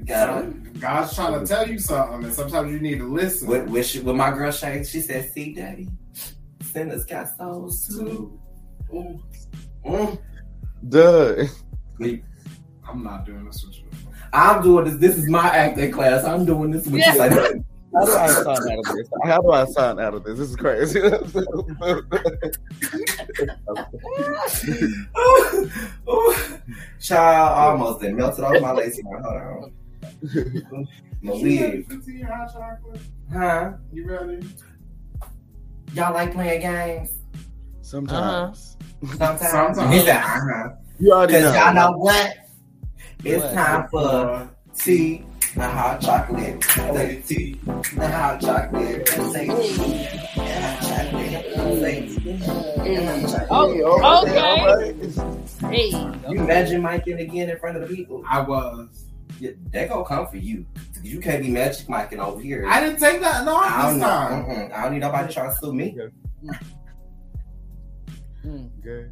You 0.01 0.07
gotta. 0.07 0.47
God's 0.79 1.13
trying 1.13 1.39
to 1.39 1.45
tell 1.45 1.67
you 1.69 1.77
something, 1.77 2.23
and 2.23 2.33
sometimes 2.33 2.71
you 2.71 2.79
need 2.79 2.97
to 2.97 3.07
listen. 3.07 3.47
With, 3.47 3.69
with, 3.69 3.85
she, 3.85 3.99
with 3.99 4.15
my 4.15 4.31
girl 4.31 4.51
Shay, 4.51 4.83
she 4.83 4.99
said, 4.99 5.31
"See, 5.31 5.53
Daddy, 5.53 5.87
sinners 6.63 7.05
got 7.05 7.27
souls 7.37 7.87
too." 7.87 8.39
Mm. 8.91 10.19
Duh. 10.89 11.45
I'm 12.89 13.03
not 13.03 13.25
doing 13.25 13.45
this 13.45 13.63
with 13.63 13.77
you. 13.77 13.83
I'm 14.33 14.63
doing 14.63 14.85
this. 14.85 14.95
This 14.95 15.17
is 15.17 15.29
my 15.29 15.47
acting 15.49 15.91
class. 15.91 16.23
I'm 16.25 16.45
doing 16.45 16.71
this 16.71 16.87
with 16.87 17.01
Yeah. 17.01 17.13
you. 17.13 17.63
Like, 17.93 18.07
How 18.07 18.21
do 18.31 18.39
I 18.39 18.43
sign 18.45 18.71
out 18.71 18.79
of 18.79 18.85
this? 18.95 19.09
How 19.25 19.41
do 19.41 19.51
I 19.51 19.65
sign 19.65 19.99
out 19.99 20.13
of 20.13 20.23
this? 20.23 20.39
This 20.39 20.49
is 20.49 20.55
crazy. 20.55 21.01
oh 26.07 26.57
Child, 27.01 27.51
almost 27.81 28.01
done 28.01 28.15
melted 28.15 28.45
off 28.45 28.61
my 28.61 28.71
lace. 28.71 28.97
Hold 29.03 29.25
on. 29.25 29.73
My 30.01 31.33
You 31.33 31.33
ready 31.33 31.59
wig. 31.77 31.87
for 31.91 31.97
tea 32.05 32.21
and 32.21 32.25
hot 32.29 32.53
chocolate? 32.53 33.01
Huh? 33.31 33.73
You 33.93 34.07
ready? 34.09 34.47
Y'all 35.93 36.13
like 36.13 36.33
playing 36.33 36.61
games? 36.61 37.11
Sometimes. 37.81 38.77
Sometimes. 39.17 39.39
Sometimes. 39.41 39.77
He 39.93 39.99
said, 39.99 40.17
uh-huh. 40.17 40.69
You 40.99 41.11
already 41.13 41.33
Because 41.33 41.55
y'all 41.55 41.73
know. 41.73 41.91
know 41.91 41.97
what? 41.97 42.33
It's 43.23 43.43
What? 43.43 43.53
time 43.53 43.87
for 43.89 44.49
tea 44.75 45.25
and 45.55 45.63
hot 45.63 46.01
chocolate. 46.01 46.63
Say 46.63 47.23
tea 47.27 47.59
and 47.65 48.13
hot 48.13 48.41
chocolate. 48.41 49.07
Say 49.07 49.45
tea 49.45 50.07
and 50.37 50.63
hot 50.63 50.81
chocolate. 50.81 51.47
Say 51.81 52.07
tea 52.07 52.95
and 52.95 53.21
hot 53.25 53.31
chocolate. 53.31 53.47
Oh, 53.51 54.23
okay. 54.23 54.39
all 54.39 54.77
right. 54.77 54.95
Hey, 55.75 55.89
You 56.29 56.41
imagine 56.41 56.81
Mike 56.81 57.07
in 57.07 57.19
again 57.19 57.49
in 57.49 57.57
front 57.59 57.77
of 57.77 57.87
the 57.87 57.95
people? 57.95 58.23
I 58.29 58.39
was. 58.41 59.05
Yeah, 59.41 59.51
they 59.71 59.87
gonna 59.87 60.05
come 60.05 60.27
for 60.27 60.37
you. 60.37 60.67
You 61.01 61.19
can't 61.19 61.41
be 61.41 61.49
magic 61.49 61.89
Mike 61.89 62.13
over 62.13 62.39
here. 62.39 62.67
I 62.69 62.79
didn't 62.79 62.99
take 62.99 63.21
that 63.21 63.47
I 63.47 63.51
off 63.51 63.81
don't 63.85 63.93
this 63.95 64.01
know. 64.01 64.07
time. 64.07 64.45
Mm-mm. 64.45 64.71
I 64.71 64.83
don't 64.83 64.93
need 64.93 64.99
nobody 64.99 65.33
trying 65.33 65.49
to 65.49 65.55
sue 65.57 65.73
me. 65.73 65.97
Mm. 68.45 68.69
Good. 68.83 69.11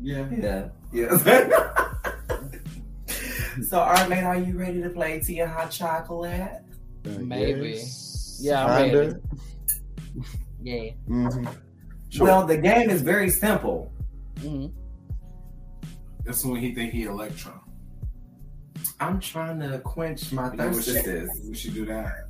Yeah. 0.00 0.26
Yeah. 0.30 0.68
Yeah. 0.94 1.18
so, 3.68 3.80
Armand, 3.80 4.26
are 4.26 4.38
you 4.38 4.56
ready 4.58 4.80
to 4.80 4.88
play 4.88 5.20
tea 5.20 5.40
and 5.40 5.50
hot 5.50 5.70
chocolate? 5.70 6.62
Uh, 7.04 7.10
Maybe. 7.18 7.72
yes. 7.72 8.38
Yeah, 8.42 8.64
I'm 8.64 8.84
Kinda. 8.90 8.98
ready. 8.98 9.14
yeah. 10.62 10.90
Mhm. 11.06 11.54
Sure. 12.08 12.26
Well, 12.26 12.46
the 12.46 12.56
game 12.56 12.88
is 12.88 13.02
very 13.02 13.28
simple. 13.28 13.92
hmm 14.40 14.68
That's 16.24 16.42
when 16.46 16.62
he 16.62 16.74
think 16.74 16.94
he 16.94 17.02
Electro. 17.04 17.60
I'm 19.00 19.18
trying 19.20 19.60
to 19.60 19.78
quench 19.80 20.30
my 20.32 20.50
You 20.50 20.56
know, 20.56 20.72
thirst. 20.72 20.88
should, 21.04 21.28
we 21.48 21.54
should 21.54 21.74
do 21.74 21.84
that. 21.86 22.28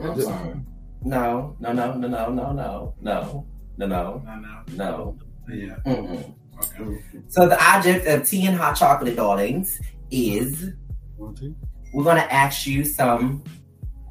I'm 0.00 0.20
sorry. 0.20 0.54
No, 1.02 1.56
no, 1.60 1.72
no, 1.72 1.94
no, 1.94 2.08
no, 2.08 2.30
no, 2.32 2.52
no, 2.52 2.94
no, 3.02 3.46
no, 3.76 3.86
no, 3.86 4.22
No, 4.24 4.36
no. 4.36 4.64
no. 4.76 5.18
Yeah. 5.48 5.76
Mm-mm. 5.84 6.34
Okay. 6.78 7.02
So 7.28 7.48
the 7.48 7.62
object 7.62 8.06
of 8.06 8.26
tea 8.26 8.46
and 8.46 8.56
hot 8.56 8.76
chocolate, 8.76 9.16
darlings, 9.16 9.80
is 10.10 10.70
we're 11.18 12.04
gonna 12.04 12.20
ask 12.30 12.66
you 12.66 12.84
some 12.84 13.42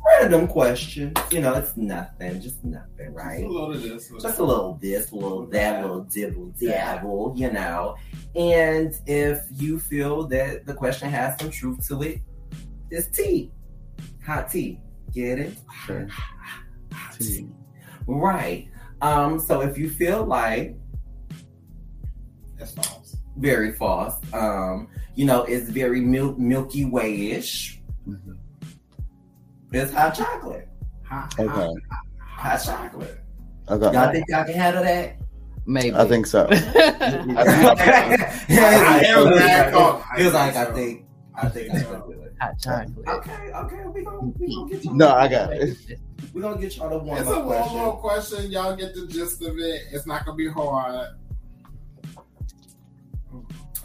random 0.05 0.47
question. 0.47 1.13
You 1.31 1.41
know, 1.41 1.53
it's 1.55 1.75
nothing, 1.77 2.41
just 2.41 2.63
nothing, 2.63 2.87
Just 2.97 3.15
right? 3.15 3.43
a 3.43 3.47
little 3.47 3.71
of 3.71 3.81
this. 3.81 4.11
Just 4.21 4.39
a 4.39 4.43
little 4.43 4.77
this, 4.81 5.11
a 5.11 5.15
little 5.15 5.45
that, 5.47 5.79
a 5.79 5.81
little 5.81 6.03
dibble 6.03 6.53
dabble, 6.59 7.33
you 7.37 7.51
know. 7.51 7.95
And 8.35 8.93
if 9.05 9.39
you 9.51 9.79
feel 9.79 10.27
that 10.27 10.65
the 10.65 10.73
question 10.73 11.09
has 11.09 11.39
some 11.39 11.49
truth 11.51 11.87
to 11.87 12.01
it, 12.03 12.21
it's 12.91 13.07
tea. 13.15 13.51
Hot 14.25 14.49
tea. 14.49 14.79
Get 15.13 15.39
it? 15.39 15.53
Sure. 15.85 16.07
Tea. 17.19 17.47
Right. 18.07 18.69
Um, 19.01 19.39
so 19.39 19.61
if 19.61 19.77
you 19.77 19.89
feel 19.89 20.25
like 20.25 20.75
That's 22.57 22.73
false. 22.73 23.17
very 23.37 23.73
false, 23.73 24.15
um, 24.33 24.87
you 25.15 25.25
know, 25.25 25.43
it's 25.43 25.69
very 25.69 26.01
mil- 26.01 26.35
Milky 26.37 26.85
Way-ish, 26.85 27.81
Mhm. 28.07 28.37
It's 29.73 29.93
hot 29.93 30.13
chocolate. 30.15 30.67
Hot, 31.03 31.33
Okay. 31.39 31.47
hot, 31.47 31.73
Hot 32.19 32.57
chocolate. 32.63 33.19
Okay. 33.69 33.93
Y'all 33.93 34.11
think 34.11 34.25
y'all 34.27 34.43
can 34.43 34.53
handle 34.55 34.83
that? 34.83 35.15
Maybe. 35.65 35.95
I 35.95 36.05
think 36.05 36.25
so. 36.27 36.47
I 36.51 36.55
am 39.07 39.29
back 39.31 39.73
on. 39.73 40.03
He 40.17 40.25
was 40.25 40.33
like, 40.33 40.55
I 40.55 40.65
think, 40.73 41.05
I 41.35 41.47
think 41.47 41.73
I 41.73 41.81
can 41.83 42.01
do 42.01 42.11
it. 42.21 42.33
hot 42.39 42.59
chocolate. 42.59 43.07
Okay, 43.07 43.51
okay, 43.53 43.85
we 43.93 44.03
gonna 44.03 44.19
we 44.39 44.53
gonna 44.55 44.69
get 44.69 44.83
y'all. 44.83 44.93
No, 44.95 45.09
I 45.13 45.27
got 45.29 45.53
it. 45.53 45.77
We 46.33 46.41
gonna 46.41 46.59
get 46.59 46.75
y'all 46.75 46.89
the 46.89 46.97
one 46.97 47.17
It's 47.17 47.29
a 47.29 47.33
more 47.35 47.43
one 47.45 47.71
more 47.77 47.97
question. 47.97 48.37
question. 48.39 48.51
Y'all 48.51 48.75
get 48.75 48.93
the 48.93 49.07
gist 49.07 49.41
of 49.43 49.57
it. 49.57 49.81
It's 49.91 50.05
not 50.05 50.25
gonna 50.25 50.35
be 50.35 50.49
hard. 50.49 51.07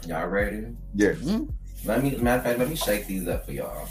Y'all 0.07 0.27
ready? 0.27 0.65
Yes. 0.95 1.17
Mm-hmm. 1.17 1.45
Let 1.87 2.03
me, 2.03 2.17
matter 2.17 2.39
of 2.39 2.43
fact, 2.43 2.59
let 2.59 2.67
me 2.69 2.75
shake 2.75 3.07
these 3.07 3.27
up 3.27 3.45
for 3.45 3.51
y'all. 3.53 3.87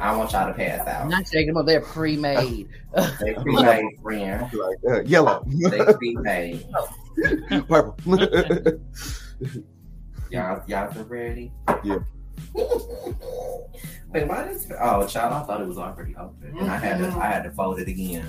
I 0.00 0.16
want 0.16 0.32
y'all 0.32 0.46
to 0.48 0.54
pass 0.54 0.80
I'm 0.86 1.02
out. 1.04 1.08
not 1.08 1.26
shaking 1.28 1.48
them 1.48 1.56
up. 1.58 1.66
They're 1.66 1.80
pre-made. 1.80 2.68
They 3.20 3.34
pre-made, 3.34 3.98
friend. 4.02 4.50
Like 4.52 4.78
uh, 4.88 5.02
yellow, 5.02 5.44
They 5.46 5.84
pre-made. 5.94 6.66
purple. 7.68 8.18
Y'all, 10.30 10.62
y'all 10.66 10.98
are 10.98 11.04
ready? 11.04 11.52
Yeah. 11.82 11.98
Wait, 14.12 14.28
why 14.28 14.44
does? 14.46 14.70
Oh, 14.80 15.06
child, 15.06 15.32
I 15.32 15.42
thought 15.46 15.60
it 15.60 15.66
was 15.66 15.78
already 15.78 16.14
open, 16.16 16.56
and 16.58 16.70
I 16.70 16.76
had 16.76 16.98
to, 16.98 17.06
I 17.18 17.26
had 17.26 17.42
to 17.44 17.50
fold 17.50 17.80
it 17.80 17.88
again. 17.88 18.24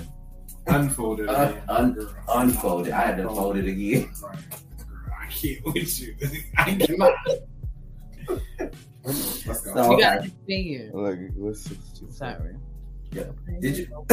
Unfolded. 0.66 1.28
Un- 1.28 1.48
again. 1.52 1.62
un- 1.68 2.08
Unfold 2.28 2.88
it. 2.88 2.92
I 2.92 3.00
had 3.02 3.16
to 3.18 3.28
fold 3.28 3.56
it 3.56 3.66
again. 3.66 4.10
Girl, 4.20 4.32
I 5.20 5.26
can't 5.26 5.64
with 5.64 6.00
you. 6.00 6.14
I 6.56 6.74
cannot. 6.74 7.12
Let's 9.06 9.60
go. 9.62 9.74
So- 9.74 9.90
You 9.92 10.00
got 10.00 10.22
to 10.24 10.28
spin. 10.28 10.90
Like, 10.92 11.18
let's, 11.36 11.70
Sorry. 12.16 12.56
Yeah. 13.12 13.24
Did 13.60 13.78
you? 13.78 13.86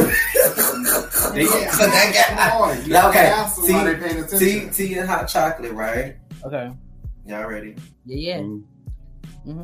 They 1.33 1.45
so 1.45 1.87
that 1.87 2.13
Come 2.29 2.69
guy. 2.71 2.81
you 2.85 2.89
gotta 2.93 3.09
Okay, 3.09 3.25
ask 3.27 3.55
them 3.61 3.73
why 3.73 3.93
they 3.93 3.95
paying 4.07 4.27
Tea, 4.27 4.37
tea, 4.37 4.69
tea 4.87 4.97
and 4.99 5.09
hot 5.09 5.27
chocolate, 5.27 5.71
right? 5.73 6.15
Okay. 6.45 6.71
Y'all 7.25 7.47
ready? 7.47 7.75
Yeah, 8.05 8.17
yeah. 8.37 8.39
Mhm. 8.41 8.63
hmm 9.45 9.61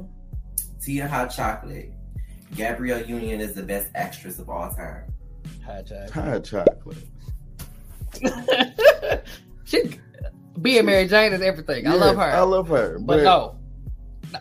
Tea 0.81 0.99
and 1.01 1.09
hot 1.09 1.27
chocolate. 1.27 1.91
Gabrielle 2.55 3.03
Union 3.05 3.39
is 3.39 3.53
the 3.53 3.61
best 3.63 3.89
actress 3.95 4.39
of 4.39 4.49
all 4.49 4.71
time. 4.71 5.03
Hot 5.65 5.85
chocolate. 5.85 6.09
Hot 6.11 6.43
chocolate. 6.43 7.05
she 9.65 9.99
being 10.61 10.85
Mary 10.85 11.07
Jane 11.07 11.33
is 11.33 11.41
everything. 11.41 11.87
I 11.87 11.93
love 11.93 12.15
her. 12.15 12.21
I 12.23 12.41
love 12.41 12.67
her. 12.69 12.97
but 12.99 13.23
no. 13.23 13.58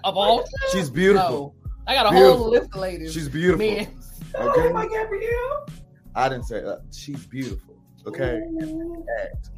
Of 0.04 0.16
all 0.16 0.38
time, 0.42 0.46
She's 0.72 0.90
beautiful. 0.90 1.54
no. 1.64 1.70
I 1.86 1.94
got 1.94 2.06
a 2.06 2.10
Beautiful. 2.10 2.36
whole 2.38 2.50
list 2.50 2.70
of 2.74 2.80
ladies. 2.80 3.12
She's 3.14 3.28
beautiful. 3.28 3.66
Men. 3.66 3.86
Okay. 4.34 4.68
Oh 4.68 4.72
my 4.72 4.86
Gabrielle. 4.86 5.66
I 6.14 6.28
didn't 6.28 6.44
say 6.44 6.60
that. 6.60 6.82
She's 6.92 7.24
beautiful. 7.26 7.76
Okay. 8.06 8.40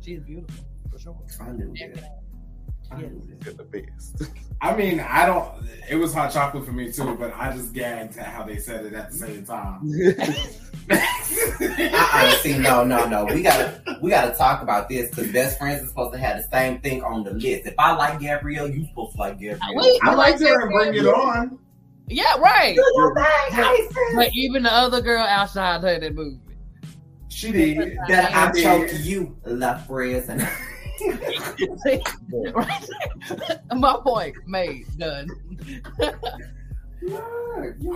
She's 0.01 0.21
beautiful 0.21 0.65
for 0.91 0.99
sure. 0.99 1.17
I 2.91 2.97
knew 2.97 3.07
it. 3.07 3.09
I 3.09 3.11
knew 3.11 3.37
it. 3.39 3.45
You're 3.45 3.55
the 3.55 3.65
best. 3.65 4.23
I 4.63 4.77
mean, 4.77 5.01
I 5.01 5.25
don't. 5.27 5.49
It 5.89 5.97
was 5.97 6.13
hot 6.13 6.33
chocolate 6.33 6.67
for 6.67 6.73
me 6.73 6.93
too, 6.93 7.17
but 7.17 7.35
I 7.35 7.57
just 7.57 7.73
gagged 7.73 8.19
at 8.19 8.27
how 8.27 8.45
they 8.45 8.59
said 8.59 8.85
it 8.85 8.93
at 8.93 9.11
the 9.11 9.17
same 9.17 9.45
time. 9.45 9.81
Uh-uh, 10.91 12.31
see, 12.39 12.59
no, 12.59 12.83
no, 12.83 13.07
no. 13.07 13.25
We 13.25 13.43
gotta, 13.43 13.99
we 14.03 14.11
gotta 14.11 14.37
talk 14.37 14.61
about 14.61 14.89
this 14.89 15.09
because 15.11 15.31
best 15.33 15.59
friends 15.59 15.83
is 15.83 15.89
supposed 15.89 16.13
to 16.15 16.19
have 16.19 16.39
the 16.39 16.49
same 16.51 16.81
thing 16.81 17.03
on 17.05 17.23
the 17.23 17.31
list. 17.31 17.67
If 17.67 17.75
I 17.79 17.93
like 17.93 18.19
Gabrielle, 18.19 18.69
you 18.69 18.87
supposed 18.89 19.13
to 19.13 19.19
like 19.19 19.39
Gabrielle. 19.39 19.75
Wait, 19.75 20.01
I 20.03 20.15
like 20.15 20.41
like 20.41 20.49
her 20.49 20.63
and 20.63 20.71
bring 20.73 20.95
it 20.95 21.07
on. 21.07 21.59
Yeah, 22.09 22.37
right. 22.39 22.75
Do 22.75 22.93
your 22.97 23.15
thing, 23.15 23.25
I 23.25 23.89
said. 23.93 24.17
But 24.17 24.31
even 24.35 24.65
the 24.65 24.73
other 24.73 25.01
girl 25.01 25.25
outside 25.25 25.83
her 25.83 25.89
in 25.91 26.01
that 26.01 26.15
movie. 26.15 26.41
She 27.29 27.53
did. 27.53 27.97
That 28.09 28.35
I 28.35 28.51
did. 28.51 28.63
choke 28.63 29.01
you, 29.05 29.37
La 29.45 29.79
Fres. 29.79 30.29
right? 32.55 32.89
My 33.75 33.97
point 34.03 34.37
made. 34.47 34.87
Done. 34.99 35.29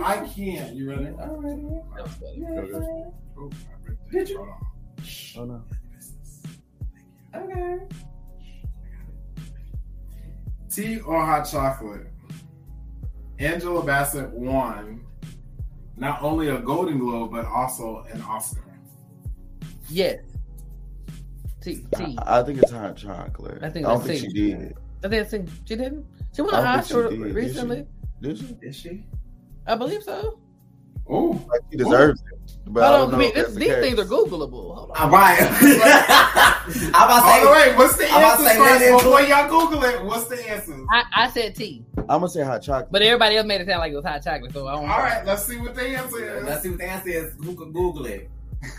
I 0.03 0.17
can't. 0.35 0.75
You 0.75 0.89
ready? 0.89 1.05
That 1.05 1.29
was 1.31 2.71
funny. 2.71 3.05
Oh, 3.37 3.49
Did 4.11 4.29
you? 4.29 4.47
Oh 5.37 5.45
no. 5.45 5.63
Okay. 7.35 7.77
Tea 10.69 10.99
or 11.01 11.25
hot 11.25 11.43
chocolate? 11.43 12.07
Angela 13.39 13.83
Bassett 13.83 14.29
won 14.31 15.05
not 15.97 16.21
only 16.21 16.49
a 16.49 16.59
Golden 16.59 16.99
Globe 16.99 17.31
but 17.31 17.45
also 17.45 18.05
an 18.11 18.21
Oscar. 18.23 18.61
Yes. 19.89 20.19
T 21.65 21.85
T. 21.95 22.17
I, 22.21 22.39
I 22.39 22.43
think 22.43 22.59
it's 22.61 22.71
hot 22.71 22.95
chocolate. 22.95 23.63
I 23.63 23.69
think 23.69 23.85
I, 23.87 23.89
don't 23.93 24.03
think 24.03 24.19
C. 24.21 24.27
she 24.27 24.33
did. 24.33 24.77
I 25.03 25.07
didn't 25.07 25.29
see. 25.29 25.43
She 25.65 25.75
didn't. 25.75 26.05
She 26.35 26.41
won 26.41 26.53
I 26.53 26.59
an 26.59 26.63
don't 26.65 26.79
Oscar 26.79 27.09
did, 27.09 27.19
did 27.19 27.27
she? 27.27 27.31
recently. 27.33 27.87
Did 28.21 28.37
she? 28.37 28.57
Is 28.61 28.75
she? 28.75 29.05
I 29.67 29.75
believe 29.75 30.03
so. 30.03 30.39
Oh, 31.07 31.31
Like 31.51 31.61
she 31.71 31.77
deserves 31.77 32.19
it. 32.21 32.57
But 32.67 32.83
I 32.83 32.97
Hold 32.97 32.97
don't 32.97 33.05
on, 33.05 33.11
know 33.11 33.17
I 33.17 33.19
mean, 33.19 33.33
this, 33.35 33.43
that's 33.43 33.53
the 33.53 33.59
these 33.59 33.69
case. 33.69 33.83
things 33.83 33.99
are 33.99 34.05
Googleable. 34.05 34.75
Hold 34.75 34.91
on. 34.91 34.97
All 34.97 35.09
right. 35.09 35.37
I'm 35.41 36.89
about 36.89 37.21
to 37.21 37.45
say. 37.45 37.51
wait, 37.69 37.77
what's 37.77 37.97
the 37.97 38.05
I'm 38.09 38.17
about 38.17 38.37
to 38.37 38.43
answer 38.43 38.79
say 38.79 38.89
first 38.91 39.03
before 39.03 39.21
y'all 39.21 39.47
Google 39.49 39.83
it? 39.83 40.03
What's 40.03 40.25
the 40.27 40.49
answer? 40.49 40.75
I, 40.91 41.03
I 41.15 41.29
said 41.29 41.53
T, 41.55 41.85
I'm 41.97 42.05
gonna 42.07 42.27
say 42.29 42.41
hot 42.43 42.63
chocolate. 42.63 42.91
but 42.91 43.01
everybody 43.03 43.37
else 43.37 43.45
made 43.45 43.61
it 43.61 43.67
sound 43.67 43.79
like 43.81 43.91
it 43.91 43.95
was 43.95 44.05
hot 44.05 44.23
chocolate. 44.23 44.51
So 44.53 44.67
I 44.67 44.75
don't. 44.75 44.89
All 44.89 44.97
right, 44.97 45.23
let's 45.25 45.45
see 45.45 45.57
what 45.57 45.75
the 45.75 45.83
answer 45.83 46.37
is. 46.37 46.43
Let's 46.43 46.63
see 46.63 46.69
what 46.69 46.79
the 46.79 46.85
answer 46.89 47.09
is. 47.09 47.33
Google, 47.35 47.67
Google 47.67 48.05
it. 48.07 48.29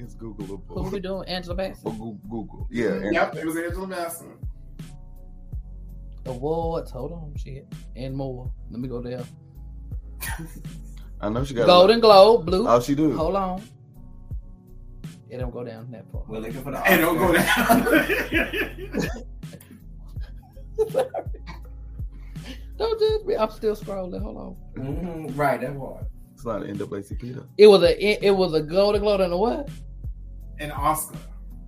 It's 0.00 0.14
Who 0.18 0.34
Googleable. 0.34 0.90
we 0.92 1.00
doing? 1.00 1.28
Angela 1.28 1.54
Bassett. 1.54 1.82
For 1.82 1.92
Goo- 1.92 2.18
Google. 2.28 2.66
Yeah. 2.70 2.92
and- 2.94 3.14
Yep, 3.14 3.36
it 3.36 3.46
was 3.46 3.56
Angela 3.56 3.86
Bassett. 3.86 4.28
Awards. 6.26 6.90
Hold 6.90 7.12
on, 7.12 7.34
shit, 7.36 7.66
and 7.96 8.14
more. 8.16 8.50
Let 8.70 8.80
me 8.80 8.88
go 8.88 9.00
there. 9.00 9.24
I 11.20 11.28
know 11.28 11.44
she 11.44 11.54
got 11.54 11.62
a 11.64 11.66
Golden 11.66 12.00
Globe, 12.00 12.46
blue. 12.46 12.66
Oh, 12.68 12.80
she 12.80 12.94
do. 12.94 13.16
Hold 13.16 13.36
on. 13.36 13.62
It 15.28 15.38
don't 15.38 15.50
go 15.52 15.62
down 15.64 15.90
that 15.92 16.10
far. 16.10 16.22
We're 16.28 16.40
looking 16.40 16.62
for 16.62 16.72
the. 16.72 16.78
And 16.86 17.00
don't 17.00 17.16
go 17.18 17.32
down. 17.32 17.86
Don't 22.78 22.98
judge 22.98 23.26
me. 23.26 23.36
I'm 23.36 23.50
still 23.50 23.76
scrolling. 23.76 24.22
Hold 24.22 24.36
on. 24.38 24.56
Mhm, 24.82 25.36
Right, 25.36 25.60
that 25.60 25.74
was. 25.74 26.02
It's 26.34 26.46
not 26.46 26.62
an 26.62 26.78
NAACP 26.78 27.34
though. 27.34 27.44
It 27.58 27.66
was 27.66 27.82
a 27.82 28.02
it, 28.02 28.20
it 28.22 28.30
was 28.30 28.54
a 28.54 28.62
Golden 28.62 29.02
Globe 29.02 29.20
and 29.20 29.32
a 29.34 29.36
what? 29.36 29.68
An 30.60 30.70
Oscar. 30.72 31.16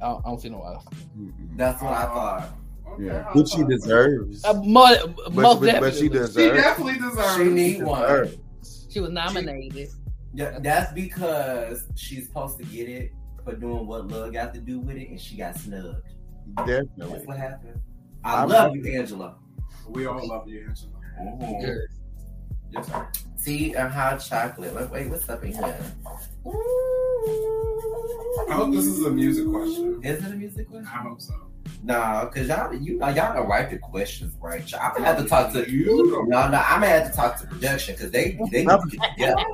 I 0.00 0.06
don't, 0.06 0.26
I 0.26 0.28
don't 0.30 0.40
see 0.40 0.48
no 0.48 0.62
Oscar. 0.62 0.94
Mm-mm. 1.18 1.56
That's 1.56 1.82
what 1.82 1.92
I 1.92 2.04
thought. 2.04 2.50
Okay, 2.92 3.04
Yeah, 3.06 3.22
hot 3.22 3.36
which 3.36 3.48
she 3.48 3.64
deserves. 3.64 4.44
Uh, 4.44 4.54
more, 4.54 4.88
but, 5.06 5.32
most 5.32 5.60
but, 5.60 5.80
but 5.80 5.94
she 5.94 6.08
definitely. 6.08 6.08
She 6.08 6.08
deserves. 6.08 6.62
definitely 6.62 6.94
deserves. 6.94 7.36
She 7.36 7.42
it. 7.42 7.52
need 7.52 7.82
one. 7.82 8.28
She 8.90 9.00
was 9.00 9.10
nominated. 9.10 9.88
Yeah, 10.34 10.58
that's 10.60 10.92
because 10.92 11.84
she's 11.94 12.26
supposed 12.26 12.58
to 12.58 12.64
get 12.64 12.88
it 12.88 13.12
for 13.44 13.54
doing 13.54 13.86
what 13.86 14.08
love 14.08 14.32
got 14.32 14.52
to 14.54 14.60
do 14.60 14.80
with 14.80 14.96
it, 14.96 15.08
and 15.10 15.20
she 15.20 15.36
got 15.36 15.56
snubbed. 15.56 16.02
That's 16.56 16.68
Definitely. 16.68 17.26
what 17.26 17.36
happened. 17.38 17.80
I 18.24 18.40
I'm- 18.40 18.48
love 18.48 18.74
you, 18.76 18.84
Angela. 18.92 19.36
We 19.88 20.06
all 20.06 20.26
love 20.26 20.48
you, 20.48 20.66
Angela. 20.68 20.92
Mhm. 21.20 21.76
Yes, 22.70 22.86
sir. 22.86 23.08
Tea 23.44 23.74
and 23.74 23.92
hot 23.92 24.18
chocolate. 24.18 24.74
Wait, 24.74 24.90
wait, 24.90 25.10
what's 25.10 25.28
up 25.28 25.44
in 25.44 25.52
here? 25.52 25.78
I 28.48 28.54
hope 28.54 28.72
this 28.72 28.86
is 28.86 29.04
a 29.04 29.10
music 29.10 29.48
question. 29.48 30.00
Is 30.02 30.24
it 30.24 30.32
a 30.32 30.34
music 30.34 30.68
question? 30.68 30.86
I 30.86 30.96
hope 30.98 31.20
so. 31.20 31.34
Nah, 31.84 32.26
cause 32.26 32.48
y'all, 32.48 32.72
you 32.74 32.98
know, 32.98 33.08
y'all 33.08 33.34
don't 33.34 33.48
write 33.48 33.70
the 33.70 33.78
questions 33.78 34.36
right. 34.40 34.62
I'm 34.80 34.94
gonna 34.94 35.04
have 35.06 35.18
to 35.18 35.24
talk 35.24 35.52
to 35.52 35.68
You 35.70 36.26
No, 36.28 36.48
no, 36.48 36.58
I'm 36.58 36.80
gonna 36.80 36.86
have 36.86 37.10
to 37.10 37.16
talk 37.16 37.40
to 37.40 37.46
production 37.46 37.94
because 37.94 38.10
they 38.10 38.38
they 38.50 38.64
No. 38.64 38.80
yeah. 39.16 39.34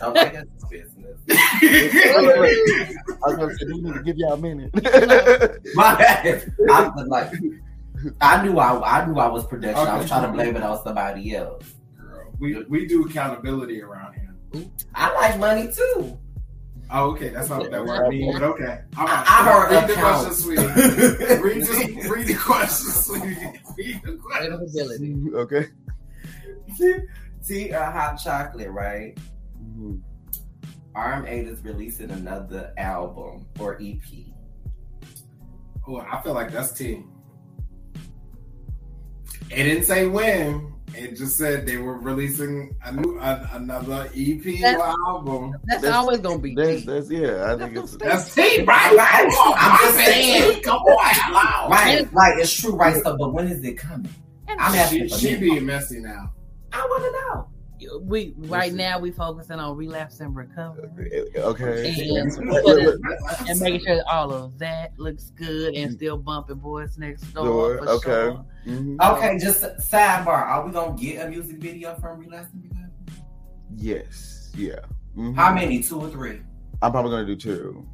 Don't 0.00 0.14
take 0.14 0.34
us 0.34 0.44
business. 0.68 1.18
I 1.30 3.08
was 3.26 3.36
gonna 3.36 3.54
say, 3.54 3.66
we 3.66 3.80
need 3.80 3.94
to 3.94 4.02
give 4.02 4.16
y'all 4.16 4.32
a 4.32 4.36
minute. 4.36 4.70
My 5.74 5.94
bad. 5.94 6.52
I 6.70 6.88
was 6.88 7.06
like, 7.06 7.32
I 8.20 8.42
knew 8.44 8.58
I 8.58 9.00
I 9.00 9.06
knew 9.06 9.18
I 9.18 9.28
was 9.28 9.46
production. 9.46 9.86
I 9.86 9.98
was 9.98 10.08
trying 10.08 10.22
to 10.26 10.32
blame 10.32 10.56
it 10.56 10.62
on 10.62 10.82
somebody 10.82 11.36
else. 11.36 11.74
Girl, 11.96 12.32
we 12.38 12.62
we 12.64 12.86
do 12.86 13.04
accountability 13.04 13.82
around 13.82 14.14
here. 14.14 14.34
I 14.94 15.14
like 15.14 15.38
money 15.38 15.70
too. 15.72 16.18
Oh, 16.90 17.10
okay, 17.10 17.28
that's 17.28 17.50
not 17.50 17.60
what 17.60 17.70
that 17.70 17.84
word 17.84 18.08
means, 18.10 18.32
but 18.38 18.42
okay. 18.44 18.80
All 18.96 19.04
right. 19.06 19.24
I, 19.28 19.40
I 19.40 19.44
heard 19.52 19.70
read 19.72 19.88
the 19.88 19.92
account. 19.92 20.26
question, 20.26 20.34
sweetie. 20.34 20.62
Read 21.42 21.62
the, 21.66 22.08
read 22.10 22.26
the 22.26 22.34
question, 22.34 22.90
sweetie. 22.90 23.60
Read 23.76 24.00
the 24.04 24.16
question. 24.16 24.58
Credibility. 24.58 25.16
okay. 25.34 25.66
Tea 27.46 27.72
or 27.72 27.84
hot 27.84 28.16
chocolate, 28.16 28.70
right? 28.70 29.18
Mhm. 29.62 30.00
Arm 30.94 31.26
Eight 31.26 31.46
is 31.46 31.62
releasing 31.62 32.10
another 32.10 32.72
album 32.78 33.46
or 33.60 33.78
EP. 33.80 34.00
Oh, 35.86 35.98
I 35.98 36.20
feel 36.22 36.32
like 36.34 36.50
that's 36.52 36.72
T. 36.72 37.02
It 39.50 39.62
didn't 39.64 39.84
say 39.84 40.06
when. 40.06 40.72
It 40.94 41.16
just 41.16 41.36
said 41.36 41.66
they 41.66 41.76
were 41.76 41.98
releasing 41.98 42.74
a 42.84 42.92
new 42.92 43.18
a, 43.20 43.48
another 43.52 44.08
EP 44.16 44.42
That's- 44.60 44.76
or 44.76 44.94
album. 45.08 45.54
That's, 45.64 45.82
That's- 45.82 45.96
always 45.96 46.18
gonna 46.20 46.38
be 46.38 46.54
That's, 46.54 46.84
that's 46.84 47.10
yeah. 47.10 47.52
I 47.52 47.56
think 47.58 47.76
it's 47.76 47.96
That's 47.96 48.34
T, 48.34 48.62
right? 48.62 48.96
Right. 48.96 49.28
Come 49.30 49.52
on, 49.52 49.54
I'm 49.58 49.78
just 49.78 49.98
saying. 50.04 50.52
man. 50.52 50.62
Come 50.62 50.76
on, 50.82 50.98
hello. 51.14 51.68
Right, 51.70 52.12
like 52.14 52.38
it's 52.38 52.52
true, 52.52 52.74
right? 52.76 53.02
So, 53.02 53.16
but 53.16 53.32
when 53.32 53.48
is 53.48 53.62
it 53.64 53.74
coming? 53.78 54.12
I'm 54.48 54.58
asking 54.74 55.04
She, 55.04 55.08
for 55.08 55.18
she 55.18 55.34
me. 55.34 55.40
being 55.40 55.66
messy 55.66 56.00
now. 56.00 56.32
I 56.72 56.80
want 56.86 57.04
to 57.04 57.10
know. 57.12 57.48
We 58.00 58.34
right 58.36 58.72
now 58.72 58.98
we 58.98 59.10
focusing 59.10 59.58
on 59.58 59.76
relapse 59.76 60.20
and 60.20 60.34
recovery 60.34 61.24
okay. 61.36 62.16
and, 62.16 62.32
and 63.48 63.60
making 63.60 63.86
sure 63.86 64.02
all 64.10 64.32
of 64.32 64.58
that 64.58 64.98
looks 64.98 65.30
good 65.30 65.74
and 65.74 65.92
still 65.92 66.16
bumping 66.16 66.56
boys 66.56 66.98
next 66.98 67.22
door. 67.34 67.44
Door, 67.44 67.78
for 67.78 67.88
okay. 67.90 68.02
sure. 68.04 68.44
Mhm. 68.66 69.00
Okay, 69.00 69.38
just 69.38 69.62
sidebar. 69.90 70.28
Are 70.28 70.66
we 70.66 70.72
gonna 70.72 70.96
get 71.00 71.26
a 71.26 71.28
music 71.30 71.58
video 71.58 71.94
from 71.96 72.18
Relapse 72.20 72.52
and 72.52 72.64
Recovery? 72.64 73.24
Yes. 73.76 74.50
Yeah. 74.56 74.80
Mhm. 75.16 75.36
How 75.36 75.54
many? 75.54 75.82
Two 75.82 76.00
or 76.00 76.10
three? 76.10 76.40
I'm 76.82 76.92
probably 76.92 77.10
gonna 77.10 77.26
do 77.26 77.36
two, 77.36 77.86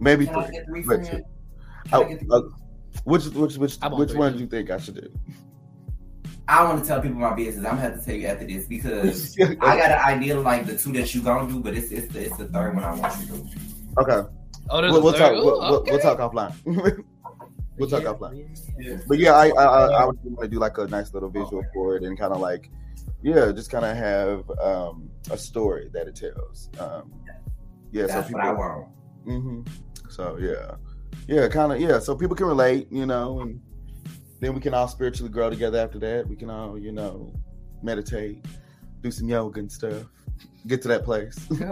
maybe 0.00 0.26
Can 0.26 0.34
I 0.36 0.44
three. 0.44 0.54
get 0.56 0.66
three 0.66 0.82
but 0.82 1.04
two. 1.04 1.10
Can 1.10 1.24
I 1.92 2.04
get 2.04 2.20
three? 2.20 2.28
uh, 2.30 2.40
which 3.04 3.24
which 3.26 3.56
which 3.56 3.78
I 3.82 3.88
which 3.88 4.14
one 4.14 4.34
do 4.34 4.38
you 4.38 4.46
think 4.46 4.70
I 4.70 4.78
should 4.78 4.94
do? 4.94 5.08
I 6.46 6.62
want 6.64 6.82
to 6.82 6.86
tell 6.86 7.00
people 7.00 7.18
my 7.20 7.34
business. 7.34 7.64
I'm 7.64 7.76
gonna 7.76 7.80
have 7.82 7.98
to 7.98 8.04
tell 8.04 8.14
you 8.14 8.26
after 8.26 8.46
this 8.46 8.66
because 8.66 9.36
I 9.40 9.54
got 9.54 9.90
an 9.90 9.98
idea 9.98 10.36
of 10.36 10.44
like 10.44 10.66
the 10.66 10.76
two 10.76 10.92
that 10.92 11.14
you 11.14 11.22
gonna 11.22 11.48
do, 11.50 11.60
but 11.60 11.74
it's 11.74 11.90
it's 11.90 12.12
the, 12.12 12.26
it's 12.26 12.36
the 12.36 12.46
third 12.46 12.74
one 12.74 12.84
I 12.84 12.94
want 12.94 13.18
you 13.20 13.26
to 13.28 13.32
do. 13.32 13.48
okay. 13.98 14.28
Oh, 14.70 14.80
there's 14.80 14.92
We'll, 14.92 15.02
we'll 15.02 15.12
third. 15.12 15.18
talk. 15.18 15.32
Ooh, 15.32 15.44
We'll, 15.44 15.60
we'll, 15.60 15.74
okay. 15.80 15.90
we'll 15.92 16.00
talk 16.00 16.18
offline. 16.18 16.54
we'll 17.78 17.88
talk 17.88 18.02
Yeah, 18.02 18.12
offline. 18.12 18.46
yeah. 18.78 18.90
Yeah. 18.90 18.96
But 19.06 19.18
yeah, 19.18 19.32
I 19.32 19.48
I, 19.50 19.64
I, 19.64 19.86
I 19.86 20.04
would 20.04 20.18
want 20.24 20.40
to 20.40 20.48
do 20.48 20.58
like 20.58 20.76
a 20.78 20.86
nice 20.86 21.12
little 21.14 21.30
visual 21.30 21.62
for 21.72 21.96
it 21.96 22.02
and 22.02 22.18
kind 22.18 22.32
of 22.32 22.40
like 22.40 22.70
yeah, 23.22 23.52
just 23.52 23.70
kind 23.70 23.84
of 23.86 23.96
have 23.96 24.50
um, 24.60 25.08
a 25.30 25.38
story 25.38 25.88
that 25.94 26.06
it 26.08 26.16
tells. 26.16 26.68
Um, 26.78 27.10
yeah, 27.90 28.06
That's 28.06 28.28
so 28.28 28.32
what 28.34 28.44
I 28.44 28.50
people. 28.50 28.88
want. 29.24 29.42
hmm 29.44 29.60
So 30.10 30.36
yeah, 30.38 30.76
yeah, 31.26 31.48
kind 31.48 31.72
of 31.72 31.80
yeah. 31.80 31.98
So 32.00 32.14
people 32.14 32.36
can 32.36 32.46
relate, 32.46 32.88
you 32.90 33.06
know, 33.06 33.40
and 33.40 33.60
then 34.44 34.54
we 34.54 34.60
can 34.60 34.74
all 34.74 34.88
spiritually 34.88 35.30
grow 35.30 35.48
together. 35.48 35.78
After 35.78 35.98
that, 36.00 36.28
we 36.28 36.36
can 36.36 36.50
all 36.50 36.78
you 36.78 36.92
know 36.92 37.32
meditate, 37.82 38.44
do 39.02 39.10
some 39.10 39.26
yoga 39.28 39.60
and 39.60 39.72
stuff. 39.72 40.04
Get 40.66 40.82
to 40.82 40.88
that 40.88 41.04
place. 41.04 41.38
Me 41.50 41.62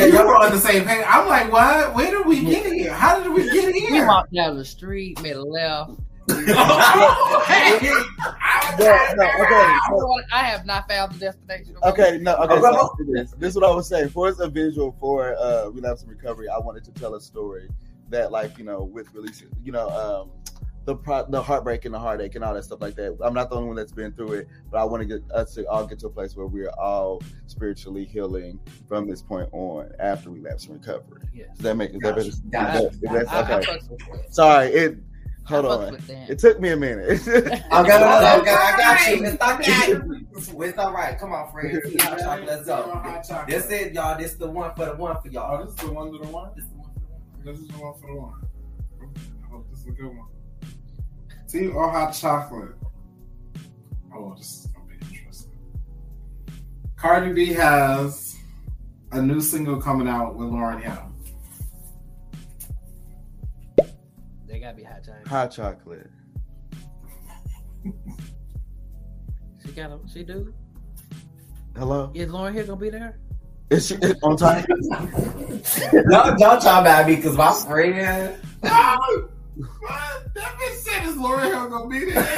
and 0.00 0.12
you 0.12 0.18
were 0.18 0.36
on 0.36 0.52
the 0.52 0.58
same 0.58 0.84
page. 0.84 1.04
I'm 1.08 1.28
like, 1.28 1.52
what? 1.52 1.94
Where 1.94 2.10
did 2.10 2.26
we 2.26 2.44
get 2.44 2.72
here? 2.72 2.92
How 2.92 3.20
did 3.20 3.32
we 3.32 3.44
get 3.44 3.74
here? 3.74 3.90
we 3.90 3.96
here? 3.96 4.06
walked 4.06 4.32
down 4.32 4.56
the 4.56 4.64
street, 4.64 5.20
made 5.20 5.36
a 5.36 5.42
left. 5.42 5.92
Yeah, 8.76 9.14
no, 9.16 9.24
okay, 9.24 9.76
so- 9.88 10.20
I 10.32 10.42
have 10.42 10.66
not 10.66 10.88
found 10.88 11.12
the 11.12 11.18
destination. 11.18 11.76
Okay, 11.84 12.18
no, 12.20 12.34
okay. 12.36 12.54
Okay. 12.54 12.60
So 12.60 12.96
this, 13.06 13.30
this 13.32 13.48
is 13.50 13.54
what 13.54 13.70
I 13.70 13.72
was 13.72 13.86
saying. 13.86 14.08
For 14.08 14.26
as 14.26 14.40
a 14.40 14.48
visual 14.48 14.96
for 14.98 15.36
uh, 15.38 15.68
relapse 15.68 16.02
and 16.02 16.10
recovery, 16.10 16.48
I 16.48 16.58
wanted 16.58 16.82
to 16.84 16.90
tell 16.92 17.14
a 17.14 17.20
story 17.20 17.68
that, 18.10 18.30
like, 18.32 18.58
you 18.58 18.64
know, 18.64 18.82
with 18.84 19.12
releasing, 19.14 19.48
you 19.62 19.72
know, 19.72 19.88
um, 19.90 20.30
the 20.86 20.94
pro- 20.94 21.24
the 21.30 21.40
heartbreak 21.42 21.86
and 21.86 21.94
the 21.94 21.98
heartache 21.98 22.34
and 22.34 22.44
all 22.44 22.52
that 22.52 22.62
stuff 22.62 22.82
like 22.82 22.94
that. 22.96 23.16
I'm 23.24 23.32
not 23.32 23.48
the 23.48 23.56
only 23.56 23.68
one 23.68 23.76
that's 23.76 23.92
been 23.92 24.12
through 24.12 24.32
it, 24.34 24.48
but 24.70 24.78
I 24.78 24.84
want 24.84 25.00
to 25.00 25.06
get 25.06 25.22
us 25.32 25.54
to 25.54 25.66
all 25.66 25.86
get 25.86 25.98
to 26.00 26.08
a 26.08 26.10
place 26.10 26.36
where 26.36 26.46
we're 26.46 26.68
all 26.78 27.22
spiritually 27.46 28.04
healing 28.04 28.60
from 28.86 29.08
this 29.08 29.22
point 29.22 29.48
on 29.52 29.90
after 29.98 30.28
relapse 30.28 30.66
and 30.66 30.74
recovery. 30.74 31.22
Yes. 31.32 31.48
Does 31.56 31.58
that 31.60 31.76
make 31.78 31.90
is 31.94 32.00
that 32.00 32.16
better? 32.16 32.28
Is 32.28 32.40
Gotcha. 32.40 32.82
that- 32.82 32.92
is 32.92 33.00
that- 33.00 33.32
I, 33.32 33.40
I, 33.40 33.58
okay. 33.60 33.78
Sorry, 34.28 34.66
it. 34.68 34.98
Hold 35.46 35.66
on. 35.66 35.98
It 36.08 36.38
took 36.38 36.58
me 36.58 36.70
a 36.70 36.76
minute. 36.76 37.20
Okay, 37.26 37.52
okay, 37.70 37.92
I 37.92 38.74
got 38.78 39.08
you. 39.10 39.24
It's 39.26 39.42
okay. 39.42 40.66
It's 40.66 40.78
all 40.78 40.92
right. 40.92 41.18
Come 41.18 41.32
on, 41.32 41.52
friends. 41.52 41.82
See 41.86 41.96
how 41.98 42.16
chocolate. 42.16 42.46
Let's 42.46 42.66
go. 42.66 42.76
Hot 42.76 43.22
chocolate. 43.28 43.48
This 43.48 43.70
it, 43.70 43.92
y'all. 43.92 44.16
This 44.18 44.34
the 44.36 44.50
one 44.50 44.74
for 44.74 44.86
the 44.86 44.94
one 44.94 45.16
for 45.16 45.28
Oh, 45.28 45.30
y'all. 45.30 45.64
this 45.64 45.70
is 45.74 45.80
the 45.80 45.92
one 45.92 46.12
to 46.12 46.18
the 46.18 46.28
one. 46.28 46.50
This 46.56 46.64
This 47.44 47.58
is 47.58 47.68
the 47.68 47.74
one 47.74 47.92
for 48.00 48.06
the 48.06 48.14
one. 48.18 48.48
I 49.44 49.48
hope 49.48 49.68
this 49.68 49.80
is 49.80 49.88
a 49.88 49.90
good 49.90 50.06
one. 50.06 50.28
Tea 51.46 51.66
or 51.68 51.90
hot 51.90 52.12
chocolate? 52.12 52.74
Oh, 54.16 54.34
this 54.34 54.60
is 54.60 54.66
gonna 54.68 54.86
be 54.86 54.94
interesting. 55.14 55.52
Cardi 56.96 57.34
B 57.34 57.52
has 57.52 58.34
a 59.12 59.20
new 59.20 59.42
single 59.42 59.78
coming 59.78 60.08
out 60.08 60.36
with 60.36 60.48
Lauryn 60.48 60.80
Hill. 60.80 61.12
They 64.46 64.58
gotta 64.58 64.74
be 64.74 64.84
hot 64.84 65.04
chocolate. 65.04 65.28
Hot 65.28 65.50
chocolate. 65.50 66.10
She 69.66 69.72
got 69.72 69.90
a, 69.90 69.98
she 70.10 70.24
do. 70.24 70.54
Hello. 71.76 72.10
Is 72.14 72.30
Lauren 72.30 72.54
here 72.54 72.64
gonna 72.64 72.80
be 72.80 72.88
there? 72.88 73.18
Is 73.74 73.86
she 73.88 73.94
on 74.22 74.36
time? 74.36 74.64
Don't, 75.92 76.38
don't 76.38 76.60
talk 76.60 76.80
about 76.82 77.06
me 77.08 77.16
because 77.16 77.36
my 77.36 77.52
friend. 77.66 78.36
No! 78.62 78.70
What? 79.80 80.34
That 80.34 80.56
bitch 80.58 80.74
said 80.76 81.04
is 81.06 81.14
Lauryn 81.16 81.44
Hill 81.46 81.68
gonna 81.68 81.88
be 81.88 82.04
there? 82.12 82.24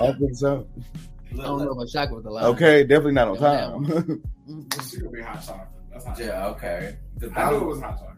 I 0.00 0.14
think 0.18 0.34
so. 0.34 0.66
I 1.32 1.36
don't 1.36 1.58
know 1.64 1.70
about 1.70 1.88
chocolate 1.88 2.16
with 2.16 2.24
the 2.24 2.30
line. 2.30 2.44
Okay, 2.44 2.82
definitely 2.84 3.12
not 3.12 3.28
on 3.28 3.36
time. 3.38 4.22
She 4.90 4.98
gonna 4.98 5.10
be 5.10 5.20
hot 5.22 5.44
chocolate. 5.44 5.68
That's 5.92 6.04
hot 6.04 6.16
chocolate. 6.16 6.26
Yeah, 6.28 6.46
okay. 6.48 6.96
'Cause 7.20 7.30
I 7.36 7.50
knew 7.50 7.56
it 7.58 7.66
was 7.66 7.80
hot 7.80 7.96
chocolate. 7.98 8.16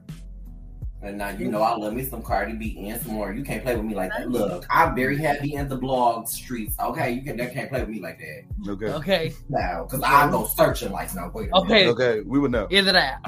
And 1.02 1.18
now 1.18 1.28
you 1.28 1.48
know 1.50 1.62
I 1.62 1.76
love 1.76 1.92
me 1.92 2.04
some 2.04 2.22
Cardi 2.22 2.54
B 2.54 2.88
and 2.88 3.00
some 3.00 3.12
more. 3.12 3.32
You 3.32 3.44
can't 3.44 3.62
play 3.62 3.76
with 3.76 3.84
me 3.84 3.94
like 3.94 4.10
that. 4.16 4.30
Look, 4.30 4.64
I'm 4.70 4.94
very 4.94 5.18
happy 5.18 5.54
in 5.54 5.68
the 5.68 5.76
blog 5.76 6.26
streets. 6.26 6.74
Okay, 6.80 7.10
you 7.12 7.22
can. 7.22 7.36
They 7.36 7.48
can't 7.48 7.68
play 7.68 7.80
with 7.80 7.90
me 7.90 8.00
like 8.00 8.18
that 8.18 8.70
okay. 8.72 8.86
Okay. 8.92 9.32
now 9.48 9.84
because 9.84 10.02
I 10.02 10.30
go 10.30 10.46
searching 10.46 10.90
like 10.92 11.14
no. 11.14 11.30
Wait. 11.34 11.50
A 11.52 11.64
minute. 11.64 11.88
Okay. 11.88 12.10
Okay, 12.12 12.20
we 12.26 12.38
would 12.38 12.50
know. 12.50 12.66
Is 12.70 12.86
it 12.86 12.96
out? 12.96 13.18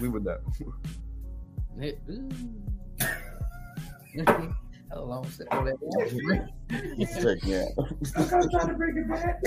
We 0.00 0.08
would 0.08 0.24
know. 0.24 0.38
It- 1.80 1.98
How 4.90 5.02
long 5.02 5.24
is 5.26 5.40
it? 5.40 5.48
That- 5.50 6.48
Check 7.22 7.44
me 7.44 7.56
out. 7.56 7.68
I'm 8.16 8.50
trying 8.50 8.68
to 8.68 8.74
bring 8.74 8.96
it 8.96 9.08
back. 9.08 9.40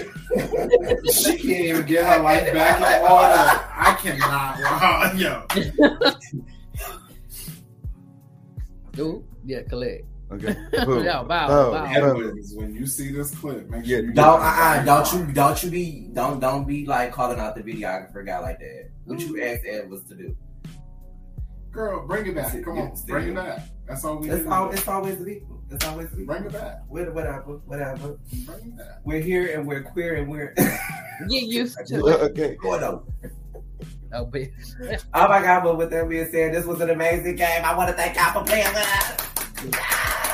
She 1.14 1.38
can't 1.38 1.66
even 1.66 1.86
get 1.86 2.06
her 2.06 2.20
life 2.24 2.54
back 2.54 2.78
in 2.78 3.02
order. 3.04 3.62
I 3.76 3.98
cannot. 4.02 4.60
Wow, 4.60 5.12
yo. 5.16 5.46
Ooh, 9.00 9.24
yeah, 9.46 9.62
collect. 9.64 10.06
Okay. 10.32 10.56
Yeah, 10.74 10.86
Boom. 10.86 11.04
bow, 11.06 11.24
bow, 11.24 11.48
Oh, 11.50 11.72
bow. 11.74 11.86
Edwards, 11.86 12.54
when 12.56 12.74
you 12.74 12.86
see 12.88 13.12
this 13.12 13.36
clip, 13.36 13.70
make 13.70 13.86
sure 13.86 14.00
Yeah, 14.00 14.06
you 14.08 14.14
Don't, 14.14 14.40
uh, 14.40 14.44
uh, 14.46 14.84
don't 14.86 15.14
you, 15.14 15.34
don't 15.34 15.62
you 15.64 15.70
be, 15.70 16.10
don't, 16.14 16.40
don't 16.40 16.66
be 16.66 16.86
like 16.86 17.12
calling 17.12 17.38
out 17.40 17.56
the 17.56 17.62
videographer 17.62 18.26
guy 18.26 18.40
like 18.40 18.60
that. 18.60 18.90
What 19.06 19.20
you 19.20 19.42
asked 19.44 19.64
Ed 19.68 19.90
was 19.90 20.04
to 20.06 20.16
do. 20.16 20.36
Girl, 21.72 22.06
bring 22.08 22.26
it 22.28 22.36
back. 22.36 22.52
Come 22.64 22.78
on, 22.80 22.94
bring 23.08 23.30
it 23.30 23.36
back. 23.36 23.60
That's 23.88 24.04
all 24.06 24.18
we 24.20 24.30
It's, 24.30 24.44
need. 24.44 24.52
al- 24.52 24.72
it's 24.72 24.88
always 24.88 25.18
the 25.18 25.26
people. 25.26 25.62
It's 25.70 25.86
always 25.86 26.10
the 26.10 26.18
people. 26.18 26.34
Bring 26.36 26.46
it 26.46 26.54
back. 26.54 26.82
Whatever, 26.90 27.62
whatever. 27.66 28.18
Bring 28.46 28.60
it 28.60 28.78
back. 28.78 29.00
We're 29.06 29.22
here 29.22 29.58
and 29.58 29.66
we're 29.68 29.84
queer 29.84 30.16
and 30.16 30.30
we're. 30.30 30.54
Get 31.30 31.44
used 31.44 31.78
to 31.88 31.96
it. 32.08 32.22
Okay. 32.32 32.56
Going 32.56 32.84
on. 32.84 33.04
Oh, 34.14 34.26
bitch. 34.26 34.52
Oh 35.14 35.28
my 35.28 35.42
God! 35.42 35.64
But 35.64 35.78
with 35.78 35.90
that 35.92 36.08
being 36.10 36.28
said, 36.32 36.54
this 36.54 36.66
was 36.66 36.82
an 36.82 36.90
amazing 36.90 37.36
game. 37.36 37.62
I 37.64 37.76
want 37.76 37.90
to 37.90 37.96
thank 37.96 38.16
y'all 38.16 38.34
for 38.34 38.44
playing 38.48 38.68
with 38.68 38.78
us. 38.78 40.32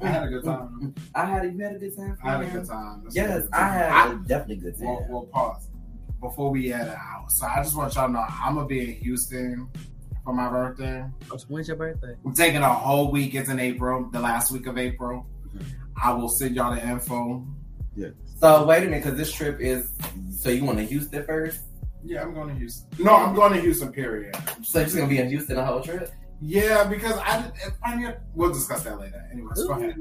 I 0.00 0.06
had 0.08 0.22
a 0.24 0.28
good 0.28 0.44
time. 0.44 0.94
I 1.14 1.24
had 1.24 1.44
you 1.52 1.64
had 1.64 1.74
a 1.76 1.78
good 1.78 1.96
time. 1.96 2.18
I 2.22 2.30
had 2.32 2.40
a 2.42 2.46
good 2.50 2.66
time. 2.68 3.00
That's 3.04 3.16
Yes, 3.16 3.42
what- 3.44 3.54
I 3.54 3.68
had 3.68 4.10
a 4.12 4.14
definitely 4.26 4.56
good 4.56 4.74
We'll, 4.78 4.98
time. 5.00 5.08
we'll 5.08 5.22
pause 5.26 5.68
before 6.20 6.50
we 6.50 6.68
head 6.68 6.88
out. 6.88 7.30
So 7.32 7.46
I 7.46 7.62
just 7.62 7.76
want 7.76 7.94
y'all 7.94 8.06
to 8.06 8.12
know 8.12 8.24
I'm 8.28 8.54
gonna 8.54 8.66
be 8.66 8.80
in 8.80 8.94
Houston 9.02 9.68
for 10.24 10.32
my 10.32 10.48
birthday. 10.48 11.04
Oh, 11.32 11.38
when's 11.48 11.66
your 11.68 11.76
birthday? 11.76 12.14
I'm 12.24 12.34
taking 12.34 12.62
a 12.62 12.72
whole 12.72 13.10
week. 13.10 13.34
It's 13.34 13.48
in 13.48 13.58
April, 13.58 14.08
the 14.12 14.20
last 14.20 14.52
week 14.52 14.66
of 14.68 14.78
April. 14.78 15.26
Mm-hmm. 15.56 15.64
I 16.00 16.12
will 16.12 16.28
send 16.28 16.54
y'all 16.54 16.74
the 16.74 16.86
info. 16.86 17.44
Yeah. 17.96 18.08
So 18.40 18.64
wait 18.66 18.78
a 18.84 18.86
minute, 18.86 19.02
because 19.02 19.18
this 19.18 19.32
trip 19.32 19.58
is. 19.60 19.90
So 20.30 20.50
you 20.50 20.64
want 20.64 20.78
to 20.78 20.84
Houston 20.84 21.24
first? 21.24 21.60
Yeah, 22.04 22.22
I'm 22.22 22.32
going 22.34 22.48
to 22.48 22.54
Houston. 22.54 22.88
No, 23.04 23.14
I'm 23.14 23.34
going 23.34 23.52
to 23.54 23.60
Houston. 23.60 23.92
Period. 23.92 24.34
So 24.62 24.78
you're 24.78 24.86
just 24.86 24.96
gonna 24.96 25.08
be 25.08 25.18
in 25.18 25.28
Houston 25.28 25.56
the 25.56 25.64
whole 25.64 25.80
trip? 25.80 26.10
Yeah, 26.40 26.84
because 26.84 27.16
I, 27.18 27.50
I 27.84 27.96
mean, 27.96 28.14
we'll 28.34 28.52
discuss 28.52 28.84
that 28.84 28.98
later. 29.00 29.28
Anyways, 29.32 29.62
go 29.64 29.72
ahead. 29.72 29.96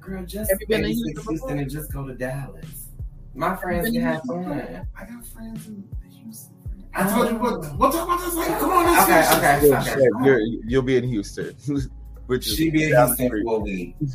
Girl, 0.00 0.24
just 0.24 0.50
Have 0.50 0.58
you 0.60 0.66
been 0.66 0.82
to 0.82 0.88
babysit 0.88 0.92
Houston 0.94 1.14
before? 1.14 1.32
Houston 1.32 1.58
and 1.58 1.70
just 1.70 1.92
go 1.92 2.06
to 2.06 2.14
Dallas. 2.14 2.88
My 3.34 3.54
friends 3.56 3.90
can 3.90 4.00
have 4.00 4.22
Houston 4.22 4.44
fun. 4.44 4.88
I 4.98 5.04
got 5.04 5.26
friends 5.26 5.66
in 5.66 5.84
Houston. 6.10 6.54
I 6.94 7.10
told 7.10 7.28
you 7.30 7.36
we'll, 7.36 7.60
we'll 7.76 7.90
talk 7.90 8.06
about 8.06 8.20
this 8.20 8.34
later. 8.34 8.56
Come 8.58 8.70
on, 8.70 8.84
let's 8.86 9.10
Okay, 9.10 9.22
finish 9.22 9.38
okay. 9.38 9.60
this. 9.60 9.86
Yeah, 9.86 10.02
yeah, 10.20 10.24
you're, 10.26 10.40
you'll 10.66 10.82
be 10.82 10.96
in 10.96 11.04
Houston. 11.04 11.54
Which 12.26 12.44
She 12.44 12.70
be 12.70 12.84
in 12.84 12.88
Houston 12.90 13.08
the 13.08 13.14
street. 13.26 13.44
for 13.44 13.56
a 13.56 13.58
week. 13.58 13.96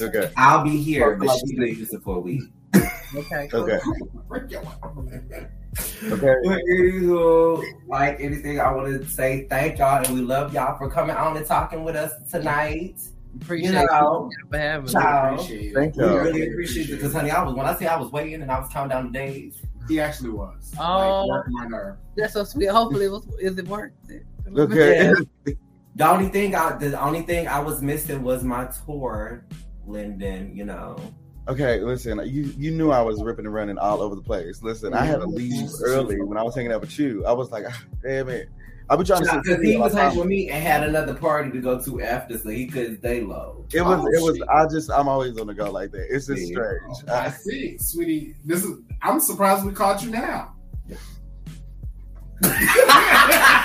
Okay. 0.00 0.30
I'll 0.36 0.62
be 0.62 0.80
here, 0.82 1.16
but 1.16 1.28
she 1.38 1.56
be 1.56 1.70
in 1.70 1.74
Houston 1.76 2.00
for 2.02 2.16
a 2.18 2.20
week. 2.20 2.42
Okay. 2.74 3.48
Okay. 3.54 3.78
Okay. 6.12 6.34
But 6.44 6.60
anywho, 6.70 7.62
like 7.86 8.20
anything, 8.20 8.60
I 8.60 8.72
want 8.72 8.88
to 8.88 9.08
say 9.08 9.46
thank 9.48 9.78
y'all 9.78 10.04
and 10.04 10.14
we 10.14 10.20
love 10.20 10.52
y'all 10.52 10.76
for 10.76 10.90
coming 10.90 11.16
on 11.16 11.36
and 11.36 11.46
talking 11.46 11.84
with 11.84 11.96
us 11.96 12.12
tonight. 12.30 13.00
Appreciate 13.40 13.68
You 13.68 13.86
know, 13.86 14.30
you 14.30 14.48
for 14.50 14.58
having 14.58 14.92
me. 14.92 15.00
Appreciate. 15.00 15.74
Thank 15.74 15.96
y'all. 15.96 16.16
really 16.18 16.48
appreciate 16.48 16.90
it 16.90 16.96
because, 16.96 17.12
honey, 17.12 17.30
I 17.30 17.42
was 17.42 17.54
when 17.54 17.66
I 17.66 17.74
say 17.74 17.86
I 17.86 17.98
was 17.98 18.10
waiting 18.12 18.42
and 18.42 18.50
I 18.50 18.58
was 18.58 18.68
counting 18.70 18.90
down 18.90 19.12
the 19.12 19.18
days. 19.18 19.62
He 19.88 20.00
actually 20.00 20.30
was. 20.30 20.74
Oh. 20.78 21.24
Like, 21.24 21.42
my 21.48 21.66
nerve. 21.66 21.96
That's 22.16 22.34
so 22.34 22.44
sweet. 22.44 22.68
Hopefully, 22.68 23.06
it 23.06 23.10
was, 23.10 23.26
is 23.40 23.56
it 23.56 23.66
worth 23.66 23.92
it? 24.08 24.26
Okay. 24.56 25.14
The 25.98 26.08
only 26.08 26.28
thing 26.28 26.54
I, 26.54 26.76
the 26.76 27.02
only 27.02 27.22
thing 27.22 27.48
I 27.48 27.58
was 27.58 27.82
missing 27.82 28.22
was 28.22 28.44
my 28.44 28.68
tour, 28.86 29.44
Lyndon. 29.84 30.54
You 30.54 30.64
know, 30.64 30.96
Okay, 31.48 31.80
listen, 31.80 32.18
you 32.26 32.52
you 32.58 32.70
knew 32.70 32.90
I 32.90 33.00
was 33.00 33.22
ripping 33.22 33.46
and 33.46 33.54
running 33.54 33.78
all 33.78 34.02
over 34.02 34.14
the 34.14 34.20
place. 34.22 34.62
Listen, 34.62 34.92
I 34.92 35.04
had 35.04 35.20
to 35.20 35.26
leave 35.26 35.70
early 35.82 36.20
when 36.20 36.36
I 36.36 36.42
was 36.42 36.54
hanging 36.54 36.72
out 36.72 36.82
with 36.82 36.98
you. 36.98 37.24
I 37.24 37.32
was 37.32 37.50
like, 37.50 37.64
ah, 37.66 37.82
damn 38.02 38.28
it. 38.28 38.48
I've 38.90 38.98
been 38.98 39.06
trying 39.06 39.24
to 39.24 39.40
because 39.42 39.62
he 39.62 39.76
was 39.76 39.92
hanging 39.94 40.18
with 40.18 40.26
me 40.28 40.50
and 40.50 40.62
had 40.62 40.82
another 40.82 41.14
party 41.14 41.50
to 41.50 41.60
go 41.60 41.78
to 41.82 42.02
after, 42.02 42.36
so 42.38 42.48
he 42.50 42.66
couldn't 42.66 42.98
stay 42.98 43.22
low. 43.22 43.64
It 43.72 43.80
was 43.82 44.00
Oh, 44.00 44.06
it 44.06 44.22
was 44.22 44.36
shit. 44.38 44.48
I 44.48 44.66
just 44.66 44.90
I'm 44.90 45.08
always 45.08 45.38
on 45.38 45.46
the 45.46 45.54
go 45.54 45.70
like 45.70 45.90
that. 45.92 46.06
It's 46.10 46.26
just 46.26 46.42
Yeah. 46.42 46.54
strange. 46.54 47.08
I 47.08 47.26
I- 47.26 47.30
see, 47.30 47.78
sweetie. 47.78 48.34
This 48.44 48.64
is. 48.64 48.78
I'm 49.02 49.20
surprised 49.20 49.64
we 49.64 49.72
caught 49.72 50.02
you 50.02 50.10
now. 50.10 50.54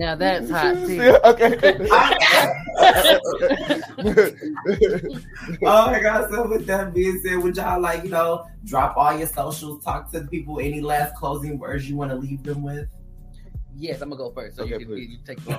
Now 0.00 0.14
that's 0.14 0.48
hot 0.50 0.76
tea. 0.86 0.98
okay. 0.98 1.58
oh 5.62 5.90
my 5.90 6.00
god! 6.00 6.30
So 6.30 6.48
with 6.48 6.64
that 6.68 6.94
being 6.94 7.20
said, 7.20 7.36
would 7.36 7.54
y'all 7.54 7.82
like 7.82 8.04
you 8.04 8.08
know 8.08 8.46
drop 8.64 8.96
all 8.96 9.18
your 9.18 9.26
socials, 9.26 9.84
talk 9.84 10.10
to 10.12 10.20
the 10.20 10.28
people? 10.28 10.58
Any 10.58 10.80
last 10.80 11.14
closing 11.16 11.58
words 11.58 11.86
you 11.86 11.96
want 11.96 12.12
to 12.12 12.16
leave 12.16 12.42
them 12.42 12.62
with? 12.62 12.88
Yes, 13.76 14.00
I'm 14.00 14.08
gonna 14.08 14.22
go 14.22 14.30
first. 14.30 14.56
So 14.56 14.62
Okay, 14.62 14.72
you, 14.72 14.78
can, 14.78 14.88
please. 14.88 15.10
you 15.10 15.18
take 15.22 15.44
the 15.44 15.50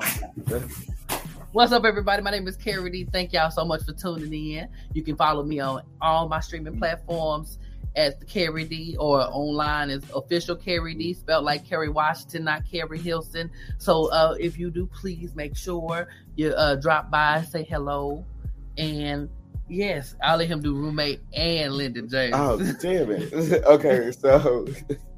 long. 0.49 1.19
What's 1.51 1.71
up, 1.71 1.85
everybody? 1.85 2.23
My 2.23 2.31
name 2.31 2.47
is 2.47 2.55
Kerry 2.55 2.89
D. 2.89 3.07
Thank 3.11 3.33
y'all 3.33 3.51
so 3.51 3.63
much 3.63 3.83
for 3.83 3.93
tuning 3.93 4.33
in. 4.33 4.67
You 4.93 5.03
can 5.03 5.15
follow 5.17 5.43
me 5.43 5.59
on 5.59 5.83
all 6.01 6.27
my 6.27 6.39
streaming 6.39 6.79
platforms 6.79 7.59
as 7.95 8.15
the 8.17 8.25
Kerry 8.25 8.65
D 8.65 8.95
or 8.99 9.21
online 9.21 9.89
as 9.89 10.03
official 10.15 10.55
Kerry 10.55 10.95
D, 10.95 11.13
spelled 11.13 11.45
like 11.45 11.67
Kerry 11.67 11.89
Washington, 11.89 12.45
not 12.45 12.63
Keri 12.69 12.99
Hilson. 12.99 13.49
So 13.77 14.11
uh, 14.11 14.35
if 14.39 14.57
you 14.57 14.71
do, 14.71 14.87
please 14.87 15.35
make 15.35 15.55
sure 15.55 16.07
you 16.35 16.49
uh, 16.49 16.75
drop 16.75 17.11
by, 17.11 17.41
say 17.41 17.63
hello, 17.63 18.25
and 18.77 19.29
yes, 19.67 20.15
I'll 20.23 20.37
let 20.37 20.47
him 20.47 20.61
do 20.61 20.73
roommate 20.75 21.21
and 21.33 21.73
Lyndon 21.73 22.09
James. 22.09 22.33
Oh, 22.35 22.57
damn 22.81 23.11
it. 23.11 23.33
okay, 23.65 24.11
so 24.11 24.67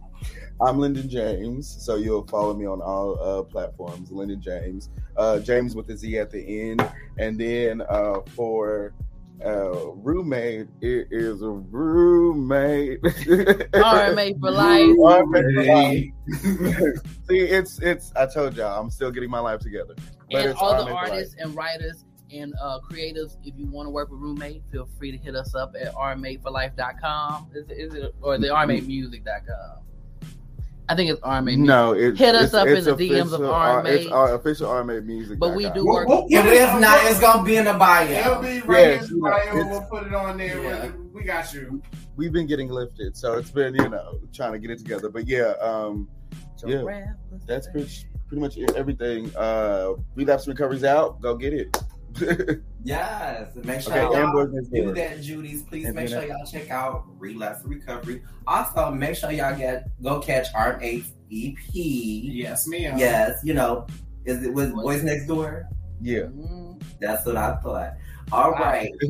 I'm 0.62 0.80
Lyndon 0.80 1.10
James. 1.10 1.68
So 1.84 1.96
you'll 1.96 2.28
follow 2.28 2.54
me 2.54 2.66
on 2.66 2.82
all 2.82 3.20
uh, 3.22 3.44
platforms, 3.44 4.12
Lyndon 4.12 4.42
James. 4.42 4.90
Uh, 5.18 5.40
James 5.40 5.76
with 5.76 5.90
a 5.90 5.98
Z 5.98 6.18
at 6.18 6.32
the 6.32 6.70
end. 6.70 6.88
And 7.18 7.38
then 7.40 7.82
uh, 7.82 8.22
for 8.36 8.94
uh, 9.46 9.92
roommate, 9.96 10.68
it 10.82 11.08
is 11.12 11.42
a 11.42 11.50
roommate. 11.50 13.02
RMA 13.04 14.40
for 14.40 14.52
life. 14.52 14.90
RMA 14.98 16.12
for 16.34 16.44
life. 16.54 16.96
See, 17.30 17.40
it's 17.40 17.80
it's. 17.80 18.12
I 18.16 18.26
told 18.26 18.56
y'all, 18.56 18.80
I'm 18.82 18.90
still 18.90 19.12
getting 19.12 19.30
my 19.30 19.40
life 19.40 19.60
together. 19.60 19.96
But 20.32 20.42
and 20.42 20.50
it's 20.52 20.60
all 20.60 20.84
the 20.84 20.90
RMA 20.92 21.06
for 21.06 21.12
artists 21.12 21.36
and 21.40 21.56
writers 21.56 22.06
and 22.34 22.54
uh, 22.62 22.80
creatives, 22.90 23.38
if 23.44 23.54
you 23.58 23.68
want 23.68 23.86
to 23.86 23.92
work 23.92 24.10
with 24.10 24.20
Roommate, 24.20 24.64
feel 24.72 24.88
free 24.98 25.12
to 25.12 25.18
hit 25.18 25.36
us 25.36 25.54
up 25.56 25.76
at 25.80 25.94
rmateforlife.com. 25.94 27.52
Is, 27.54 27.70
it- 27.70 27.78
is 27.78 27.94
it 27.94 28.16
or 28.22 28.38
the 28.38 28.48
rmatemusic.com? 28.48 29.83
I 30.90 30.96
think 30.96 31.12
it's 31.12 31.22
rmate. 31.22 31.58
No, 31.58 31.94
it's, 31.94 32.20
Hit 32.20 32.36
us 32.36 32.46
it's, 32.46 32.54
up 32.54 32.68
in 32.68 32.78
it's 32.78 32.86
the 32.86 32.92
DMs 32.92 33.34
of 33.34 33.34
official, 33.34 33.54
RMA. 33.54 33.86
It's 33.88 34.12
our 34.12 34.36
official 34.36 34.70
RMA 34.70 35.06
music. 35.06 35.40
But 35.40 35.56
we 35.56 35.70
do 35.70 35.86
Whoop, 35.86 36.08
work. 36.08 36.08
whoop, 36.10 36.26
If 36.30 36.80
not, 36.80 37.00
it's 37.10 37.20
gonna 37.22 37.44
be 37.44 37.56
in 37.56 37.64
the 37.64 37.70
It'll 37.70 37.80
bio. 37.80 38.42
be 38.42 38.60
right 38.62 38.80
Yes, 38.88 39.10
in 39.10 39.20
the 39.20 39.30
bio. 39.30 39.66
We'll 39.70 39.82
put 39.84 40.08
it 40.08 40.14
on 40.14 40.38
there. 40.38 40.62
Yeah. 40.62 40.92
We 41.14 41.24
got 41.24 41.54
you. 41.54 41.82
We've 42.16 42.34
been 42.34 42.48
getting 42.48 42.70
lifted, 42.70 43.16
so 43.16 43.38
it's 43.38 43.52
been 43.52 43.76
you 43.76 43.88
know 43.88 44.20
trying 44.34 44.52
to 44.54 44.60
get 44.60 44.72
it 44.72 44.80
together. 44.80 45.10
But 45.10 45.26
yeah, 45.28 45.54
um, 45.62 46.10
yeah, 46.66 47.06
that's 47.46 47.68
pretty, 47.68 47.90
pretty 48.28 48.42
much 48.42 48.58
everything. 48.76 49.32
Uh, 49.36 49.94
relapse 50.16 50.48
recovery's 50.48 50.84
out. 50.84 51.22
Go 51.22 51.36
get 51.36 51.54
it. 51.54 51.78
Yes. 52.86 53.55
Make 53.64 53.80
sure 53.82 53.93
okay, 53.93 54.01
y'all 54.01 54.16
Amber's 54.18 54.68
do 54.68 54.93
there. 54.93 54.93
that, 54.93 55.22
Judy's. 55.22 55.64
Please 55.64 55.86
And 55.86 55.95
make 55.95 56.09
then 56.09 56.22
sure 56.22 56.30
y'all 56.30 56.45
check 56.45 56.70
out 56.70 57.05
Relapse 57.18 57.64
Recovery. 57.64 58.22
Also, 58.45 58.91
make 58.91 59.16
sure 59.16 59.32
y'all 59.32 59.57
get 59.57 59.88
go 60.01 60.20
catch 60.20 60.47
Arm 60.53 60.80
8 60.82 61.05
EP. 61.32 61.57
Yes, 61.74 62.68
ma'am. 62.68 62.97
Yes, 62.97 63.39
you 63.43 63.53
know, 63.53 63.88
is 64.26 64.43
it 64.43 64.53
with 64.53 64.74
Boys 64.74 65.01
Next 65.01 65.28
Door? 65.28 65.66
Yeah. 66.01 66.24
Mm, 66.24 66.82
That's 66.99 67.26
what 67.26 67.38
I 67.38 67.55
thought. 67.57 67.93
All 68.32 68.51
right. 68.51 68.91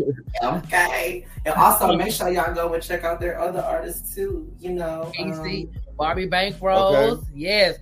Okay. 0.44 1.26
And 1.46 1.56
also 1.56 1.96
make 1.96 2.12
sure 2.12 2.30
y'all 2.30 2.54
go 2.54 2.74
and 2.74 2.84
check 2.84 3.04
out 3.06 3.20
their 3.22 3.40
other 3.40 3.62
artists 3.62 4.14
too. 4.14 4.52
You 4.60 4.72
know. 4.74 5.10
AC, 5.18 5.70
um, 5.74 5.82
Barbie 5.96 6.28
Bankrolls. 6.28 7.26
Yes. 7.34 7.78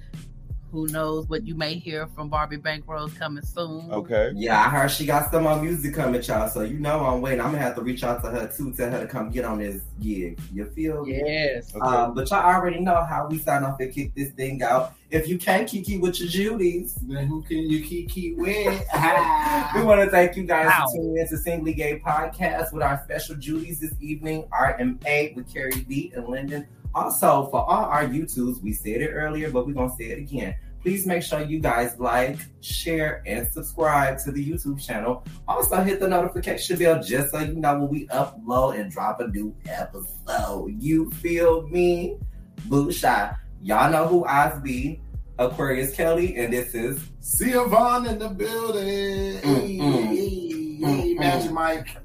Who 0.71 0.87
knows 0.87 1.27
what 1.27 1.45
you 1.45 1.53
may 1.55 1.73
hear 1.75 2.07
from 2.07 2.29
Barbie 2.29 2.57
Bankrolls 2.57 3.13
coming 3.17 3.43
soon. 3.43 3.91
Okay. 3.91 4.31
yeah, 4.35 4.59
I 4.65 4.69
heard 4.69 4.89
she 4.89 5.05
got 5.05 5.29
some 5.31 5.43
more 5.43 5.61
music 5.61 5.93
coming, 5.95 6.21
y'all. 6.23 6.47
So 6.47 6.61
you 6.61 6.79
know 6.79 7.05
I'm 7.05 7.21
waiting. 7.21 7.41
I'm 7.41 7.47
gonna 7.51 7.59
have 7.63 7.75
to 7.75 7.81
reach 7.81 8.03
out 8.03 8.23
to 8.23 8.29
her 8.29 8.47
too, 8.47 8.71
tell 8.73 8.89
her 8.91 9.01
to 9.01 9.07
come 9.07 9.29
get 9.31 9.43
on 9.45 9.59
this 9.59 9.81
gig. 10.01 10.39
You 10.53 10.65
feel 10.65 11.03
me? 11.05 11.21
Yes. 11.25 11.75
Okay. 11.75 11.85
Um, 11.85 12.13
but 12.13 12.29
y'all 12.29 12.39
already 12.55 12.79
know 12.79 13.03
how 13.03 13.27
we 13.29 13.37
sign 13.37 13.63
off 13.63 13.79
and 13.79 13.93
kick 13.93 14.15
this 14.15 14.29
thing 14.31 14.63
out. 14.63 14.93
If 15.09 15.27
you 15.27 15.37
can't 15.37 15.67
kiki 15.67 15.97
with 15.97 16.21
your 16.21 16.29
Judies, 16.29 16.95
Then 17.01 17.27
who 17.27 17.41
can 17.41 17.57
you 17.57 17.83
keep 17.83 18.09
keep 18.09 18.37
with? 18.37 18.55
we 19.75 19.83
want 19.83 19.99
to 20.01 20.09
thank 20.09 20.37
you 20.37 20.43
guys 20.43 20.67
Wow. 20.67 20.85
for 20.87 20.95
tuning 20.97 21.17
in 21.17 21.27
to 21.27 21.37
Singly 21.37 21.73
Gay 21.73 21.99
Podcast 21.99 22.71
with 22.71 22.81
our 22.81 23.01
special 23.03 23.35
Judies 23.35 23.81
this 23.81 23.93
evening, 23.99 24.45
RMA 24.53 25.35
with 25.35 25.53
Carrie 25.53 25.85
B 25.87 26.13
and 26.15 26.27
Lyndon. 26.29 26.65
Also, 26.93 27.47
for 27.49 27.61
all 27.69 27.85
our 27.85 28.05
YouTubes, 28.05 28.61
we 28.61 28.73
said 28.73 29.01
it 29.01 29.09
earlier, 29.11 29.49
but 29.49 29.65
we're 29.65 29.73
gonna 29.73 29.93
say 29.97 30.05
it 30.05 30.19
again. 30.19 30.55
Please 30.81 31.05
make 31.05 31.21
sure 31.21 31.41
you 31.41 31.59
guys 31.59 31.99
like, 31.99 32.39
share, 32.61 33.21
and 33.27 33.47
subscribe 33.51 34.17
to 34.19 34.31
the 34.31 34.43
YouTube 34.43 34.83
channel. 34.83 35.23
Also, 35.47 35.77
hit 35.83 35.99
the 35.99 36.07
notification 36.07 36.77
bell 36.79 37.01
just 37.01 37.31
so 37.31 37.39
you 37.39 37.53
know 37.53 37.79
when 37.79 37.89
we 37.89 38.07
upload 38.07 38.79
and 38.79 38.91
drop 38.91 39.19
a 39.19 39.27
new 39.27 39.55
episode. 39.67 40.73
You 40.79 41.11
feel 41.11 41.67
me? 41.67 42.17
Boo 42.65 42.91
shot. 42.91 43.35
Y'all 43.61 43.91
know 43.91 44.07
who 44.07 44.25
I 44.25 44.57
be. 44.59 45.01
Aquarius 45.37 45.95
Kelly, 45.95 46.35
and 46.37 46.51
this 46.53 46.75
is 46.75 46.99
See 47.19 47.51
Yvonne 47.51 48.05
in 48.07 48.19
the 48.19 48.29
building. 48.29 49.39
Mm, 49.41 49.79
mm. 49.79 50.07
Hey, 50.07 50.51
Mm, 50.81 51.19
Magic 51.19 51.51
Mike. 51.51 51.97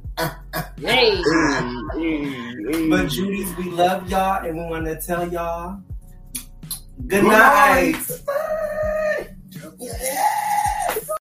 Yay. 0.78 1.22
But 2.90 3.08
Judy's, 3.08 3.56
we 3.56 3.64
love 3.70 4.08
y'all 4.10 4.44
and 4.46 4.56
we 4.56 4.64
want 4.64 4.86
to 4.86 5.00
tell 5.00 5.30
y'all 5.32 5.80
good 7.06 7.22
Good 7.22 7.24
night. 7.24 7.94
night. 8.26 9.28
Yeah. 9.78 10.45